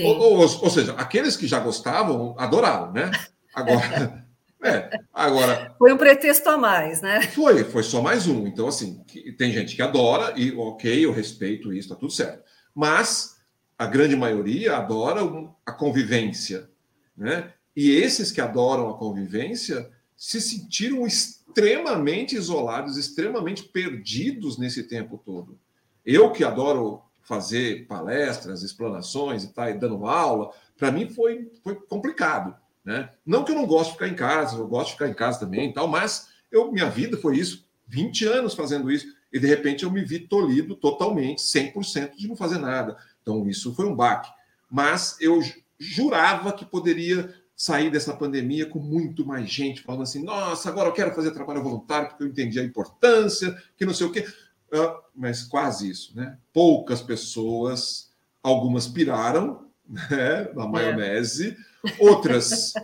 Ou, 0.00 0.18
ou, 0.18 0.40
ou, 0.40 0.70
seja, 0.70 0.92
aqueles 0.92 1.38
que 1.38 1.46
já 1.46 1.58
gostavam 1.58 2.34
adoraram, 2.38 2.92
né? 2.92 3.10
Agora, 3.54 4.26
é, 4.62 4.90
agora 5.14 5.74
foi 5.78 5.94
um 5.94 5.96
pretexto 5.96 6.50
a 6.50 6.58
mais, 6.58 7.00
né? 7.00 7.22
Foi, 7.22 7.64
foi 7.64 7.82
só 7.82 8.02
mais 8.02 8.26
um. 8.26 8.46
Então, 8.46 8.68
assim, 8.68 9.02
tem 9.38 9.50
gente 9.52 9.74
que 9.74 9.80
adora 9.80 10.38
e 10.38 10.52
ok, 10.54 11.02
eu 11.02 11.12
respeito 11.12 11.72
isso, 11.72 11.88
tá 11.88 11.94
tudo 11.94 12.12
certo. 12.12 12.42
Mas 12.74 13.36
a 13.78 13.86
grande 13.86 14.14
maioria 14.14 14.76
adora 14.76 15.22
a 15.64 15.72
convivência, 15.72 16.68
né? 17.16 17.54
E 17.76 17.90
esses 17.90 18.32
que 18.32 18.40
adoram 18.40 18.88
a 18.88 18.96
convivência 18.96 19.90
se 20.16 20.40
sentiram 20.40 21.06
extremamente 21.06 22.34
isolados, 22.34 22.96
extremamente 22.96 23.64
perdidos 23.64 24.56
nesse 24.56 24.84
tempo 24.84 25.20
todo. 25.22 25.58
Eu 26.04 26.32
que 26.32 26.42
adoro 26.42 27.02
fazer 27.22 27.86
palestras, 27.86 28.62
explanações 28.62 29.44
e 29.44 29.52
e 29.56 29.74
dando 29.74 30.06
aula, 30.06 30.52
para 30.78 30.90
mim 30.90 31.08
foi, 31.10 31.50
foi 31.62 31.74
complicado. 31.74 32.56
Né? 32.84 33.10
Não 33.26 33.44
que 33.44 33.50
eu 33.50 33.56
não 33.56 33.66
gosto 33.66 33.88
de 33.88 33.92
ficar 33.94 34.08
em 34.08 34.14
casa, 34.14 34.56
eu 34.56 34.68
gosto 34.68 34.86
de 34.86 34.92
ficar 34.92 35.08
em 35.08 35.14
casa 35.14 35.40
também 35.40 35.70
e 35.70 35.74
tal, 35.74 35.88
mas 35.88 36.28
eu, 36.52 36.70
minha 36.70 36.88
vida 36.88 37.16
foi 37.16 37.36
isso, 37.36 37.66
20 37.88 38.24
anos 38.26 38.54
fazendo 38.54 38.90
isso, 38.90 39.06
e 39.32 39.40
de 39.40 39.46
repente 39.46 39.84
eu 39.84 39.90
me 39.90 40.04
vi 40.04 40.20
tolhido 40.20 40.76
totalmente, 40.76 41.42
100% 41.42 42.16
de 42.16 42.28
não 42.28 42.36
fazer 42.36 42.58
nada. 42.58 42.96
Então 43.20 43.46
isso 43.48 43.74
foi 43.74 43.86
um 43.86 43.94
baque. 43.94 44.30
Mas 44.70 45.16
eu 45.20 45.40
jurava 45.78 46.52
que 46.52 46.64
poderia 46.64 47.34
sair 47.56 47.90
dessa 47.90 48.14
pandemia 48.14 48.68
com 48.68 48.78
muito 48.78 49.24
mais 49.24 49.50
gente 49.50 49.80
falando 49.80 50.02
assim: 50.02 50.22
nossa, 50.22 50.68
agora 50.68 50.90
eu 50.90 50.92
quero 50.92 51.14
fazer 51.14 51.30
trabalho 51.30 51.62
voluntário 51.62 52.08
porque 52.08 52.22
eu 52.22 52.28
entendi 52.28 52.60
a 52.60 52.64
importância, 52.64 53.56
que 53.76 53.86
não 53.86 53.94
sei 53.94 54.06
o 54.06 54.12
quê. 54.12 54.26
Uh, 54.72 55.02
mas 55.14 55.42
quase 55.42 55.88
isso, 55.88 56.14
né? 56.14 56.36
Poucas 56.52 57.00
pessoas, 57.00 58.10
algumas 58.42 58.86
piraram 58.86 59.66
né, 59.88 60.50
na 60.54 60.64
é. 60.64 60.68
maionese, 60.68 61.56
é. 61.86 62.04
outras, 62.04 62.74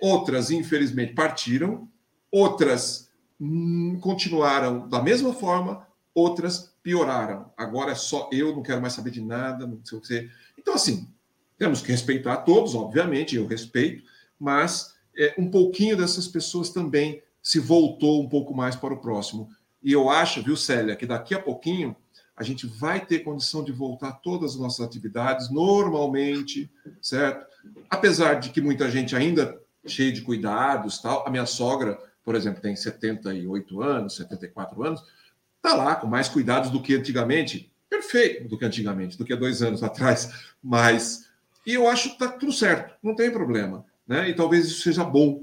outras, 0.00 0.50
infelizmente, 0.50 1.14
partiram, 1.14 1.88
outras 2.30 3.10
hum, 3.40 3.98
continuaram 4.00 4.88
da 4.88 5.02
mesma 5.02 5.32
forma, 5.32 5.86
outras 6.14 6.72
pioraram. 6.82 7.50
Agora 7.56 7.92
é 7.92 7.96
só 7.96 8.28
eu, 8.30 8.54
não 8.54 8.62
quero 8.62 8.80
mais 8.80 8.92
saber 8.92 9.10
de 9.10 9.22
nada, 9.22 9.66
não 9.66 9.80
sei 9.82 9.98
o 9.98 10.00
que. 10.00 10.30
Então, 10.58 10.74
assim, 10.74 11.08
temos 11.58 11.80
que 11.80 11.90
respeitar 11.90 12.38
todos, 12.38 12.74
obviamente, 12.74 13.36
eu 13.36 13.46
respeito, 13.46 14.04
mas 14.38 14.94
é, 15.16 15.34
um 15.38 15.50
pouquinho 15.50 15.96
dessas 15.96 16.26
pessoas 16.26 16.70
também 16.70 17.22
se 17.42 17.58
voltou 17.58 18.22
um 18.22 18.28
pouco 18.28 18.54
mais 18.54 18.74
para 18.74 18.94
o 18.94 19.00
próximo. 19.00 19.48
E 19.82 19.92
eu 19.92 20.08
acho, 20.08 20.42
viu, 20.42 20.56
Célia, 20.56 20.96
que 20.96 21.06
daqui 21.06 21.34
a 21.34 21.38
pouquinho 21.38 21.94
a 22.36 22.42
gente 22.42 22.66
vai 22.66 23.04
ter 23.04 23.20
condição 23.20 23.62
de 23.62 23.70
voltar 23.70 24.12
todas 24.12 24.52
as 24.52 24.58
nossas 24.58 24.84
atividades 24.84 25.50
normalmente, 25.50 26.70
certo? 27.00 27.46
Apesar 27.88 28.34
de 28.34 28.50
que 28.50 28.60
muita 28.60 28.90
gente 28.90 29.14
ainda 29.14 29.60
cheia 29.86 30.12
de 30.12 30.22
cuidados, 30.22 30.98
tal. 30.98 31.26
A 31.26 31.30
minha 31.30 31.46
sogra, 31.46 31.98
por 32.24 32.34
exemplo, 32.34 32.60
tem 32.60 32.74
78 32.74 33.82
anos, 33.82 34.16
74 34.16 34.82
anos, 34.82 35.02
está 35.56 35.74
lá 35.74 35.94
com 35.94 36.06
mais 36.06 36.28
cuidados 36.28 36.70
do 36.70 36.82
que 36.82 36.94
antigamente. 36.94 37.72
Perfeito 37.88 38.48
do 38.48 38.58
que 38.58 38.64
antigamente, 38.64 39.16
do 39.16 39.24
que 39.24 39.36
dois 39.36 39.62
anos 39.62 39.82
atrás. 39.82 40.52
Mas 40.62 41.28
e 41.66 41.74
eu 41.74 41.88
acho 41.88 42.08
que 42.10 42.24
está 42.24 42.28
tudo 42.28 42.52
certo, 42.52 42.94
não 43.02 43.14
tem 43.14 43.30
problema. 43.30 43.84
Né? 44.06 44.28
E 44.30 44.34
talvez 44.34 44.66
isso 44.66 44.82
seja 44.82 45.04
bom. 45.04 45.42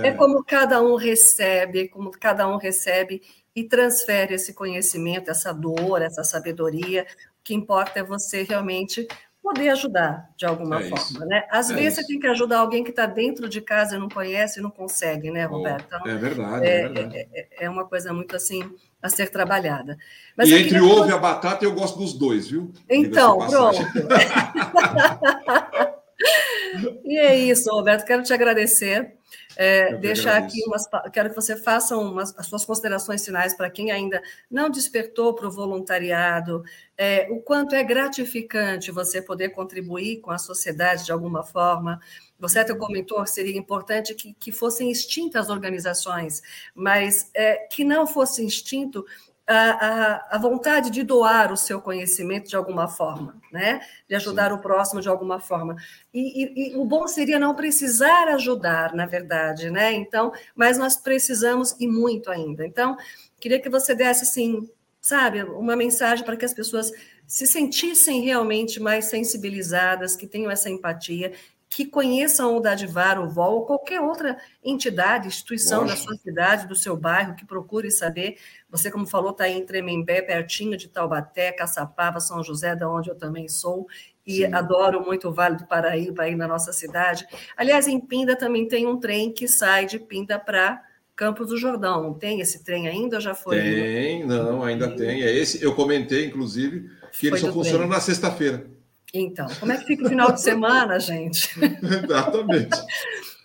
é, 0.04 0.10
é 0.10 0.12
como 0.14 0.44
cada 0.44 0.82
um 0.82 0.96
recebe, 0.96 1.90
como 1.90 2.12
cada 2.12 2.48
um 2.48 2.58
recebe 2.58 3.22
e 3.56 3.64
transfere 3.64 4.34
esse 4.34 4.54
conhecimento, 4.54 5.30
essa 5.30 5.54
dor, 5.54 6.02
essa 6.02 6.24
sabedoria. 6.24 7.06
O 7.40 7.44
que 7.44 7.54
importa 7.54 8.00
é 8.00 8.04
você 8.04 8.44
realmente 8.44 9.08
poder 9.44 9.70
ajudar 9.70 10.30
de 10.38 10.46
alguma 10.46 10.80
é 10.80 10.84
forma, 10.84 11.04
isso. 11.04 11.26
né? 11.26 11.46
Às 11.52 11.70
é 11.70 11.76
vezes 11.76 11.94
isso. 11.94 12.02
você 12.02 12.08
tem 12.08 12.20
que 12.20 12.28
ajudar 12.28 12.60
alguém 12.60 12.82
que 12.82 12.92
está 12.92 13.06
dentro 13.06 13.50
de 13.50 13.60
casa 13.60 13.98
e 13.98 14.00
não 14.00 14.08
conhece 14.08 14.60
e 14.60 14.64
não 14.64 14.72
consegue, 14.72 15.30
né, 15.30 15.44
Roberto? 15.44 15.86
Então, 15.86 16.08
é 16.08 16.16
verdade, 16.16 16.66
é, 16.66 16.70
é 16.70 16.88
verdade. 16.88 17.18
É, 17.18 17.28
é, 17.34 17.66
é, 17.66 17.70
uma 17.70 17.86
coisa 17.86 18.14
muito 18.14 18.34
assim 18.36 18.64
a 19.02 19.10
ser 19.10 19.30
trabalhada. 19.30 19.98
Mas 20.38 20.48
e 20.48 20.56
entre 20.56 20.80
o 20.80 20.90
ovo 20.90 21.10
e 21.10 21.12
a 21.12 21.18
batata 21.18 21.66
eu 21.66 21.74
gosto 21.74 22.00
dos 22.00 22.14
dois, 22.14 22.48
viu? 22.48 22.72
Então, 22.90 23.40
pronto. 23.40 23.78
e 27.04 27.20
é 27.20 27.38
isso, 27.38 27.70
Roberto. 27.70 28.06
Quero 28.06 28.24
te 28.24 28.34
agradecer. 28.34 29.18
É, 29.56 29.96
deixar 29.96 30.38
aqui 30.38 30.64
umas. 30.66 30.88
Quero 31.12 31.30
que 31.30 31.36
você 31.36 31.56
faça 31.56 31.98
umas, 31.98 32.38
as 32.38 32.48
suas 32.48 32.66
considerações 32.66 33.24
finais 33.24 33.56
para 33.56 33.70
quem 33.70 33.92
ainda 33.92 34.22
não 34.50 34.70
despertou 34.70 35.34
para 35.34 35.48
o 35.48 35.52
voluntariado, 35.52 36.64
é, 36.98 37.28
o 37.32 37.40
quanto 37.42 37.76
é 37.76 37.84
gratificante 37.84 38.92
você 38.92 39.22
poder 39.22 39.50
contribuir 39.50 40.22
com 40.22 40.32
a 40.32 40.38
sociedade 40.38 41.06
de 41.06 41.12
alguma 41.12 41.44
forma. 41.44 42.00
Você 42.40 42.60
até 42.60 42.74
comentou 42.76 43.24
que 43.24 43.30
seria 43.30 43.58
importante 43.58 44.14
que, 44.14 44.34
que 44.34 44.52
fossem 44.52 44.92
extintas 44.92 45.46
as 45.46 45.50
organizações, 45.50 46.42
mas 46.76 47.30
é, 47.34 47.68
que 47.68 47.84
não 47.84 48.06
fosse 48.06 48.46
extinto 48.46 49.06
a, 49.48 49.56
a, 49.56 50.36
a, 50.36 50.38
vontade 50.38 50.90
de 50.90 51.04
doar 51.04 51.52
o 51.52 51.58
seu 51.58 51.82
conhecimento 51.82 52.48
de 52.50 52.56
alguma 52.56 52.88
forma, 52.88 53.36
né? 53.52 53.82
de 54.08 54.16
ajudar 54.16 54.50
Sim. 54.50 54.56
o 54.56 54.62
próximo 54.62 55.02
de 55.02 55.10
alguma 55.10 55.40
forma. 55.40 55.76
E, 56.14 56.44
e, 56.44 56.74
e, 56.74 56.78
o 56.78 56.86
bom 56.86 57.08
seria 57.08 57.38
não 57.38 57.54
precisar 57.54 58.30
ajudar, 58.30 58.94
na 58.94 59.06
verdade, 59.06 59.70
né? 59.70 59.92
Então, 59.92 60.32
mas 60.56 60.78
nós 60.78 60.96
precisamos 60.96 61.76
e 61.80 61.88
muito 61.88 62.32
ainda. 62.32 62.66
Então, 62.66 62.96
queria 63.40 63.60
que 63.60 63.70
você 63.70 63.94
desse 63.94 64.24
assim, 64.24 64.70
sabe, 65.02 65.44
uma 65.44 65.76
mensagem 65.76 66.24
para 66.24 66.38
que 66.38 66.46
as 66.46 66.54
pessoas 66.54 66.92
se 67.28 67.46
sentissem 67.46 68.22
realmente 68.22 68.80
mais 68.80 69.06
sensibilizadas, 69.06 70.16
que 70.16 70.28
tenham 70.28 70.52
essa 70.52 70.70
empatia 70.70 71.34
que 71.76 71.86
conheçam 71.86 72.56
o 72.56 72.60
Dadivar, 72.60 73.20
o 73.20 73.28
VOL, 73.28 73.56
ou 73.56 73.66
qualquer 73.66 74.00
outra 74.00 74.38
entidade, 74.64 75.28
instituição 75.28 75.82
Nossa. 75.82 75.96
da 75.96 76.00
sua 76.00 76.16
cidade, 76.18 76.68
do 76.68 76.76
seu 76.76 76.96
bairro, 76.96 77.36
que 77.36 77.46
procure 77.46 77.90
saber. 77.90 78.38
Você, 78.70 78.92
como 78.92 79.08
falou, 79.08 79.32
está 79.32 79.50
em 79.50 79.66
Tremembé, 79.66 80.22
pertinho 80.22 80.78
de 80.78 80.88
Taubaté, 80.88 81.52
Caçapava, 81.52 82.20
São 82.20 82.44
José, 82.44 82.76
da 82.76 82.88
onde 82.88 83.10
eu 83.10 83.16
também 83.16 83.48
sou, 83.48 83.88
e 84.26 84.38
Sim. 84.38 84.54
adoro 84.54 85.04
muito 85.04 85.28
o 85.30 85.34
Vale 85.34 85.58
do 85.58 85.66
Paraíba 85.66 86.24
aí 86.24 86.36
na 86.36 86.48
nossa 86.48 86.72
cidade. 86.72 87.26
Aliás, 87.58 87.88
em 87.88 88.00
Pinda 88.00 88.36
também 88.36 88.68
tem 88.68 88.86
um 88.86 89.00
trem 89.00 89.32
que 89.32 89.48
sai 89.48 89.88
de 89.88 89.98
Pinda 89.98 90.38
para 90.38 90.80
Campos 91.16 91.48
do 91.48 91.58
Jordão. 91.58 92.04
Não 92.04 92.14
tem 92.14 92.40
esse 92.40 92.64
trem 92.64 92.88
ainda 92.88 93.16
ou 93.18 93.22
já 93.22 93.34
foi? 93.34 93.60
Tem, 93.60 94.26
não, 94.26 94.64
ainda 94.64 94.96
tem. 94.96 95.24
É 95.24 95.36
esse, 95.36 95.64
eu 95.64 95.74
comentei, 95.74 96.26
inclusive, 96.26 96.90
que 97.12 97.28
ele 97.28 97.38
só 97.38 97.52
funciona 97.52 97.80
trem. 97.80 97.90
na 97.90 98.00
sexta-feira. 98.00 98.68
Então, 99.14 99.48
como 99.60 99.72
é 99.72 99.78
que 99.78 99.86
fica 99.86 100.06
o 100.06 100.10
final 100.10 100.32
de 100.32 100.42
semana, 100.42 101.00
gente? 101.00 101.48
Exatamente. 102.04 102.82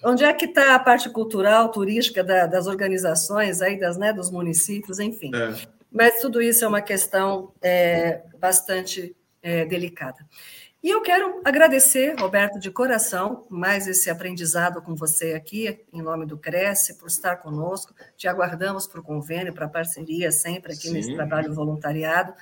Onde 0.03 0.25
é 0.25 0.33
que 0.33 0.47
está 0.47 0.75
a 0.75 0.79
parte 0.79 1.11
cultural, 1.11 1.71
turística 1.71 2.25
da, 2.25 2.47
das 2.47 2.67
organizações 2.67 3.61
aí, 3.61 3.79
das, 3.79 3.99
né, 3.99 4.11
dos 4.13 4.31
municípios, 4.31 4.99
enfim. 4.99 5.31
É. 5.35 5.55
Mas 5.93 6.21
tudo 6.21 6.41
isso 6.41 6.65
é 6.65 6.69
uma 6.69 6.81
questão 6.81 7.53
é, 7.61 8.23
bastante 8.39 9.15
é, 9.43 9.67
delicada. 9.67 10.19
E 10.83 10.89
eu 10.91 11.03
quero 11.03 11.43
agradecer, 11.45 12.15
Roberto, 12.19 12.59
de 12.59 12.71
coração, 12.71 13.45
mais 13.51 13.87
esse 13.87 14.09
aprendizado 14.09 14.81
com 14.81 14.95
você 14.95 15.35
aqui, 15.35 15.85
em 15.93 16.01
nome 16.01 16.25
do 16.25 16.39
Cresce, 16.39 16.97
por 16.97 17.09
estar 17.09 17.37
conosco. 17.37 17.93
Te 18.17 18.29
aguardamos 18.29 18.87
para 18.87 19.01
o 19.01 19.03
convênio, 19.03 19.53
para 19.53 19.67
a 19.67 19.69
parceria 19.69 20.31
sempre 20.31 20.73
aqui 20.73 20.89
Sim. 20.89 20.93
nesse 20.93 21.15
trabalho 21.15 21.53
voluntariado 21.53 22.33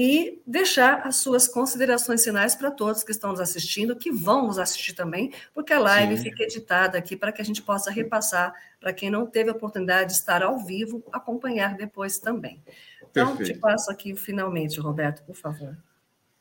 e 0.00 0.40
deixar 0.46 1.04
as 1.04 1.16
suas 1.16 1.48
considerações 1.48 2.22
finais 2.22 2.54
para 2.54 2.70
todos 2.70 3.02
que 3.02 3.10
estão 3.10 3.30
nos 3.30 3.40
assistindo, 3.40 3.96
que 3.96 4.12
vão 4.12 4.46
nos 4.46 4.56
assistir 4.56 4.92
também, 4.92 5.32
porque 5.52 5.72
a 5.72 5.80
live 5.80 6.16
Sim. 6.16 6.22
fica 6.22 6.44
editada 6.44 6.96
aqui 6.96 7.16
para 7.16 7.32
que 7.32 7.42
a 7.42 7.44
gente 7.44 7.60
possa 7.60 7.90
repassar 7.90 8.54
para 8.78 8.92
quem 8.92 9.10
não 9.10 9.26
teve 9.26 9.50
a 9.50 9.52
oportunidade 9.52 10.10
de 10.10 10.12
estar 10.12 10.40
ao 10.40 10.56
vivo, 10.56 11.02
acompanhar 11.12 11.76
depois 11.76 12.16
também. 12.16 12.62
Então, 13.10 13.36
Perfeito. 13.36 13.54
te 13.54 13.58
passo 13.58 13.90
aqui 13.90 14.14
finalmente, 14.14 14.78
Roberto, 14.78 15.24
por 15.24 15.34
favor. 15.34 15.76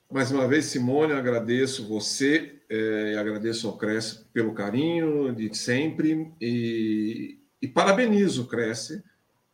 Mais 0.08 0.30
uma 0.30 0.48
vez, 0.48 0.66
Simone, 0.66 1.14
agradeço 1.14 1.88
você 1.88 2.62
é, 2.70 3.16
agradeço 3.18 3.68
ao 3.68 3.76
Cresce 3.76 4.24
pelo 4.32 4.54
carinho 4.54 5.34
de 5.34 5.58
sempre 5.58 6.32
e, 6.40 7.40
e 7.60 7.68
parabenizo 7.68 8.44
o 8.44 8.48
Cresce 8.48 9.04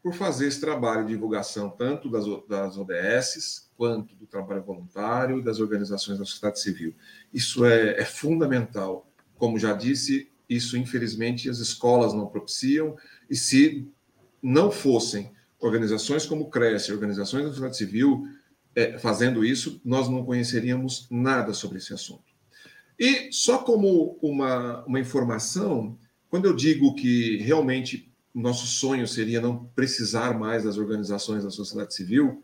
por 0.04 0.14
fazer 0.14 0.48
esse 0.48 0.60
trabalho 0.60 1.06
de 1.06 1.14
divulgação 1.14 1.70
tanto 1.70 2.10
das, 2.10 2.26
das 2.50 2.78
OBSs 2.78 3.70
quanto 3.78 4.14
do 4.16 4.28
trabalho 4.28 4.62
voluntário 4.62 5.40
e 5.40 5.42
das 5.42 5.62
organizações 5.62 6.20
da 6.20 6.26
sociedade 6.26 6.60
civil. 6.60 6.94
Isso 7.34 7.64
é, 7.66 8.02
é 8.02 8.04
fundamental. 8.04 9.10
Como 9.38 9.58
já 9.58 9.72
disse, 9.72 10.30
isso 10.50 10.78
infelizmente 10.78 11.50
as 11.50 11.60
escolas 11.60 12.14
não 12.14 12.28
propiciam 12.28 12.98
e 13.30 13.36
se 13.36 13.88
não 14.42 14.70
fossem 14.70 15.32
organizações 15.58 16.26
como 16.26 16.44
o 16.44 16.50
Cresce, 16.50 16.92
organizações 16.92 17.44
da 17.44 17.50
sociedade 17.50 17.78
civil 17.78 18.28
é, 18.76 18.98
fazendo 19.00 19.46
isso, 19.46 19.80
nós 19.86 20.10
não 20.10 20.26
conheceríamos 20.26 21.08
nada 21.10 21.54
sobre 21.54 21.78
esse 21.78 21.94
assunto. 21.94 22.34
E 23.00 23.32
só 23.32 23.60
como 23.60 24.20
uma, 24.22 24.84
uma 24.86 25.00
informação, 25.00 25.98
quando 26.30 26.46
eu 26.46 26.56
digo 26.56 26.94
que 26.94 27.38
realmente 27.38 28.13
nosso 28.34 28.66
sonho 28.66 29.08
seria 29.08 29.40
não 29.40 29.66
precisar 29.76 30.38
mais 30.38 30.64
das 30.64 30.78
organizações 30.78 31.44
da 31.44 31.52
sociedade 31.52 31.94
civil, 31.94 32.44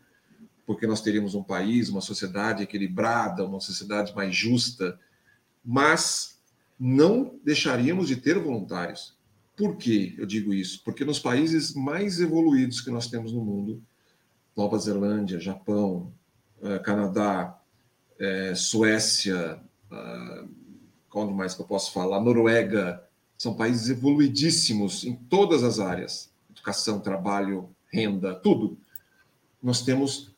porque 0.64 0.86
nós 0.86 1.00
teríamos 1.00 1.34
um 1.34 1.42
país, 1.42 1.88
uma 1.88 2.00
sociedade 2.00 2.62
equilibrada, 2.62 3.44
uma 3.44 3.60
sociedade 3.60 4.14
mais 4.14 4.34
justa, 4.34 4.98
mas 5.64 6.38
não 6.78 7.38
deixaríamos 7.44 8.08
de 8.08 8.16
ter 8.16 8.38
voluntários. 8.38 9.18
Por 9.56 9.76
que 9.76 10.14
eu 10.16 10.24
digo 10.24 10.54
isso? 10.54 10.82
Porque 10.84 11.04
nos 11.04 11.18
países 11.18 11.74
mais 11.74 12.20
evoluídos 12.20 12.80
que 12.80 12.90
nós 12.90 13.08
temos 13.08 13.32
no 13.32 13.44
mundo, 13.44 13.82
Nova 14.56 14.78
Zelândia, 14.78 15.40
Japão, 15.40 16.12
eh, 16.62 16.78
Canadá, 16.78 17.58
eh, 18.18 18.54
Suécia, 18.54 19.60
ah, 19.90 20.44
qual 21.08 21.30
mais 21.30 21.54
que 21.54 21.62
eu 21.62 21.66
posso 21.66 21.92
falar? 21.92 22.20
Noruega, 22.20 23.04
são 23.40 23.54
países 23.54 23.88
evoluidíssimos 23.88 25.02
em 25.02 25.14
todas 25.14 25.64
as 25.64 25.78
áreas 25.78 26.28
educação, 26.50 27.00
trabalho, 27.00 27.70
renda, 27.90 28.34
tudo. 28.34 28.76
Nós 29.62 29.80
temos 29.80 30.30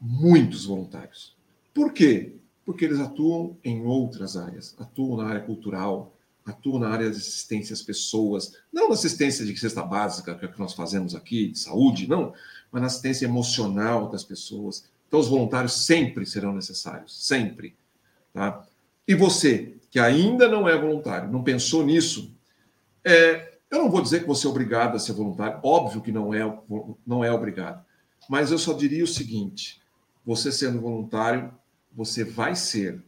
muitos 0.00 0.64
voluntários. 0.64 1.36
Por 1.74 1.92
quê? 1.92 2.32
Porque 2.64 2.86
eles 2.86 2.98
atuam 2.98 3.58
em 3.62 3.84
outras 3.84 4.38
áreas, 4.38 4.74
atuam 4.78 5.18
na 5.18 5.28
área 5.28 5.42
cultural, 5.42 6.16
atuam 6.46 6.78
na 6.78 6.88
área 6.88 7.10
de 7.10 7.18
assistência 7.18 7.74
às 7.74 7.82
pessoas, 7.82 8.54
não 8.72 8.88
na 8.88 8.94
assistência 8.94 9.44
de 9.44 9.54
cesta 9.54 9.82
básica, 9.82 10.34
que 10.34 10.46
é 10.46 10.48
que 10.48 10.58
nós 10.58 10.72
fazemos 10.72 11.14
aqui, 11.14 11.48
de 11.48 11.58
saúde, 11.58 12.08
não, 12.08 12.32
mas 12.72 12.80
na 12.80 12.86
assistência 12.86 13.26
emocional 13.26 14.08
das 14.08 14.24
pessoas. 14.24 14.88
Então, 15.06 15.20
os 15.20 15.28
voluntários 15.28 15.84
sempre 15.84 16.24
serão 16.24 16.54
necessários, 16.54 17.22
sempre. 17.26 17.76
Tá? 18.32 18.64
E 19.06 19.14
você, 19.14 19.74
que 19.90 19.98
ainda 20.00 20.48
não 20.48 20.66
é 20.66 20.74
voluntário, 20.80 21.30
não 21.30 21.44
pensou 21.44 21.84
nisso, 21.84 22.34
é, 23.06 23.58
eu 23.70 23.78
não 23.78 23.90
vou 23.90 24.02
dizer 24.02 24.20
que 24.20 24.26
você 24.26 24.46
é 24.46 24.50
obrigado 24.50 24.96
a 24.96 24.98
ser 24.98 25.12
voluntário, 25.12 25.60
óbvio 25.62 26.00
que 26.00 26.10
não 26.10 26.34
é, 26.34 26.40
não 27.06 27.24
é 27.24 27.30
obrigado, 27.30 27.84
mas 28.28 28.50
eu 28.50 28.58
só 28.58 28.72
diria 28.72 29.04
o 29.04 29.08
seguinte: 29.08 29.80
você 30.24 30.50
sendo 30.50 30.80
voluntário, 30.80 31.52
você 31.94 32.24
vai 32.24 32.56
ser, 32.56 33.00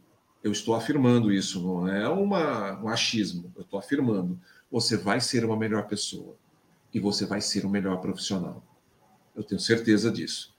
eu 0.43 0.51
estou 0.51 0.73
afirmando 0.73 1.31
isso, 1.31 1.61
não 1.61 1.87
é 1.87 2.07
uma, 2.07 2.81
um 2.81 2.87
achismo, 2.87 3.51
eu 3.55 3.61
estou 3.61 3.77
afirmando, 3.77 4.39
você 4.71 4.95
vai 4.95 5.19
ser 5.19 5.43
uma 5.43 5.57
melhor 5.57 5.85
pessoa 5.87 6.35
e 6.93 6.99
você 6.99 7.25
vai 7.25 7.41
ser 7.41 7.65
um 7.65 7.69
melhor 7.69 7.99
profissional. 7.99 8.63
Eu 9.35 9.43
tenho 9.43 9.59
certeza 9.59 10.09
disso. 10.09 10.55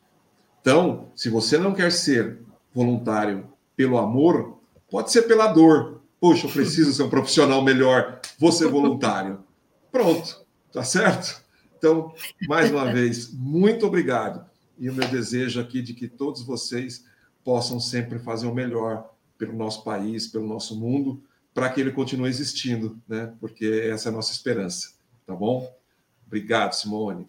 Então, 0.61 1.11
se 1.17 1.29
você 1.29 1.57
não 1.57 1.75
quer 1.75 1.91
ser 1.91 2.41
voluntário 2.75 3.51
pelo 3.75 3.99
amor, 3.99 4.61
pode 4.91 5.11
ser 5.11 5.23
pela 5.23 5.47
dor, 5.47 6.00
Poxa, 6.21 6.47
eu 6.47 6.53
preciso 6.53 6.93
ser 6.93 7.03
um 7.03 7.09
profissional 7.09 7.63
melhor, 7.63 8.21
vou 8.39 8.53
ser 8.53 8.69
voluntário. 8.69 9.43
Pronto, 9.91 10.45
tá 10.71 10.85
certo? 10.85 11.43
Então, 11.79 12.15
mais 12.47 12.71
uma 12.71 12.93
vez, 12.93 13.33
muito 13.33 13.87
obrigado. 13.87 14.45
E 14.79 14.91
o 14.91 14.95
meu 14.95 15.09
desejo 15.09 15.59
aqui 15.59 15.81
de 15.81 15.95
que 15.95 16.07
todos 16.07 16.43
vocês 16.43 17.07
possam 17.43 17.81
sempre 17.81 18.19
fazer 18.19 18.47
o 18.47 18.55
melhor 18.55 19.11
pelo 19.39 19.55
nosso 19.55 19.83
país, 19.83 20.27
pelo 20.27 20.47
nosso 20.47 20.79
mundo, 20.79 21.23
para 21.55 21.71
que 21.71 21.81
ele 21.81 21.91
continue 21.91 22.29
existindo, 22.29 23.01
né? 23.09 23.33
Porque 23.41 23.89
essa 23.91 24.09
é 24.09 24.13
a 24.13 24.15
nossa 24.15 24.33
esperança, 24.33 24.93
tá 25.27 25.35
bom? 25.35 25.75
Obrigado, 26.27 26.75
Simone. 26.75 27.27